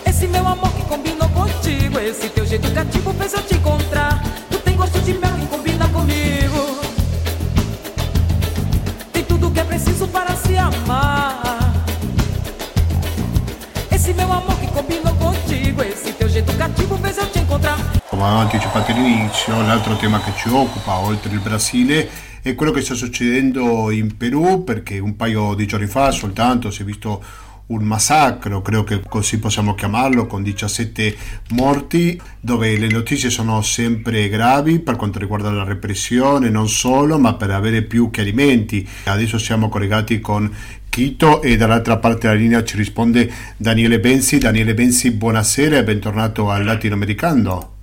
Esse 0.05 0.27
meu 0.27 0.47
amor 0.47 0.71
que 0.73 0.83
combinou 0.83 1.29
contigo, 1.29 1.99
esse 2.01 2.29
teu 2.29 2.45
jeito 2.45 2.69
cativo 2.73 3.15
fez 3.15 3.35
eu 3.35 3.43
te 3.43 3.56
avevo 18.27 18.41
anticipato 18.41 18.91
all'inizio, 18.91 19.63
l'altro 19.63 19.97
tema 19.97 20.21
che 20.21 20.33
ci 20.37 20.49
occupa, 20.49 20.99
oltre 20.99 21.33
il 21.33 21.39
Brasile, 21.39 22.09
è 22.43 22.55
quello 22.55 22.73
che 22.73 22.83
sta 22.83 22.95
succedendo 22.95 23.91
in 23.91 24.17
Perù, 24.17 24.65
perché 24.65 24.99
un 24.99 25.17
paio 25.17 25.55
di 25.55 25.67
giorni 25.67 25.87
fa 25.87 26.11
soltanto 26.11 26.71
si 26.71 26.83
è 26.83 26.85
visto 26.85 27.23
un 27.67 27.83
massacro, 27.83 28.63
credo 28.63 28.85
che 28.85 29.01
così 29.09 29.39
possiamo 29.39 29.75
chiamarlo, 29.75 30.27
con 30.27 30.43
17 30.43 31.17
morti, 31.51 32.21
dove 32.41 32.77
le 32.77 32.89
notizie 32.89 33.31
sono 33.31 33.61
sempre 33.63 34.29
gravi 34.29 34.79
per 34.79 34.97
quanto 34.97 35.19
riguarda 35.19 35.51
la 35.51 35.65
repressione, 35.65 36.49
non 36.49 36.69
solo, 36.69 37.19
ma 37.19 37.35
per 37.35 37.51
avere 37.51 37.83
più 37.83 38.11
chiarimenti. 38.11 38.89
Adesso 39.05 39.39
siamo 39.39 39.69
collegati 39.69 40.21
con 40.21 40.53
Quito 40.89 41.43
e 41.43 41.59
dall'altra 41.59 41.99
parte 41.99 42.27
della 42.27 42.41
linea 42.41 42.65
ci 42.65 42.77
risponde 42.77 43.31
Daniele 43.59 44.01
Benzi. 44.01 44.39
Daniele 44.39 44.73
Benzi, 44.73 45.11
buonasera 45.11 45.77
e 45.77 45.85
bentornato 45.85 46.49
al 46.51 46.65
Latinoamericano. 46.65 47.76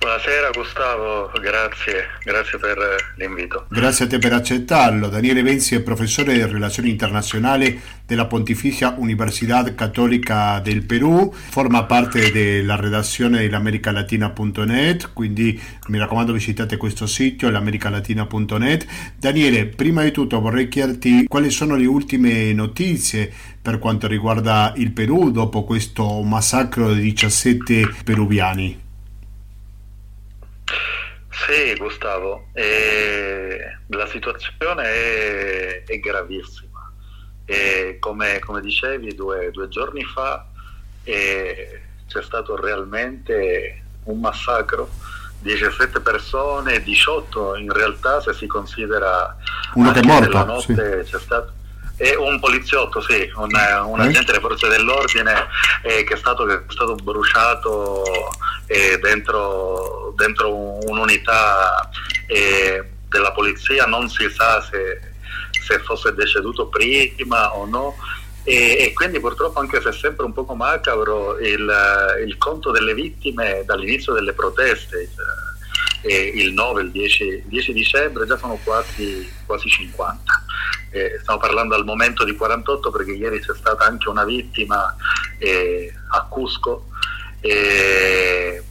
Buonasera 0.00 0.48
Gustavo, 0.48 1.30
grazie, 1.42 2.06
grazie 2.24 2.58
per 2.58 2.78
l'invito. 3.16 3.66
Grazie 3.68 4.06
a 4.06 4.08
te 4.08 4.16
per 4.16 4.32
accettarlo. 4.32 5.08
Daniele 5.08 5.42
Benzi 5.42 5.74
è 5.74 5.82
professore 5.82 6.32
di 6.32 6.42
relazioni 6.42 6.88
internazionali 6.88 7.78
della 8.06 8.24
Pontificia 8.24 8.94
Universidad 8.96 9.74
Cattolica 9.74 10.58
del 10.60 10.86
Perù, 10.86 11.30
forma 11.34 11.84
parte 11.84 12.32
della 12.32 12.76
redazione 12.76 13.40
dell'americalatina.net, 13.40 15.12
quindi 15.12 15.60
mi 15.88 15.98
raccomando 15.98 16.32
visitate 16.32 16.78
questo 16.78 17.06
sito, 17.06 17.50
l'americalatina.net. 17.50 18.86
Daniele, 19.18 19.66
prima 19.66 20.02
di 20.02 20.12
tutto 20.12 20.40
vorrei 20.40 20.68
chiederti 20.68 21.26
quali 21.26 21.50
sono 21.50 21.76
le 21.76 21.84
ultime 21.84 22.54
notizie 22.54 23.30
per 23.60 23.78
quanto 23.78 24.06
riguarda 24.06 24.72
il 24.76 24.92
Perù 24.92 25.30
dopo 25.30 25.64
questo 25.64 26.22
massacro 26.22 26.94
di 26.94 27.02
17 27.02 27.96
peruviani. 28.02 28.88
Sì, 31.30 31.74
Gustavo, 31.76 32.48
eh, 32.54 33.78
la 33.86 34.06
situazione 34.08 34.82
è, 34.84 35.84
è 35.84 35.98
gravissima. 35.98 36.92
E 37.44 37.96
come, 38.00 38.40
come, 38.40 38.60
dicevi, 38.60 39.14
due, 39.14 39.50
due 39.50 39.68
giorni 39.68 40.04
fa 40.04 40.46
eh, 41.04 41.80
c'è 42.06 42.22
stato 42.22 42.56
realmente 42.56 43.82
un 44.04 44.20
massacro. 44.20 44.88
17 45.42 46.00
persone, 46.00 46.82
18 46.82 47.56
in 47.56 47.72
realtà 47.72 48.20
se 48.20 48.34
si 48.34 48.46
considera 48.46 49.34
uno 49.74 49.90
che 49.90 50.00
è 50.00 50.02
morto. 50.02 50.60
Sì. 50.60 50.74
c'è 50.74 51.18
stato 51.18 51.52
e 52.02 52.16
un 52.16 52.40
poliziotto, 52.40 53.02
sì, 53.02 53.30
un, 53.34 53.50
un 53.84 54.00
agente 54.00 54.32
delle 54.32 54.40
forze 54.40 54.68
dell'ordine 54.68 55.48
eh, 55.82 56.02
che, 56.04 56.14
è 56.14 56.16
stato, 56.16 56.46
che, 56.46 56.54
è 56.54 56.62
stato, 56.68 56.94
bruciato 56.94 58.02
eh, 58.70 58.98
dentro, 59.02 60.14
dentro, 60.16 60.78
un'unità 60.86 61.90
eh, 62.28 62.84
della 63.08 63.32
polizia, 63.32 63.84
non 63.86 64.08
si 64.08 64.30
sa 64.30 64.62
se, 64.62 65.00
se, 65.50 65.80
fosse 65.80 66.14
deceduto 66.14 66.68
prima 66.68 67.56
o 67.56 67.66
no. 67.66 67.96
E, 68.44 68.76
e, 68.78 68.92
quindi 68.94 69.18
purtroppo 69.18 69.58
anche 69.58 69.80
se 69.80 69.88
è 69.88 69.92
sempre 69.92 70.24
un 70.24 70.32
poco 70.32 70.54
macabro 70.54 71.36
il, 71.40 72.22
il 72.24 72.38
conto 72.38 72.70
delle 72.70 72.94
vittime 72.94 73.64
dall'inizio 73.66 74.14
delle 74.14 74.32
proteste 74.32 75.10
eh, 76.02 76.32
il 76.36 76.54
9, 76.54 76.82
il 76.82 76.90
10, 76.90 77.42
10, 77.44 77.72
dicembre 77.74 78.24
già 78.24 78.38
sono 78.38 78.58
quasi, 78.64 79.30
quasi 79.44 79.68
50 79.68 80.44
eh, 80.90 81.18
stiamo 81.20 81.38
parlando 81.38 81.74
al 81.74 81.84
momento 81.84 82.24
di 82.24 82.34
48 82.34 82.90
perché 82.90 83.12
ieri 83.12 83.40
c'è 83.40 83.54
stata 83.54 83.84
anche 83.84 84.08
una 84.08 84.24
vittima 84.24 84.94
eh, 85.38 85.92
a 86.10 86.26
Cusco, 86.28 86.86
eh, 87.40 88.62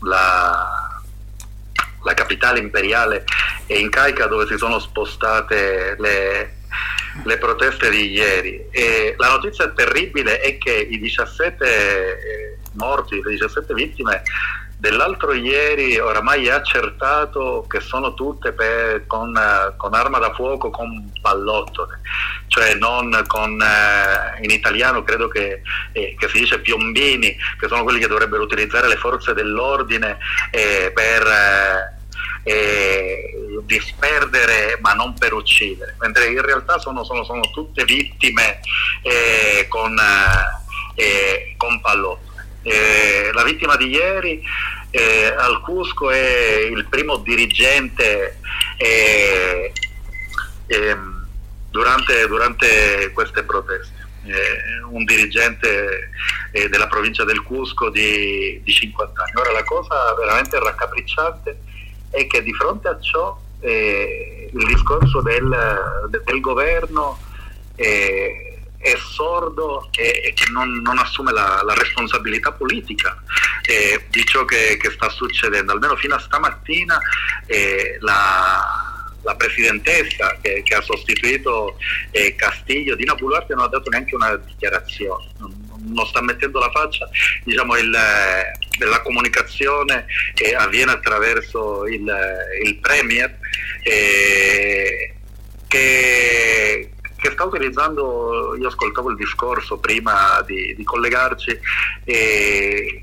la, 0.00 1.00
la, 2.02 2.14
capitale 2.14 2.58
imperiale 2.58 3.24
è 3.66 3.74
in 3.74 3.90
Caica 3.90 4.26
dove 4.26 4.46
si 4.46 4.56
sono 4.56 4.78
spostate 4.78 5.96
le, 5.98 6.56
le 7.24 7.38
proteste 7.38 7.90
di 7.90 8.10
ieri. 8.10 8.66
E 8.70 9.14
la 9.16 9.30
notizia 9.30 9.68
terribile 9.70 10.40
è 10.40 10.58
che 10.58 10.72
i 10.72 10.98
17 10.98 11.64
eh, 11.64 12.58
morti, 12.72 13.20
le 13.22 13.30
17 13.30 13.74
vittime 13.74 14.22
Dell'altro 14.80 15.34
ieri 15.34 15.98
oramai 15.98 16.46
è 16.46 16.52
accertato 16.52 17.66
che 17.68 17.80
sono 17.80 18.14
tutte 18.14 18.52
per, 18.52 19.06
con, 19.06 19.38
con, 19.76 19.92
arma 19.92 20.16
da 20.16 20.32
fuoco, 20.32 20.70
con 20.70 21.12
pallottole, 21.20 22.00
cioè 22.46 22.76
non 22.76 23.22
con, 23.26 23.60
eh, 23.60 24.42
in 24.42 24.48
italiano 24.50 25.02
credo 25.02 25.28
che, 25.28 25.60
eh, 25.92 26.16
che, 26.18 26.28
si 26.28 26.38
dice 26.38 26.60
piombini, 26.60 27.36
che 27.58 27.68
sono 27.68 27.82
quelli 27.82 27.98
che 27.98 28.06
dovrebbero 28.06 28.42
utilizzare 28.42 28.88
le 28.88 28.96
forze 28.96 29.34
dell'ordine 29.34 30.16
eh, 30.50 30.90
per 30.94 31.26
eh, 31.26 32.50
eh, 32.50 33.60
disperdere 33.64 34.78
ma 34.80 34.94
non 34.94 35.12
per 35.12 35.34
uccidere, 35.34 35.94
mentre 35.98 36.28
in 36.28 36.40
realtà 36.40 36.78
sono, 36.78 37.04
sono, 37.04 37.22
sono 37.22 37.42
tutte 37.52 37.84
vittime 37.84 38.60
con, 39.68 39.94
con 41.58 41.80
pallottole. 41.82 42.28
Eh, 42.62 43.30
la 43.32 43.42
vittima 43.42 43.76
di 43.76 43.88
ieri 43.88 44.42
eh, 44.90 45.34
al 45.36 45.60
Cusco 45.60 46.10
è 46.10 46.68
il 46.70 46.86
primo 46.88 47.16
dirigente 47.18 48.38
eh, 48.76 49.72
ehm, 50.66 51.26
durante, 51.70 52.26
durante, 52.26 53.10
queste 53.12 53.42
proteste. 53.44 53.98
un 54.90 55.04
dirigente 55.04 56.10
eh, 56.52 56.68
della 56.68 56.88
provincia 56.88 57.24
del 57.24 57.42
Cusco 57.42 57.90
di, 57.90 58.60
di, 58.62 58.72
50 58.72 59.22
anni. 59.22 59.32
Ora 59.34 59.52
la 59.52 59.64
cosa 59.64 60.14
veramente 60.14 60.58
raccapricciante 60.58 61.58
è 62.10 62.26
che 62.26 62.42
di 62.42 62.52
fronte 62.52 62.88
a 62.88 62.98
ciò 63.00 63.38
eh, 63.60 64.50
il 64.52 64.66
discorso 64.66 65.20
del, 65.22 66.18
del 66.24 66.40
governo 66.40 67.18
eh, 67.76 68.50
è 68.80 68.96
sordo 68.96 69.88
e, 69.92 70.32
che 70.34 70.50
non, 70.50 70.80
non 70.80 70.98
assume 70.98 71.32
la, 71.32 71.60
la, 71.62 71.74
responsabilità 71.74 72.52
politica 72.52 73.22
eh, 73.70 74.04
di 74.10 74.24
ciò 74.24 74.44
che, 74.44 74.76
che, 74.80 74.90
sta 74.90 75.08
succedendo. 75.08 75.72
Almeno 75.72 75.94
fino 75.96 76.16
a 76.16 76.18
stamattina 76.18 76.98
eh, 77.46 77.96
la, 78.00 79.06
la, 79.22 79.34
presidentessa 79.36 80.36
che, 80.40 80.62
che 80.64 80.74
ha 80.74 80.80
sostituito 80.80 81.76
eh, 82.10 82.34
Castiglio, 82.34 82.96
Dina 82.96 83.14
Buluarte, 83.14 83.54
non 83.54 83.64
ha 83.64 83.68
dato 83.68 83.88
neanche 83.90 84.16
una 84.16 84.34
dichiarazione. 84.36 85.26
Non, 85.38 85.68
non 85.82 86.06
sta 86.06 86.20
mettendo 86.20 86.58
la 86.58 86.70
faccia, 86.70 87.08
diciamo 87.44 87.76
il, 87.76 87.90
la 87.90 89.00
comunicazione 89.02 90.04
avviene 90.56 90.92
attraverso 90.92 91.86
il, 91.86 92.12
il 92.64 92.76
Premier 92.78 93.34
eh, 93.82 95.14
che, 95.66 96.90
che 97.16 97.30
sta 97.30 97.44
utilizzando, 97.44 98.56
io 98.56 98.68
ascoltavo 98.68 99.10
il 99.10 99.16
discorso 99.16 99.78
prima 99.78 100.42
di, 100.46 100.74
di 100.74 100.84
collegarci, 100.84 101.58
eh, 102.04 103.02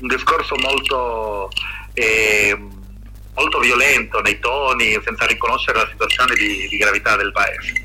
un 0.00 0.08
discorso 0.08 0.56
molto, 0.56 1.48
eh, 1.94 2.56
molto 3.34 3.58
violento 3.60 4.20
nei 4.20 4.38
toni, 4.38 4.98
senza 5.04 5.26
riconoscere 5.26 5.78
la 5.78 5.88
situazione 5.90 6.34
di, 6.34 6.66
di 6.68 6.76
gravità 6.76 7.16
del 7.16 7.32
paese. 7.32 7.82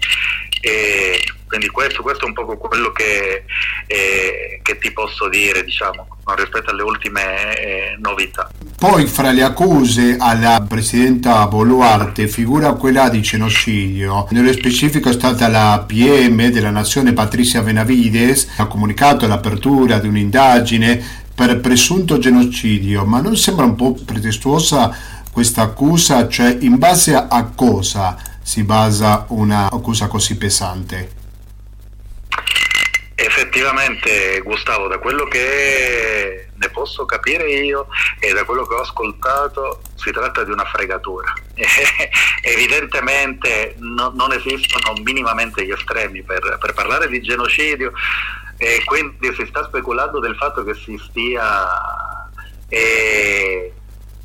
E 0.62 1.24
quindi 1.48 1.68
questo, 1.68 2.02
questo, 2.02 2.26
è 2.26 2.28
un 2.28 2.34
po' 2.34 2.58
quello 2.58 2.92
che, 2.92 3.44
eh, 3.86 4.60
che 4.64 4.78
ti 4.80 4.92
posso 4.92 5.30
dire 5.30 5.64
diciamo, 5.64 6.08
rispetto 6.36 6.72
alle 6.72 6.82
ultime 6.82 7.56
eh, 7.56 7.96
novità. 8.00 8.50
Poi 8.78 9.06
fra 9.06 9.32
le 9.32 9.44
accuse 9.44 10.18
alla 10.20 10.66
presidenta 10.68 11.46
Boluarte 11.46 12.28
figura 12.28 12.74
quella 12.74 13.10
di 13.10 13.22
genocidio. 13.22 14.28
Nello 14.32 14.52
specifico 14.54 15.10
è 15.10 15.14
stata 15.14 15.48
la 15.48 15.86
PM 15.88 16.50
della 16.50 16.72
nazione 16.72 17.14
Patricia 17.14 17.62
Benavides, 17.62 18.56
ha 18.58 18.66
comunicato 18.66 19.28
l'apertura 19.28 20.00
di 20.00 20.08
un'indagine 20.08 21.25
per 21.36 21.60
presunto 21.60 22.18
genocidio, 22.18 23.04
ma 23.04 23.20
non 23.20 23.36
sembra 23.36 23.66
un 23.66 23.76
po' 23.76 23.94
pretestuosa 23.94 24.96
questa 25.32 25.64
accusa? 25.64 26.30
Cioè 26.30 26.58
in 26.62 26.78
base 26.78 27.14
a 27.14 27.44
cosa 27.54 28.18
si 28.42 28.64
basa 28.64 29.26
una 29.30 29.70
accusa 29.70 30.08
così 30.08 30.38
pesante? 30.38 31.24
Effettivamente, 33.16 34.42
Gustavo, 34.44 34.88
da 34.88 34.98
quello 34.98 35.26
che 35.26 36.48
ne 36.54 36.70
posso 36.70 37.06
capire 37.06 37.50
io 37.50 37.88
e 38.20 38.32
da 38.32 38.46
quello 38.46 38.66
che 38.66 38.76
ho 38.76 38.82
ascoltato, 38.82 39.82
si 39.96 40.12
tratta 40.12 40.44
di 40.44 40.52
una 40.52 40.66
fregatura. 40.66 41.34
Evidentemente 42.42 43.76
no, 43.80 44.12
non 44.16 44.32
esistono 44.32 44.94
minimamente 45.04 45.66
gli 45.66 45.72
estremi 45.72 46.24
per, 46.24 46.58
per 46.60 46.74
parlare 46.74 47.10
di 47.10 47.22
genocidio 47.22 47.92
e 48.58 48.84
quindi 48.86 49.34
si 49.34 49.46
sta 49.48 49.64
speculando 49.66 50.20
del 50.20 50.36
fatto 50.36 50.64
che 50.64 50.74
si 50.74 50.98
stia 50.98 52.30
eh, 52.70 53.74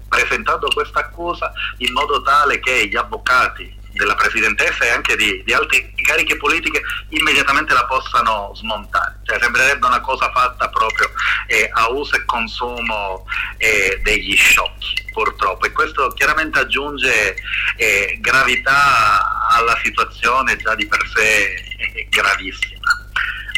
presentando 0.09 0.69
questa 0.73 1.01
accusa 1.01 1.53
in 1.79 1.93
modo 1.93 2.23
tale 2.23 2.61
che 2.61 2.87
gli 2.87 2.97
avvocati 2.97 3.79
della 3.93 4.15
presidentessa 4.15 4.85
e 4.85 4.91
anche 4.91 5.17
di, 5.17 5.43
di 5.45 5.53
altre 5.53 5.93
cariche 6.03 6.37
politiche 6.37 6.81
immediatamente 7.11 7.75
la 7.75 7.85
possano 7.87 8.53
smontare. 8.55 9.21
Cioè, 9.25 9.41
sembrerebbe 9.41 9.87
una 9.87 10.01
cosa 10.01 10.31
fatta 10.31 10.69
proprio 10.69 11.11
eh, 11.47 11.69
a 11.73 11.89
uso 11.91 12.17
e 12.17 12.25
consumo 12.25 13.27
eh, 13.57 14.01
degli 14.03 14.37
sciocchi, 14.37 15.07
purtroppo. 15.13 15.67
E 15.67 15.73
questo 15.73 16.09
chiaramente 16.11 16.59
aggiunge 16.59 17.37
eh, 17.77 18.19
gravità 18.21 19.49
alla 19.51 19.79
situazione 19.83 20.57
già 20.57 20.75
di 20.75 20.87
per 20.87 21.07
sé 21.15 22.07
gravissima. 22.09 22.80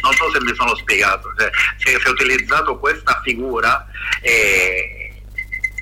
Non 0.03 0.13
so 0.13 0.29
se 0.31 0.39
mi 0.41 0.53
sono 0.53 0.75
spiegato, 0.75 1.33
cioè, 1.37 1.49
si, 1.77 1.89
è, 1.89 2.09
utilizzato 2.09 2.77
questa 2.77 3.21
figura 3.23 3.87
eh, 4.21 5.13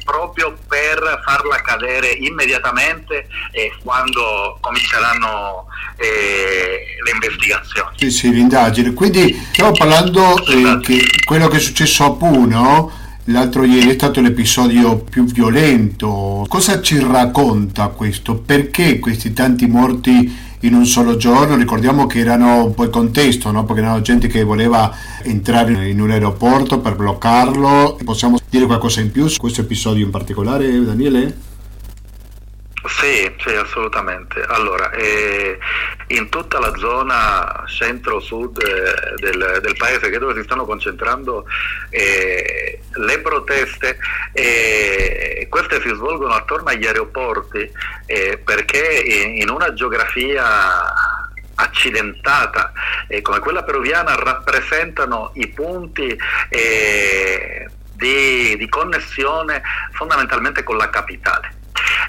proprio 0.06 0.56
per 0.68 1.22
farla 1.26 1.62
cadere 1.62 2.12
immediatamente 2.12 3.28
eh, 3.52 3.74
quando 3.84 4.58
cominceranno 4.62 5.66
eh, 5.98 6.98
le 7.04 7.12
investigazioni. 7.12 7.98
Sì, 7.98 8.12
sì, 8.12 8.32
l'indagine. 8.32 8.94
Quindi 8.94 9.34
stiamo 9.52 9.72
parlando 9.72 10.38
eh, 10.46 10.80
che 10.82 11.04
quello 11.26 11.48
che 11.48 11.58
è 11.58 11.60
successo 11.60 12.06
a 12.06 12.12
Puno 12.14 13.00
L'altro 13.26 13.64
ieri 13.64 13.92
è 13.92 13.94
stato 13.94 14.20
l'episodio 14.20 14.98
più 14.98 15.26
violento. 15.26 16.44
Cosa 16.50 16.82
ci 16.82 17.00
racconta 17.00 17.88
questo? 17.90 18.36
Perché 18.38 18.98
questi 18.98 19.32
tanti 19.32 19.68
morti 19.68 20.50
in 20.62 20.74
un 20.74 20.86
solo 20.86 21.18
giorno? 21.18 21.55
Ricordiamo 21.55 22.07
che 22.07 22.20
erano 22.20 22.66
un 22.66 22.74
po' 22.74 22.84
il 22.84 22.89
contesto, 22.89 23.51
no? 23.51 23.66
perché 23.66 23.82
erano 23.82 24.01
gente 24.01 24.28
che 24.28 24.43
voleva 24.43 24.93
entrare 25.24 25.89
in 25.89 26.01
un 26.01 26.12
aeroporto 26.12 26.80
per 26.80 26.95
bloccarlo. 26.95 27.97
Possiamo 28.03 28.38
dire 28.49 28.66
qualcosa 28.66 29.01
in 29.01 29.12
più 29.12 29.28
su 29.28 29.39
questo 29.39 29.62
episodio 29.62 30.05
in 30.05 30.12
particolare, 30.12 30.84
Daniele? 30.84 31.49
Sì, 32.84 33.32
sì, 33.38 33.54
assolutamente. 33.54 34.42
Allora, 34.42 34.90
eh, 34.92 35.60
in 36.08 36.30
tutta 36.30 36.60
la 36.60 36.76
zona 36.78 37.64
centro-sud 37.68 38.60
eh, 38.60 39.22
del, 39.22 39.60
del, 39.62 39.76
paese, 39.78 40.10
che 40.10 40.16
è 40.16 40.20
dove 40.20 40.34
si 40.34 40.44
stanno 40.44 40.66
concentrando 40.66 41.46
eh, 41.92 42.80
le 42.92 43.20
proteste, 43.20 44.00
eh, 44.34 45.46
queste 45.48 45.80
si 45.82 45.90
svolgono 45.90 46.34
attorno 46.34 46.70
agli 46.70 46.88
aeroporti 46.88 47.72
eh, 48.08 48.42
perché 48.44 48.80
in, 48.80 49.42
in 49.42 49.50
una 49.50 49.74
geografia 49.74 50.92
accidentata 51.54 52.72
eh, 53.08 53.22
come 53.22 53.40
quella 53.40 53.62
peruviana 53.64 54.16
rappresentano 54.16 55.32
i 55.36 55.48
punti 55.50 56.18
di, 57.94 58.58
di 58.58 58.70
connessione 58.70 59.62
fondamentalmente 59.92 60.64
con 60.64 60.78
la 60.78 60.90
capitale. 60.90 61.60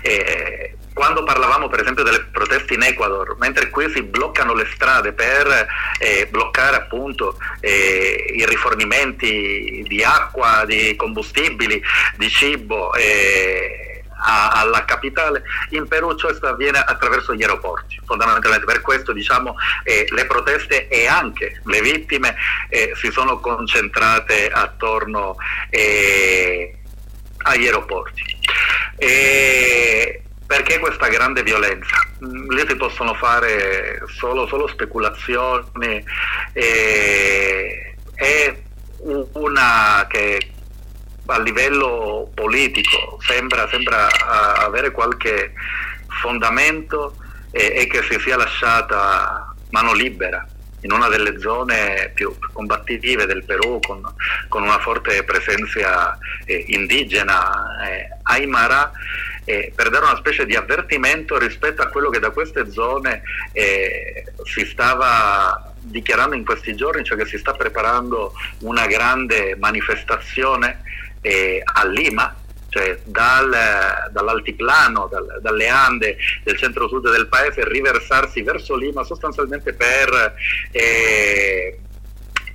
Eh, 0.03 0.77
quando 0.93 1.25
parlavamo 1.25 1.69
per 1.69 1.81
esempio 1.81 2.05
delle 2.05 2.25
proteste 2.25 2.75
in 2.75 2.83
Ecuador, 2.83 3.37
mentre 3.39 3.71
qui 3.71 3.91
si 3.91 4.03
bloccano 4.03 4.53
le 4.53 4.69
strade 4.75 5.13
per 5.13 5.67
eh, 5.99 6.27
bloccare 6.31 6.77
appunto 6.77 7.39
eh, 7.61 8.35
i 8.37 8.45
rifornimenti 8.47 9.85
di 9.89 10.03
acqua, 10.03 10.65
di 10.67 10.95
combustibili, 10.97 11.83
di 12.17 12.29
cibo 12.29 12.93
eh, 12.95 14.03
a, 14.25 14.51
alla 14.51 14.85
capitale, 14.85 15.43
in 15.71 15.89
Perù 15.89 16.15
ciò 16.15 16.29
avviene 16.43 16.79
attraverso 16.79 17.35
gli 17.35 17.43
aeroporti, 17.43 17.99
fondamentalmente 18.05 18.67
per 18.67 18.83
questo 18.83 19.13
diciamo 19.13 19.55
eh, 19.85 20.07
le 20.11 20.27
proteste 20.27 20.89
e 20.89 21.07
anche 21.07 21.61
le 21.65 21.81
vittime 21.81 22.37
eh, 22.69 22.93
si 22.97 23.11
sono 23.11 23.41
concentrate 23.41 24.51
attorno 24.51 25.37
eh, 25.71 26.77
agli 27.45 27.65
aeroporti. 27.65 28.32
E 28.97 30.23
perché 30.47 30.79
questa 30.79 31.09
grande 31.09 31.43
violenza? 31.43 31.97
Mm, 32.25 32.51
lì 32.51 32.65
si 32.69 32.77
possono 32.77 33.15
fare 33.15 34.03
solo, 34.07 34.47
solo 34.47 34.67
speculazioni 34.69 36.05
e, 36.53 37.95
è 38.15 38.63
una 39.33 40.07
che 40.09 40.51
a 41.27 41.39
livello 41.39 42.31
politico 42.35 43.19
sembra, 43.23 43.69
sembra 43.69 44.09
avere 44.65 44.91
qualche 44.91 45.53
fondamento 46.21 47.17
e, 47.51 47.73
e 47.77 47.87
che 47.87 48.03
si 48.03 48.19
sia 48.21 48.37
lasciata 48.37 49.55
mano 49.71 49.93
libera 49.95 50.47
in 50.83 50.93
una 50.93 51.09
delle 51.09 51.39
zone 51.39 52.11
più 52.15 52.35
combattive 52.53 53.27
del 53.27 53.45
Perù 53.45 53.81
con, 53.81 54.03
con 54.49 54.63
una 54.63 54.79
forte 54.79 55.23
presenza 55.25 56.19
eh, 56.45 56.65
indigena, 56.69 57.87
eh, 57.87 58.09
Aymara, 58.23 58.93
eh, 59.45 59.73
per 59.75 59.91
dare 59.91 60.05
una 60.05 60.17
specie 60.17 60.47
di 60.47 60.55
avvertimento 60.55 61.39
rispetto 61.39 61.83
a 61.83 61.89
quello 61.89 62.11
che 62.11 62.21
da 62.21 62.31
queste 62.31 62.71
zone 62.71 63.23
eh, 63.53 64.25
si 64.45 64.65
stava 64.67 65.73
dichiarando 65.79 66.37
in 66.37 66.45
questi 66.45 66.77
giorni, 66.77 67.05
cioè 67.05 67.19
che 67.19 67.27
si 67.27 67.39
sta 67.39 67.53
preparando 67.53 68.33
una 68.61 68.87
grande 68.87 69.57
manifestazione 69.59 70.83
eh, 71.21 71.61
a 71.65 71.85
Lima 71.87 72.37
cioè 72.73 72.99
dal, 73.05 73.55
dall'altiplano, 74.11 75.07
dal, 75.07 75.41
dalle 75.43 75.69
Ande 75.69 76.17
del 76.43 76.57
centro-sud 76.57 77.11
del 77.11 77.29
paese, 77.29 77.69
riversarsi 77.69 78.41
verso 78.41 78.77
Lima 78.77 79.05
sostanzialmente 79.05 79.75
per 79.75 80.35
eh, 80.71 81.79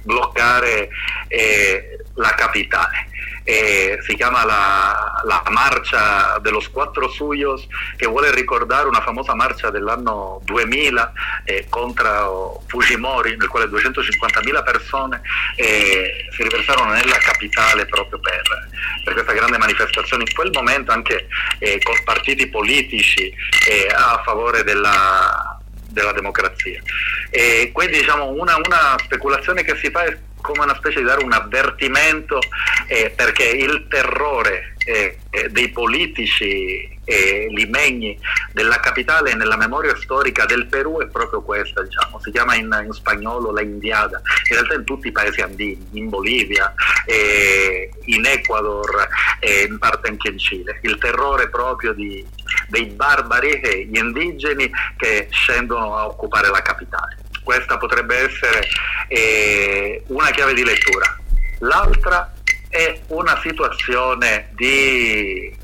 bloccare 0.02 0.90
eh, 1.28 2.04
la 2.16 2.34
capitale 2.34 3.10
eh, 3.50 4.00
si 4.02 4.16
chiama 4.16 4.44
la, 4.44 5.22
la, 5.24 5.42
marcia 5.52 6.38
dello 6.42 6.62
Quattro 6.70 7.08
Suyos 7.08 7.66
che 7.96 8.06
vuole 8.06 8.30
ricordare 8.32 8.90
una 8.90 9.00
famosa 9.00 9.36
marcia 9.36 9.70
dell'anno 9.70 10.42
2000 10.44 11.14
eh, 11.46 11.66
contro 11.70 12.62
Fujimori 12.68 13.38
nel 13.38 13.48
quale 13.48 13.68
250.000 13.68 14.64
persone 14.66 15.22
eh, 15.56 16.28
si 16.30 16.44
riversarono 16.44 16.92
nella 16.92 17.16
capitale 17.20 17.86
proprio 17.86 18.20
per, 18.20 18.42
per, 19.06 19.14
questa 19.14 19.32
grande 19.32 19.58
manifestazione 19.58 20.24
in 20.28 20.36
quel 20.36 20.52
momento 20.52 20.92
anche 20.92 21.30
eh, 21.60 21.80
con 21.82 21.96
partiti 22.04 22.48
politici 22.48 23.34
eh, 23.70 23.88
a 23.96 24.22
favore 24.26 24.66
della, 24.66 25.58
della 25.88 26.12
democrazia. 26.12 26.82
E 27.30 27.70
quindi 27.72 28.00
diciamo 28.00 28.26
una, 28.26 28.58
una 28.58 28.98
speculazione 29.02 29.64
che 29.64 29.78
si 29.78 29.90
fa 29.90 30.04
è 30.04 30.18
come 30.42 30.64
una 30.64 30.76
specie 30.76 31.00
di 31.00 31.06
dare 31.06 31.24
un 31.24 31.34
avvertimento 31.34 32.40
eh, 32.88 33.12
perché 33.16 33.44
il 33.44 33.88
terrore 33.90 34.76
eh, 34.86 35.18
eh 35.30 35.50
dei 35.50 35.70
politici 35.70 36.96
eh, 37.08 37.48
limegni 37.52 38.20
della 38.52 38.80
capitale 38.82 39.34
nella 39.34 39.56
memoria 39.56 39.96
storica 39.96 40.46
del 40.46 40.68
Perù 40.68 41.00
è 41.00 41.08
proprio 41.08 41.42
questa, 41.42 41.82
diciamo. 41.82 42.20
si 42.20 42.32
chiama 42.32 42.56
in, 42.56 42.84
in 42.86 42.92
spagnolo 42.92 43.52
la 43.52 43.62
Indiada, 43.62 44.22
in 44.50 44.56
realtà 44.56 44.74
in 44.74 44.84
tutti 44.84 45.08
i 45.08 45.12
paesi 45.12 45.40
andini, 45.40 45.88
in 45.92 46.10
Bolivia, 46.10 46.74
eh, 47.06 47.90
in 48.06 48.26
Ecuador 48.26 49.08
e 49.40 49.68
in 49.70 49.78
parte 49.78 50.10
anche 50.10 50.32
in 50.32 50.38
Cile, 50.38 50.80
il 50.84 50.98
terrore 50.98 51.50
proprio 51.50 51.94
di, 51.94 52.26
dei 52.68 52.88
barbari 52.88 53.52
e 53.62 53.86
gli 53.86 53.98
indigeni 53.98 54.70
che 54.98 55.28
scendono 55.32 55.96
a 55.96 56.08
occupare 56.08 56.50
la 56.50 56.62
capitale 56.62 57.26
questa 57.48 57.78
potrebbe 57.78 58.30
essere 58.30 58.68
eh, 59.08 60.04
una 60.08 60.32
chiave 60.32 60.54
di 60.54 60.66
lettura. 60.66 61.18
L'altra 61.60 62.34
è 62.68 63.00
una 63.08 63.40
situazione 63.42 64.50
di 64.54 65.56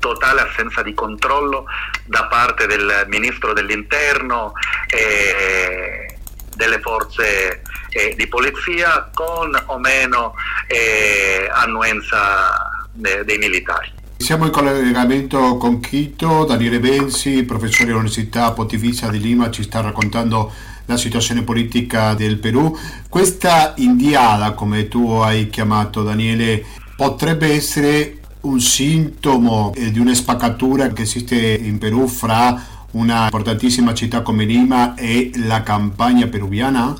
totale 0.00 0.40
assenza 0.40 0.82
di 0.82 0.94
controllo 0.94 1.66
da 2.06 2.24
parte 2.24 2.66
del 2.66 3.04
ministro 3.06 3.52
dell'interno 3.52 4.52
e 4.88 6.18
delle 6.56 6.80
forze 6.80 7.62
eh, 7.90 8.14
di 8.16 8.26
polizia 8.26 9.08
con 9.14 9.56
o 9.66 9.78
meno 9.78 10.34
eh, 10.66 11.48
annuenza 11.52 12.82
de- 12.90 13.24
dei 13.24 13.38
militari. 13.38 13.92
Siamo 14.16 14.46
in 14.46 14.50
collegamento 14.50 15.56
con 15.56 15.80
Quito, 15.80 16.44
Daniele 16.46 16.80
Benzi, 16.80 17.44
professore 17.44 17.90
all'Università 17.90 18.50
Pontificia 18.50 19.08
di 19.08 19.20
Lima, 19.20 19.50
ci 19.50 19.62
sta 19.62 19.82
raccontando 19.82 20.52
la 20.86 20.96
situazione 20.96 21.42
politica 21.42 22.14
del 22.14 22.38
Perù. 22.38 22.76
Questa 23.08 23.74
indiada, 23.76 24.52
come 24.52 24.88
tu 24.88 25.10
hai 25.10 25.48
chiamato 25.48 26.02
Daniele, 26.02 26.64
potrebbe 26.96 27.52
essere 27.52 28.18
un 28.42 28.60
sintomo 28.60 29.72
eh, 29.74 29.90
di 29.90 29.98
una 29.98 30.14
spaccatura 30.14 30.88
che 30.88 31.02
esiste 31.02 31.36
in 31.36 31.78
Perù 31.78 32.06
fra 32.06 32.74
una 32.92 33.24
importantissima 33.24 33.92
città 33.92 34.22
come 34.22 34.44
Lima 34.44 34.94
e 34.94 35.30
la 35.34 35.62
campagna 35.62 36.26
peruviana? 36.26 36.94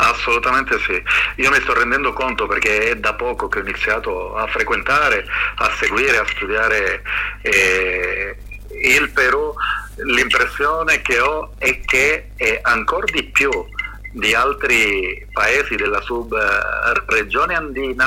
Assolutamente 0.00 0.78
sì, 0.78 0.92
io 1.42 1.50
mi 1.50 1.60
sto 1.60 1.74
rendendo 1.74 2.12
conto 2.12 2.46
perché 2.46 2.90
è 2.90 2.96
da 2.96 3.14
poco 3.14 3.48
che 3.48 3.58
ho 3.58 3.62
iniziato 3.62 4.36
a 4.36 4.46
frequentare, 4.46 5.26
a 5.56 5.70
seguire, 5.76 6.18
a 6.18 6.26
studiare 6.26 7.02
eh, 7.42 7.87
l'impressione 10.18 11.00
che 11.00 11.20
ho 11.20 11.52
è 11.58 11.80
che 11.80 12.30
è 12.34 12.58
ancora 12.62 13.04
di 13.12 13.22
più 13.24 13.50
di 14.12 14.34
altri 14.34 15.24
paesi 15.32 15.76
della 15.76 16.00
sub-regione 16.00 17.54
andina 17.54 18.06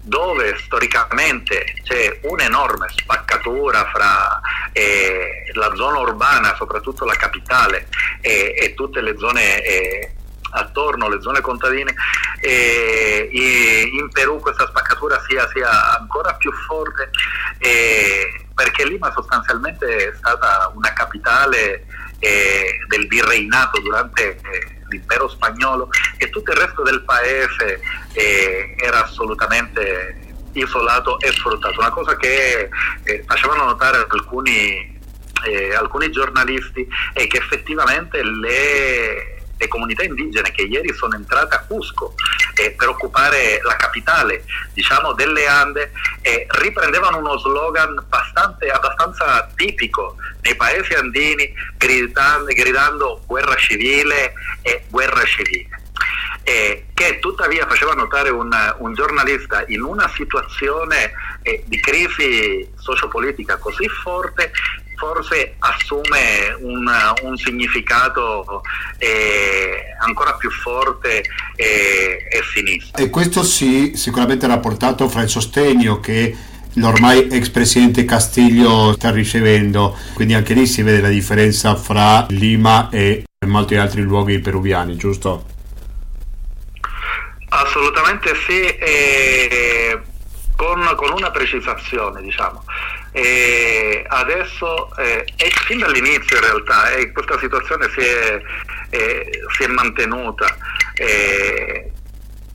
dove 0.00 0.56
storicamente 0.58 1.64
c'è 1.82 2.18
un'enorme 2.22 2.88
spaccatura 2.94 3.90
fra 3.92 4.40
eh, 4.72 5.50
la 5.54 5.72
zona 5.74 6.00
urbana, 6.00 6.54
soprattutto 6.56 7.06
la 7.06 7.14
capitale, 7.14 7.88
e, 8.20 8.54
e 8.56 8.74
tutte 8.74 9.00
le 9.00 9.16
zone 9.16 9.62
eh, 9.62 10.13
attorno, 10.54 11.08
le 11.08 11.20
zone 11.20 11.40
contadine, 11.40 11.94
e 12.40 13.90
in 13.92 14.08
Perù 14.10 14.40
questa 14.40 14.66
spaccatura 14.66 15.22
sia, 15.28 15.48
sia 15.48 15.98
ancora 15.98 16.34
più 16.34 16.52
forte. 16.52 17.10
E 17.58 18.46
perché 18.54 18.86
Lima 18.86 19.12
sostanzialmente 19.12 20.10
è 20.10 20.14
stata 20.16 20.70
una 20.74 20.92
capitale 20.92 21.86
del 22.86 23.06
virreinato 23.06 23.80
durante 23.80 24.36
eh, 24.36 24.38
l'impero 24.88 25.28
spagnolo 25.28 25.90
e 26.16 26.30
tutto 26.30 26.52
il 26.52 26.56
resto 26.56 26.82
del 26.82 27.02
paese 27.02 27.80
eh, 28.12 28.74
era 28.78 29.04
assolutamente 29.04 30.32
isolato 30.52 31.18
e 31.20 31.32
sfruttato, 31.32 31.80
una 31.80 31.90
cosa 31.90 32.16
che 32.16 32.70
eh, 33.02 33.24
facevano 33.26 33.64
notare 33.64 34.06
alcuni, 34.08 34.92
alcuni 35.76 36.10
giornalisti 36.10 36.88
è 37.12 37.26
che 37.26 37.36
effettivamente 37.36 38.22
le 38.22 39.33
le 39.64 39.68
comunità 39.68 40.02
indigene 40.02 40.52
che 40.52 40.62
ieri 40.62 40.92
sono 40.94 41.14
entrate 41.14 41.54
a 41.54 41.64
Cusco 41.66 42.14
eh, 42.54 42.72
per 42.72 42.88
occupare 42.88 43.60
la 43.62 43.76
capitale 43.76 44.44
diciamo, 44.72 45.12
delle 45.12 45.46
Ande 45.46 45.92
eh, 46.20 46.46
riprendevano 46.48 47.18
uno 47.18 47.38
slogan 47.38 48.04
bastante, 48.08 48.70
abbastanza 48.70 49.50
tipico 49.56 50.16
nei 50.42 50.54
paesi 50.54 50.92
andini 50.94 51.52
gridando, 51.76 52.52
gridando 52.52 53.22
guerra 53.26 53.56
civile 53.56 54.34
e 54.62 54.84
guerra 54.88 55.24
civile. 55.24 55.80
Eh, 56.46 56.88
che 56.92 57.20
tuttavia 57.20 57.66
faceva 57.66 57.94
notare 57.94 58.28
un, 58.28 58.50
un 58.78 58.92
giornalista 58.92 59.64
in 59.68 59.80
una 59.80 60.10
situazione 60.14 61.12
eh, 61.40 61.62
di 61.64 61.80
crisi 61.80 62.70
sociopolitica 62.76 63.56
così 63.56 63.88
forte 63.88 64.52
forse 64.96 65.56
assume 65.58 66.56
un, 66.60 66.86
un 67.22 67.36
significato 67.36 68.62
eh, 68.98 69.94
ancora 70.00 70.34
più 70.34 70.50
forte 70.50 71.22
eh, 71.56 72.28
e 72.30 72.40
sinistro. 72.52 73.02
E 73.02 73.10
questo 73.10 73.42
sì, 73.42 73.92
sicuramente 73.96 74.46
rapportato 74.46 75.08
fra 75.08 75.22
il 75.22 75.28
sostegno 75.28 76.00
che 76.00 76.36
l'ormai 76.74 77.28
ex 77.30 77.48
presidente 77.50 78.04
Castiglio 78.04 78.92
sta 78.94 79.10
ricevendo, 79.10 79.96
quindi 80.14 80.34
anche 80.34 80.54
lì 80.54 80.66
si 80.66 80.82
vede 80.82 81.00
la 81.00 81.08
differenza 81.08 81.74
fra 81.76 82.26
Lima 82.30 82.88
e 82.90 83.24
molti 83.46 83.76
altri 83.76 84.02
luoghi 84.02 84.38
peruviani, 84.38 84.96
giusto? 84.96 85.52
Assolutamente 87.48 88.32
sì, 88.46 88.66
eh, 88.66 90.00
con, 90.56 90.92
con, 90.96 91.12
una 91.12 91.30
precisazione, 91.30 92.20
diciamo. 92.20 92.64
E 93.16 94.04
adesso, 94.08 94.92
eh, 94.96 95.24
e 95.36 95.50
fin 95.66 95.78
dall'inizio 95.78 96.36
in 96.36 96.42
realtà, 96.42 96.90
eh, 96.90 97.12
questa 97.12 97.38
situazione 97.38 97.88
si 97.90 98.00
è, 98.00 98.42
eh, 98.90 99.30
si 99.56 99.62
è 99.62 99.66
mantenuta. 99.68 100.56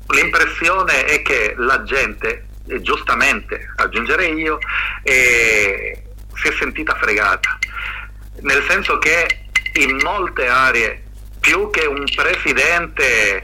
L'impressione 0.09 1.05
è 1.05 1.21
che 1.21 1.53
la 1.55 1.81
gente, 1.83 2.47
giustamente 2.81 3.71
aggiungerei 3.77 4.33
io, 4.33 4.57
eh, 5.03 6.03
si 6.33 6.47
è 6.49 6.51
sentita 6.57 6.93
fregata, 6.95 7.57
nel 8.41 8.61
senso 8.67 8.97
che 8.97 9.45
in 9.75 9.97
molte 10.03 10.45
aree 10.47 11.03
più 11.39 11.69
che 11.69 11.85
un 11.85 12.03
presidente 12.13 13.39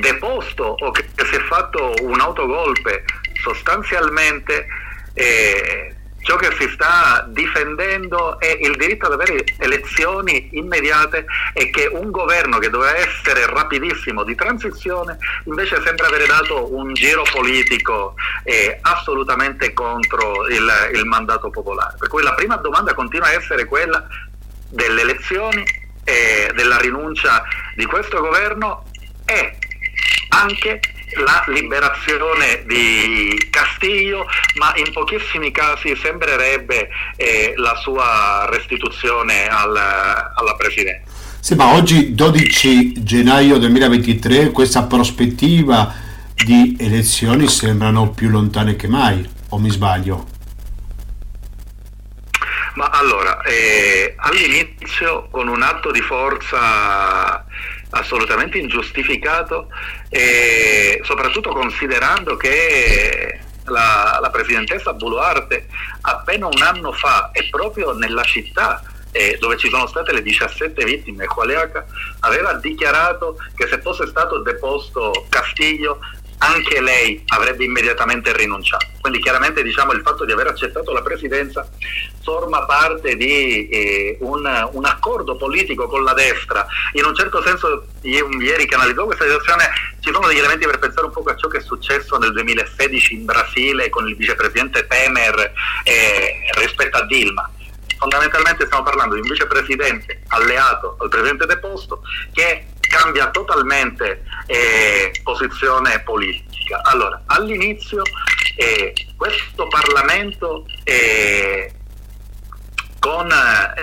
deposto 0.00 0.76
o 0.78 0.90
che 0.90 1.06
si 1.22 1.34
è 1.34 1.40
fatto 1.40 1.92
un 2.00 2.18
autogolpe, 2.18 3.04
sostanzialmente 3.42 4.66
eh, 5.12 5.95
ciò 6.26 6.34
che 6.34 6.50
si 6.58 6.68
sta 6.70 7.24
difendendo 7.28 8.40
è 8.40 8.58
il 8.60 8.74
diritto 8.76 9.06
ad 9.06 9.12
avere 9.12 9.44
elezioni 9.58 10.48
immediate 10.52 11.24
e 11.54 11.70
che 11.70 11.86
un 11.86 12.10
governo 12.10 12.58
che 12.58 12.68
doveva 12.68 12.96
essere 12.96 13.46
rapidissimo 13.46 14.24
di 14.24 14.34
transizione 14.34 15.18
invece 15.44 15.80
sembra 15.82 16.08
avere 16.08 16.26
dato 16.26 16.74
un 16.74 16.92
giro 16.94 17.22
politico 17.30 18.14
eh, 18.42 18.76
assolutamente 18.82 19.72
contro 19.72 20.48
il, 20.48 20.68
il 20.94 21.04
mandato 21.04 21.48
popolare. 21.48 21.94
Per 21.96 22.08
cui 22.08 22.24
la 22.24 22.34
prima 22.34 22.56
domanda 22.56 22.92
continua 22.92 23.28
a 23.28 23.32
essere 23.32 23.64
quella 23.64 24.04
delle 24.68 25.02
elezioni 25.02 25.62
e 26.02 26.50
della 26.56 26.78
rinuncia 26.78 27.44
di 27.76 27.84
questo 27.84 28.20
governo 28.20 28.90
e 29.24 29.58
anche 30.30 30.80
la 31.14 31.44
liberazione 31.48 32.64
di 32.66 33.48
Castiglio, 33.50 34.26
ma 34.58 34.72
in 34.76 34.92
pochissimi 34.92 35.50
casi 35.50 35.94
sembrerebbe 35.96 36.88
eh, 37.16 37.54
la 37.56 37.76
sua 37.76 38.48
restituzione 38.50 39.46
al, 39.46 39.76
alla 39.76 40.54
Presidenza. 40.56 41.10
Sì, 41.40 41.54
ma 41.54 41.74
oggi 41.74 42.14
12 42.14 43.04
gennaio 43.04 43.58
2023 43.58 44.50
questa 44.50 44.82
prospettiva 44.82 45.94
di 46.34 46.76
elezioni 46.78 47.46
sembrano 47.48 48.10
più 48.10 48.28
lontane 48.28 48.74
che 48.74 48.88
mai, 48.88 49.26
o 49.50 49.58
mi 49.58 49.70
sbaglio? 49.70 50.34
Ma 52.74 52.90
allora, 52.90 53.40
eh, 53.42 54.14
all'inizio 54.16 55.28
con 55.30 55.48
un 55.48 55.62
atto 55.62 55.90
di 55.90 56.00
forza 56.02 57.44
assolutamente 57.90 58.58
ingiustificato, 58.58 59.68
e 60.08 61.00
soprattutto 61.04 61.50
considerando 61.50 62.36
che 62.36 63.40
la, 63.64 64.18
la 64.20 64.30
presidentessa 64.30 64.92
Buluarte 64.92 65.66
appena 66.02 66.46
un 66.46 66.62
anno 66.62 66.92
fa 66.92 67.30
e 67.32 67.48
proprio 67.50 67.92
nella 67.92 68.22
città 68.22 68.82
eh, 69.16 69.38
dove 69.40 69.56
ci 69.56 69.70
sono 69.70 69.86
state 69.86 70.12
le 70.12 70.22
17 70.22 70.84
vittime, 70.84 71.24
Qualeaca 71.24 71.86
aveva 72.20 72.52
dichiarato 72.54 73.38
che 73.54 73.66
se 73.66 73.80
fosse 73.80 74.06
stato 74.06 74.42
deposto 74.42 75.26
Castiglio 75.30 76.00
anche 76.38 76.80
lei 76.80 77.22
avrebbe 77.28 77.64
immediatamente 77.64 78.32
rinunciato. 78.36 78.86
Quindi 79.00 79.20
chiaramente 79.20 79.62
diciamo, 79.62 79.92
il 79.92 80.02
fatto 80.02 80.24
di 80.24 80.32
aver 80.32 80.48
accettato 80.48 80.92
la 80.92 81.02
presidenza 81.02 81.68
forma 82.22 82.64
parte 82.64 83.16
di 83.16 83.68
eh, 83.68 84.16
un, 84.20 84.68
un, 84.72 84.84
accordo 84.84 85.36
politico 85.36 85.86
con 85.86 86.02
la 86.02 86.12
destra. 86.12 86.66
In 86.92 87.04
un 87.04 87.14
certo 87.14 87.42
senso 87.42 87.86
ieri 88.02 88.66
canalizzò 88.66 89.04
questa 89.04 89.24
situazione, 89.24 89.70
ci 90.00 90.12
sono 90.12 90.26
degli 90.26 90.38
elementi 90.38 90.66
per 90.66 90.78
pensare 90.78 91.06
un 91.06 91.12
po' 91.12 91.22
a 91.22 91.36
ciò 91.36 91.48
che 91.48 91.58
è 91.58 91.62
successo 91.62 92.16
nel 92.18 92.32
2016 92.32 93.14
in 93.14 93.24
Brasile 93.24 93.88
con 93.88 94.08
il 94.08 94.16
vicepresidente 94.16 94.86
Temer 94.86 95.52
eh, 95.84 96.50
rispetto 96.58 96.96
a 96.96 97.06
Dilma 97.06 97.50
fondamentalmente 97.98 98.66
stiamo 98.66 98.84
parlando 98.84 99.14
di 99.14 99.22
un 99.22 99.28
vicepresidente 99.28 100.22
alleato 100.28 100.96
al 100.98 101.08
presidente 101.08 101.46
deposto 101.46 102.02
che 102.32 102.66
cambia 102.96 103.28
totalmente 103.30 104.22
eh, 104.46 105.12
posizione 105.22 106.00
politica. 106.00 106.80
Allora, 106.84 107.22
all'inizio 107.26 108.02
eh, 108.56 108.94
questo 109.16 109.68
Parlamento 109.68 110.64
eh, 110.82 111.72
con 112.98 113.30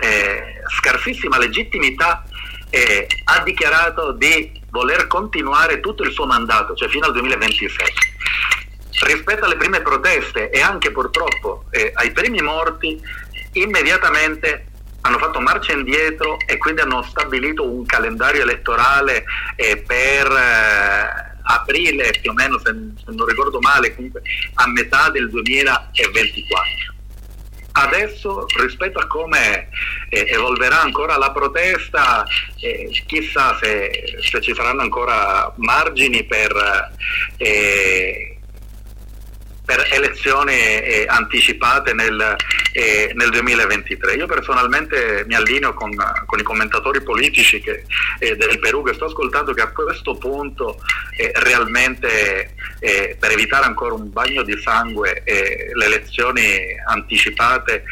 eh, 0.02 0.62
scarsissima 0.80 1.38
legittimità 1.38 2.24
eh, 2.70 3.08
ha 3.26 3.40
dichiarato 3.44 4.14
di 4.14 4.62
voler 4.72 5.06
continuare 5.06 5.80
tutto 5.80 6.02
il 6.04 6.12
suo 6.12 6.26
mandato, 6.26 6.74
cioè 6.74 6.90
fino 6.90 7.06
al 7.06 7.14
2026. 7.14 7.88
Rispetto 9.04 9.46
alle 9.46 9.58
prime 9.58 9.82
proteste 9.82 10.50
e 10.50 10.62
anche 10.62 10.92
purtroppo 10.92 11.66
eh, 11.70 11.92
ai 11.94 12.12
primi 12.12 12.42
morti, 12.42 13.00
immediatamente 13.54 14.68
hanno 15.06 15.18
fatto 15.18 15.40
marcia 15.40 15.74
indietro 15.74 16.38
e 16.46 16.58
quindi 16.58 16.82
hanno 16.82 17.02
stabilito 17.04 17.70
un 17.70 17.86
calendario 17.86 18.42
elettorale 18.42 19.26
eh, 19.56 19.78
per 19.78 20.32
eh, 20.32 21.32
aprile 21.44 22.14
più 22.22 22.32
o 22.32 22.34
meno, 22.34 22.58
se, 22.60 22.74
se, 23.04 23.12
non 23.12 23.26
ricordo 23.26 23.60
male, 23.60 23.94
comunque 23.96 24.22
a 24.54 24.68
metà 24.68 25.10
del 25.10 25.30
2024. 25.30 26.92
Adesso 27.76 28.46
rispetto 28.62 29.00
a 29.00 29.08
come 29.08 29.70
eh, 30.10 30.26
evolverà 30.30 30.82
ancora 30.82 31.18
la 31.18 31.32
protesta, 31.32 32.24
eh, 32.62 32.90
chissà 33.06 33.58
se, 33.60 34.20
se, 34.22 34.42
ci 34.42 34.54
saranno 34.54 34.84
ancora 34.84 35.52
margini 35.58 36.24
per 36.24 36.92
eh, 37.38 38.33
per 39.66 39.88
elezioni 39.92 40.54
eh, 40.54 41.06
anticipate 41.08 41.94
nel, 41.94 42.36
eh, 42.74 43.12
nel, 43.16 43.30
2023. 43.30 44.16
Io 44.16 44.26
personalmente 44.26 45.24
mi 45.28 45.36
allineo 45.36 45.74
con, 45.74 45.92
con 46.26 46.40
i 46.40 46.44
commentatori 46.44 47.02
politici 47.02 47.62
che, 47.62 47.86
eh, 48.20 48.36
del 48.36 48.60
Perù 48.60 48.84
che 48.84 48.94
sto 48.94 49.06
ascoltando 49.06 49.54
che 49.54 49.62
a 49.62 49.72
questo 49.72 50.16
punto 50.16 50.80
eh, 51.18 51.32
realmente 51.36 52.56
eh, 52.80 53.16
per 53.18 53.32
evitare 53.32 53.66
ancora 53.66 53.94
un 53.94 54.12
bagno 54.12 54.44
di 54.44 54.60
sangue 54.60 55.24
eh, 55.24 55.70
le 55.74 55.86
elezioni 55.86 56.42
anticipate 56.86 57.84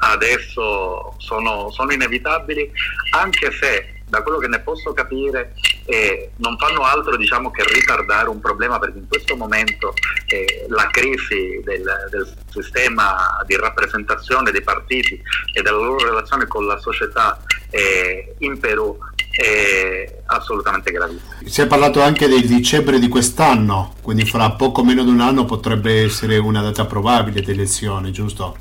adesso 0.00 1.16
sono, 1.18 1.70
sono 1.70 1.92
inevitabili 1.92 2.70
anche 3.10 3.50
se 3.52 3.97
da 4.08 4.22
quello 4.22 4.38
che 4.38 4.48
ne 4.48 4.60
posso 4.60 4.92
capire 4.92 5.54
eh, 5.84 6.30
non 6.36 6.56
fanno 6.58 6.82
altro 6.82 7.16
diciamo, 7.16 7.50
che 7.50 7.64
ritardare 7.64 8.28
un 8.28 8.40
problema 8.40 8.78
perché 8.78 8.98
in 8.98 9.08
questo 9.08 9.36
momento 9.36 9.94
eh, 10.26 10.66
la 10.68 10.86
crisi 10.90 11.60
del, 11.64 11.84
del, 12.10 12.36
sistema 12.50 13.36
di 13.46 13.56
rappresentazione 13.56 14.50
dei 14.50 14.62
partiti 14.62 15.20
e 15.52 15.62
della 15.62 15.76
loro 15.76 16.08
relazione 16.08 16.46
con 16.46 16.66
la 16.66 16.78
società 16.78 17.40
eh, 17.70 18.34
in 18.38 18.58
Perù 18.58 18.98
è 19.30 20.22
assolutamente 20.26 20.90
gravissima. 20.90 21.36
Si 21.44 21.60
è 21.60 21.66
parlato 21.66 22.00
anche 22.00 22.26
del 22.26 22.46
dicembre 22.46 22.98
di 22.98 23.08
quest'anno, 23.08 23.94
quindi 24.02 24.24
fra 24.24 24.50
poco 24.52 24.82
meno 24.82 25.04
di 25.04 25.10
un 25.10 25.20
anno 25.20 25.44
potrebbe 25.44 26.02
essere 26.02 26.38
una 26.38 26.62
data 26.62 26.86
probabile 26.86 27.42
di 27.42 27.52
elezioni, 27.52 28.10
giusto? 28.10 28.56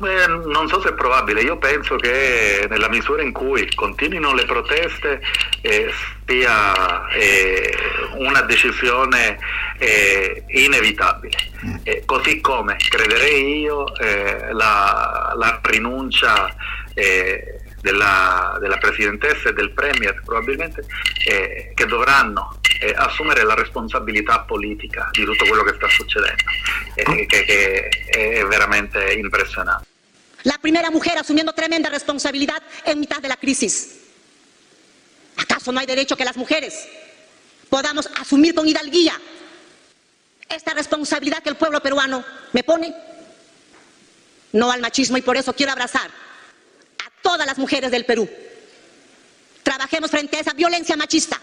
Eh, 0.00 0.26
non 0.28 0.68
so 0.68 0.80
se 0.80 0.90
è 0.90 0.94
probabile, 0.94 1.40
io 1.40 1.58
penso 1.58 1.96
che 1.96 2.66
nella 2.70 2.88
misura 2.88 3.20
in 3.20 3.32
cui 3.32 3.68
continuino 3.74 4.32
le 4.32 4.44
proteste 4.44 5.20
eh, 5.60 5.92
sia 6.24 7.08
eh, 7.08 7.74
una 8.14 8.42
decisione 8.42 9.38
eh, 9.78 10.44
inevitabile, 10.46 11.36
eh, 11.82 12.02
così 12.06 12.40
come 12.40 12.76
crederei 12.76 13.60
io 13.60 13.92
eh, 13.96 14.52
la, 14.52 15.32
la, 15.34 15.60
rinuncia 15.62 16.54
della, 17.90 18.58
della, 18.60 18.76
Presidentessa 18.76 19.48
e 19.48 19.52
del 19.52 19.72
Premier 19.72 20.20
probabilmente 20.22 20.84
che 21.74 21.86
dovranno 21.86 22.60
assumere 22.96 23.42
la 23.44 23.54
responsabilità 23.54 24.40
politica 24.40 25.08
di 25.12 25.24
tutto 25.24 25.46
quello 25.46 25.64
che 25.64 25.74
sta 25.74 25.88
succedendo, 25.88 26.42
che, 26.94 27.26
che 27.26 27.88
è 28.08 28.44
veramente 28.44 29.12
impresionante. 29.14 29.86
La 30.42 30.58
primera 30.60 30.90
mujer 30.90 31.18
asumiendo 31.18 31.52
tremenda 31.52 31.88
responsabilidad 31.88 32.62
en 32.84 33.00
mitad 33.00 33.20
de 33.20 33.28
la 33.28 33.36
crisis. 33.36 33.96
¿Acaso 35.36 35.72
no 35.72 35.80
hay 35.80 35.86
derecho 35.86 36.16
que 36.16 36.24
las 36.24 36.36
mujeres 36.36 36.88
podamos 37.68 38.08
asumir 38.20 38.54
con 38.54 38.66
hidalguía 38.66 39.14
esta 40.48 40.74
responsabilidad 40.74 41.42
que 41.42 41.50
el 41.50 41.56
pueblo 41.56 41.80
peruano 41.80 42.24
me 42.52 42.62
pone? 42.62 42.94
No 44.52 44.70
al 44.70 44.80
machismo 44.80 45.16
y 45.16 45.22
por 45.22 45.36
eso 45.36 45.52
quiero 45.52 45.72
abrazar 45.72 46.10
todas 47.28 47.46
las 47.46 47.58
mujeres 47.58 47.90
del 47.90 48.06
Perú. 48.06 48.26
Trabajemos 49.62 50.10
frente 50.10 50.38
a 50.38 50.40
esa 50.40 50.54
violencia 50.54 50.96
machista, 50.96 51.38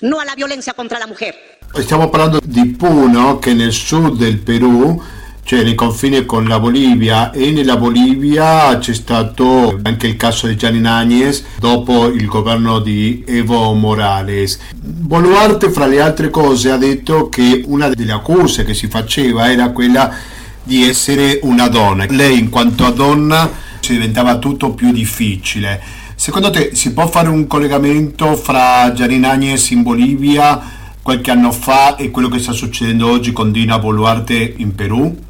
no 0.00 0.18
a 0.18 0.24
la 0.24 0.34
violencia 0.34 0.72
contra 0.72 0.98
la 0.98 1.06
mujer. 1.06 1.34
Stiamo 1.82 2.08
parlando 2.08 2.40
di 2.42 2.64
Puno, 2.70 3.38
che 3.38 3.52
nel 3.52 3.72
sud 3.72 4.16
del 4.16 4.38
Perù 4.38 5.02
cioè 5.44 5.64
nei 5.64 5.74
confini 5.74 6.24
con 6.24 6.46
la 6.46 6.60
Bolivia 6.60 7.32
e 7.32 7.50
nella 7.50 7.76
Bolivia 7.76 8.78
c'è 8.78 8.94
stato 8.94 9.78
anche 9.82 10.06
il 10.06 10.16
caso 10.16 10.46
di 10.46 10.56
Gianni 10.56 10.86
Agnes 10.86 11.42
dopo 11.58 12.06
il 12.06 12.26
governo 12.26 12.78
di 12.78 13.24
Evo 13.26 13.72
Morales. 13.74 14.58
Boluarte 14.72 15.70
fra 15.70 15.86
le 15.86 16.00
altre 16.00 16.30
cose 16.30 16.70
ha 16.70 16.76
detto 16.76 17.28
che 17.28 17.62
una 17.66 17.88
delle 17.88 18.12
accuse 18.12 18.64
che 18.64 18.72
si 18.72 18.86
faceva 18.86 19.50
era 19.50 19.70
quella 19.70 20.14
di 20.62 20.88
essere 20.88 21.40
una 21.42 21.66
donna. 21.68 22.06
Lei 22.08 22.38
in 22.38 22.48
quanto 22.48 22.88
donna 22.90 23.61
ci 23.82 23.92
diventava 23.92 24.38
tutto 24.38 24.72
più 24.74 24.92
difficile. 24.92 25.82
Secondo 26.14 26.50
te 26.50 26.74
si 26.74 26.92
può 26.92 27.08
fare 27.08 27.28
un 27.28 27.48
collegamento 27.48 28.36
fra 28.36 28.92
Gianni 28.92 29.22
Agnes 29.24 29.70
in 29.70 29.82
Bolivia 29.82 30.80
qualche 31.02 31.32
anno 31.32 31.50
fa 31.50 31.96
e 31.96 32.12
quello 32.12 32.28
che 32.28 32.38
sta 32.38 32.52
succedendo 32.52 33.10
oggi 33.10 33.32
con 33.32 33.50
Dina 33.50 33.80
Boluarte 33.80 34.34
in 34.34 34.72
Perù? 34.76 35.24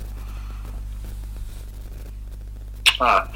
Ah, 2.99 3.27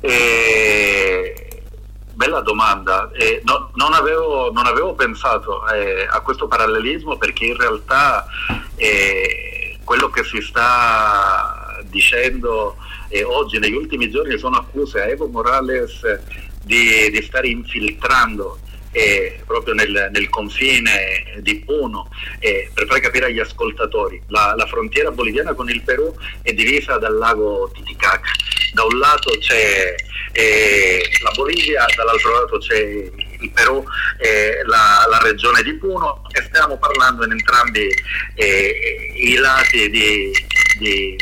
eh, 0.00 1.62
bella 2.14 2.40
domanda. 2.40 3.10
Eh, 3.12 3.42
no, 3.44 3.70
non, 3.74 3.92
avevo, 3.92 4.50
non, 4.52 4.66
avevo, 4.66 4.94
pensato 4.94 5.68
eh, 5.68 6.08
a 6.10 6.18
questo 6.20 6.48
parallelismo 6.48 7.16
perché 7.16 7.44
in 7.44 7.56
realtà 7.56 8.26
eh, 8.74 9.78
quello 9.84 10.10
che 10.10 10.24
si 10.24 10.40
sta 10.40 11.80
dicendo 11.84 12.76
eh, 13.14 13.22
oggi, 13.22 13.60
negli 13.60 13.76
ultimi 13.76 14.10
giorni, 14.10 14.36
sono 14.38 14.56
accuse 14.56 15.00
a 15.00 15.06
Evo 15.06 15.28
Morales 15.28 16.00
di, 16.64 17.08
di 17.10 17.22
stare 17.22 17.46
infiltrando 17.46 18.58
eh, 18.90 19.40
proprio 19.46 19.72
nel, 19.72 20.08
nel, 20.10 20.28
confine 20.28 21.38
di 21.38 21.60
Puno, 21.60 22.08
eh, 22.40 22.70
per 22.74 22.86
far 22.88 22.98
capire 22.98 23.26
agli 23.26 23.38
ascoltatori, 23.38 24.20
la, 24.28 24.54
la, 24.56 24.66
frontiera 24.66 25.12
boliviana 25.12 25.54
con 25.54 25.70
il 25.70 25.82
Perù 25.82 26.12
è 26.42 26.52
divisa 26.54 26.98
dal 26.98 27.16
lago 27.16 27.70
Titicaca. 27.72 28.30
Da 28.72 28.82
un 28.82 28.98
lato 28.98 29.30
c'è 29.38 29.94
eh, 30.32 31.00
la 31.22 31.30
Bolivia, 31.36 31.84
dall'altro 31.94 32.32
lato 32.32 32.58
c'è 32.58 32.80
il 32.80 33.50
Perù, 33.52 33.84
la, 34.66 35.06
la, 35.08 35.18
regione 35.22 35.62
di 35.62 35.74
Puno 35.74 36.22
e 36.32 36.42
stiamo 36.42 36.76
parlando 36.78 37.24
in 37.24 37.30
entrambi 37.30 37.86
eh, 38.34 39.12
i 39.14 39.34
lati 39.34 39.88
di, 39.90 40.32
di 40.78 41.16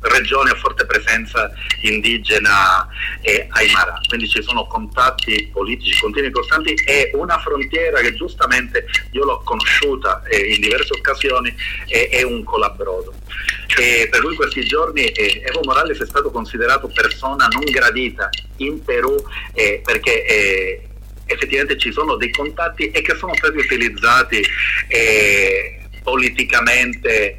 regioni 0.00 0.50
a 0.50 0.54
forte 0.54 0.86
presenza 0.86 1.50
indigena 1.82 2.86
e 3.20 3.46
Aymara, 3.50 4.00
quindi 4.08 4.28
ci 4.28 4.42
sono 4.42 4.66
contatti 4.66 5.48
politici 5.52 5.98
continui 6.00 6.28
e 6.28 6.32
costanti 6.32 6.74
e 6.86 7.10
una 7.14 7.38
frontiera 7.38 8.00
che 8.00 8.14
giustamente 8.14 8.86
io 9.12 9.24
l'ho 9.24 9.40
conosciuta 9.44 10.22
eh, 10.24 10.54
in 10.54 10.60
diverse 10.60 10.94
occasioni 10.94 11.54
e 11.86 12.08
è 12.08 12.22
un 12.22 12.44
colabrodo. 12.44 13.14
E 13.76 14.08
per 14.10 14.20
lui 14.20 14.34
questi 14.34 14.64
giorni 14.64 15.04
eh, 15.04 15.42
Evo 15.44 15.60
Morales 15.64 16.00
è 16.00 16.06
stato 16.06 16.30
considerato 16.30 16.88
persona 16.88 17.46
non 17.48 17.64
gradita 17.64 18.28
in 18.56 18.82
Perù 18.82 19.14
eh, 19.52 19.80
perché 19.84 20.24
eh, 20.24 20.88
effettivamente 21.26 21.76
ci 21.76 21.92
sono 21.92 22.16
dei 22.16 22.30
contatti 22.30 22.90
e 22.90 23.02
che 23.02 23.14
sono 23.14 23.34
stati 23.34 23.58
utilizzati 23.58 24.42
eh, 24.88 25.80
politicamente 26.02 27.38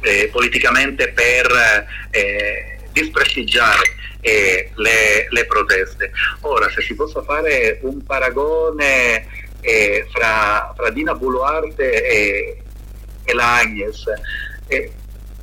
eh, 0.00 0.28
politicamente 0.32 1.08
per 1.12 1.86
eh, 2.10 2.78
disprestigiare 2.92 3.96
eh, 4.20 4.70
le, 4.74 5.26
le, 5.28 5.46
proteste. 5.46 6.12
Ora, 6.40 6.70
se 6.70 6.82
si 6.82 6.94
possa 6.94 7.22
fare 7.22 7.78
un 7.82 8.04
paragone 8.04 9.26
eh, 9.60 10.06
fra, 10.10 10.72
fra, 10.76 10.90
Dina 10.90 11.14
Buluarte 11.14 12.04
e, 12.04 12.62
e 13.24 13.34
la 13.34 13.56
Agnes, 13.56 14.04
eh, 14.66 14.92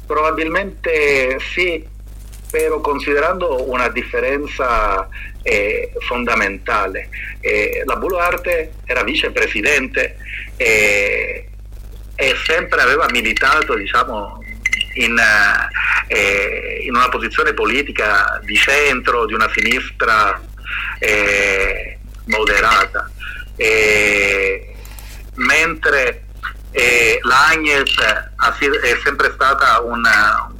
probabilmente 0.05 1.37
sì, 1.53 1.85
però 2.49 2.79
considerando 2.79 3.69
una 3.69 3.89
differenza 3.89 5.07
eh, 5.41 5.91
fondamentale. 5.99 7.09
Eh, 7.39 7.83
la 7.85 7.95
Buluarte 7.95 8.73
era 8.85 9.03
vicepresidente 9.03 10.17
eh, 10.57 11.49
e 12.15 12.35
sempre 12.45 12.81
aveva 12.81 13.05
militato 13.11 13.75
diciamo, 13.75 14.43
in, 15.03 15.17
eh, 16.07 16.79
in, 16.83 16.95
una 16.95 17.09
posizione 17.09 17.53
politica 17.53 18.39
di 18.43 18.55
centro, 18.55 19.25
di 19.25 19.33
una 19.33 19.49
sinistra 19.53 20.39
eh, 20.99 21.97
moderata. 22.25 23.09
Eh, 23.55 24.75
mentre 25.35 26.25
eh, 26.71 27.19
l'Agnes 27.23 27.95
è 27.95 28.99
sempre 29.03 29.31
stata 29.33 29.79
un 29.81 30.03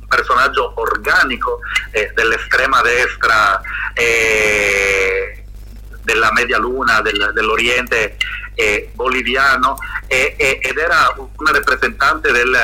personaggio 0.07 0.73
organico 0.79 1.59
eh, 1.91 2.11
dell'estrema 2.15 2.81
destra 2.81 3.61
eh, 3.93 5.43
della 6.01 6.31
media 6.31 6.57
luna 6.57 7.01
del, 7.01 7.31
dell'Oriente 7.33 8.17
eh, 8.57 8.89
boliviano 8.93 9.77
eh, 10.07 10.35
ed 10.37 10.77
era 10.77 11.13
una 11.15 11.51
rappresentante 11.51 12.31
del, 12.31 12.55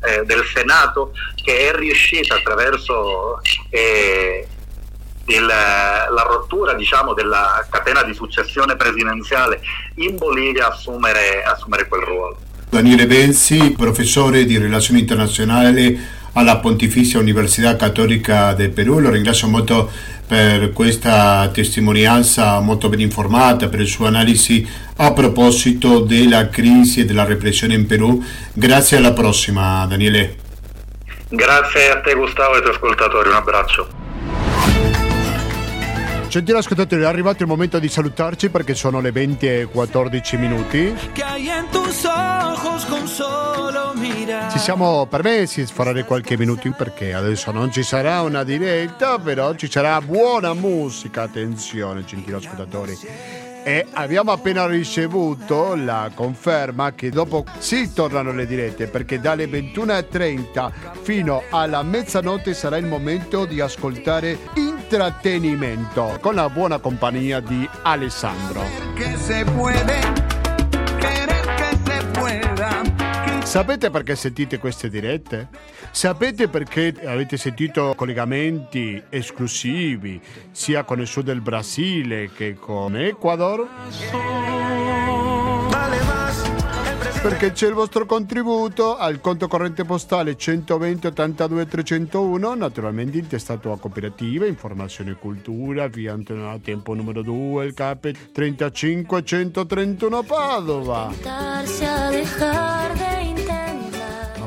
eh, 0.00 0.24
del, 0.26 0.44
Senato 0.44 1.12
che 1.42 1.70
è 1.70 1.74
riuscita 1.74 2.34
attraverso 2.34 3.40
eh, 3.70 4.46
il, 5.26 5.46
la 5.46 6.26
rottura 6.28 6.74
diciamo, 6.74 7.14
della 7.14 7.66
catena 7.70 8.02
di 8.02 8.12
successione 8.12 8.76
presidenziale 8.76 9.62
in 9.96 10.16
Bolivia 10.16 10.66
a 10.66 10.68
assumere, 10.68 11.42
assumere 11.42 11.88
quel 11.88 12.02
ruolo. 12.02 12.36
Daniele 12.68 13.06
Benzi, 13.06 13.72
professore 13.72 14.44
di 14.44 14.58
relazioni 14.58 15.00
internazionali 15.00 15.98
alla 16.34 16.58
Pontificia 16.58 17.18
Università 17.18 17.76
Cattolica 17.76 18.52
del 18.52 18.70
Perù, 18.70 18.98
lo 18.98 19.10
ringrazio 19.10 19.48
molto 19.48 19.90
per 20.32 20.72
questa 20.72 21.50
testimonianza 21.52 22.58
molto 22.60 22.88
ben 22.88 23.00
informata, 23.00 23.68
per 23.68 23.80
il 23.80 23.86
suo 23.86 24.06
analisi 24.06 24.66
a 24.96 25.12
proposito 25.12 26.00
della 26.00 26.48
crisi 26.48 27.00
e 27.00 27.04
della 27.04 27.24
repressione 27.24 27.74
in 27.74 27.86
Perù. 27.86 28.18
Grazie 28.54 28.96
alla 28.96 29.12
prossima, 29.12 29.84
Daniele. 29.84 30.36
Grazie 31.28 31.90
a 31.90 32.00
te 32.00 32.14
Gustavo 32.14 32.54
e 32.54 32.56
ai 32.56 32.62
tuoi 32.62 32.74
ascoltatori, 32.74 33.28
un 33.28 33.34
abbraccio. 33.34 34.01
Gentili 36.32 36.56
ascoltatori, 36.56 37.02
è 37.02 37.04
arrivato 37.04 37.42
il 37.42 37.48
momento 37.50 37.78
di 37.78 37.88
salutarci 37.88 38.48
perché 38.48 38.74
sono 38.74 39.00
le 39.02 39.12
20 39.12 39.46
e 39.46 39.68
14 39.70 40.38
minuti. 40.38 40.94
Ci 44.50 44.58
siamo 44.58 45.04
permessi 45.04 45.60
di 45.60 45.66
sforare 45.66 46.04
qualche 46.04 46.38
minuto 46.38 46.66
in 46.66 46.72
perché 46.72 47.12
adesso 47.12 47.50
non 47.50 47.70
ci 47.70 47.82
sarà 47.82 48.22
una 48.22 48.44
diretta, 48.44 49.18
però 49.18 49.54
ci 49.56 49.70
sarà 49.70 50.00
buona 50.00 50.54
musica. 50.54 51.24
Attenzione, 51.24 52.02
gentili 52.06 52.34
ascoltatori 52.34 52.96
e 53.64 53.86
abbiamo 53.92 54.32
appena 54.32 54.66
ricevuto 54.66 55.74
la 55.74 56.10
conferma 56.14 56.92
che 56.92 57.10
dopo 57.10 57.44
sì 57.58 57.92
tornano 57.92 58.32
le 58.32 58.46
dirette 58.46 58.88
perché 58.88 59.20
dalle 59.20 59.46
21.30 59.46 60.72
fino 61.02 61.42
alla 61.50 61.82
mezzanotte 61.82 62.54
sarà 62.54 62.76
il 62.76 62.86
momento 62.86 63.44
di 63.44 63.60
ascoltare 63.60 64.38
intrattenimento 64.54 66.18
con 66.20 66.34
la 66.34 66.48
buona 66.50 66.78
compagnia 66.78 67.40
di 67.40 67.68
Alessandro. 67.82 68.62
Sapete 73.44 73.90
perché 73.90 74.16
sentite 74.16 74.58
queste 74.58 74.88
dirette? 74.88 75.48
Sapete 75.92 76.48
perché 76.48 76.94
avete 77.04 77.36
sentito 77.36 77.92
collegamenti 77.94 79.00
esclusivi 79.10 80.18
sia 80.50 80.84
con 80.84 81.00
il 81.00 81.06
sud 81.06 81.26
del 81.26 81.42
Brasile 81.42 82.30
che 82.32 82.54
con 82.54 82.96
Ecuador? 82.96 83.68
Perché 87.22 87.52
c'è 87.52 87.68
il 87.68 87.74
vostro 87.74 88.06
contributo 88.06 88.96
al 88.96 89.20
conto 89.20 89.46
corrente 89.46 89.84
postale 89.84 90.34
120 90.36 91.06
82 91.08 91.66
301, 91.68 92.54
naturalmente 92.54 93.18
intestato 93.18 93.70
a 93.70 93.78
cooperativa, 93.78 94.46
informazione 94.46 95.12
e 95.12 95.14
cultura, 95.14 95.86
via 95.86 96.14
Antonio 96.14 96.58
Tempo 96.64 96.94
numero 96.94 97.22
2, 97.22 97.66
il 97.66 97.74
CAP 97.74 98.32
35 98.32 99.22
131 99.22 100.22
Padova. 100.22 101.12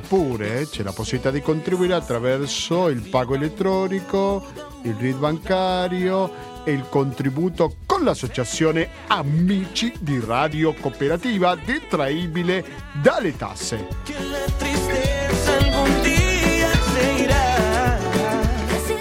Ma 0.06 0.18
pure 0.18 0.68
c'è 0.70 0.84
la 0.84 0.92
possibilità 0.92 1.32
di 1.32 1.42
contribuire 1.42 1.96
attraverso 1.96 2.90
il 2.90 3.02
pago 3.10 3.34
elettronico, 3.34 4.46
il 4.84 4.94
RID 4.94 5.18
bancario 5.18 6.64
e 6.64 6.72
il 6.74 6.86
contributo 6.90 7.78
con 7.88 8.04
l'associazione 8.04 8.88
Amici 9.08 9.92
di 10.00 10.22
Radio 10.24 10.74
Cooperativa 10.74 11.56
detraibile 11.56 12.64
dalle 13.02 13.36
tasse. 13.36 15.05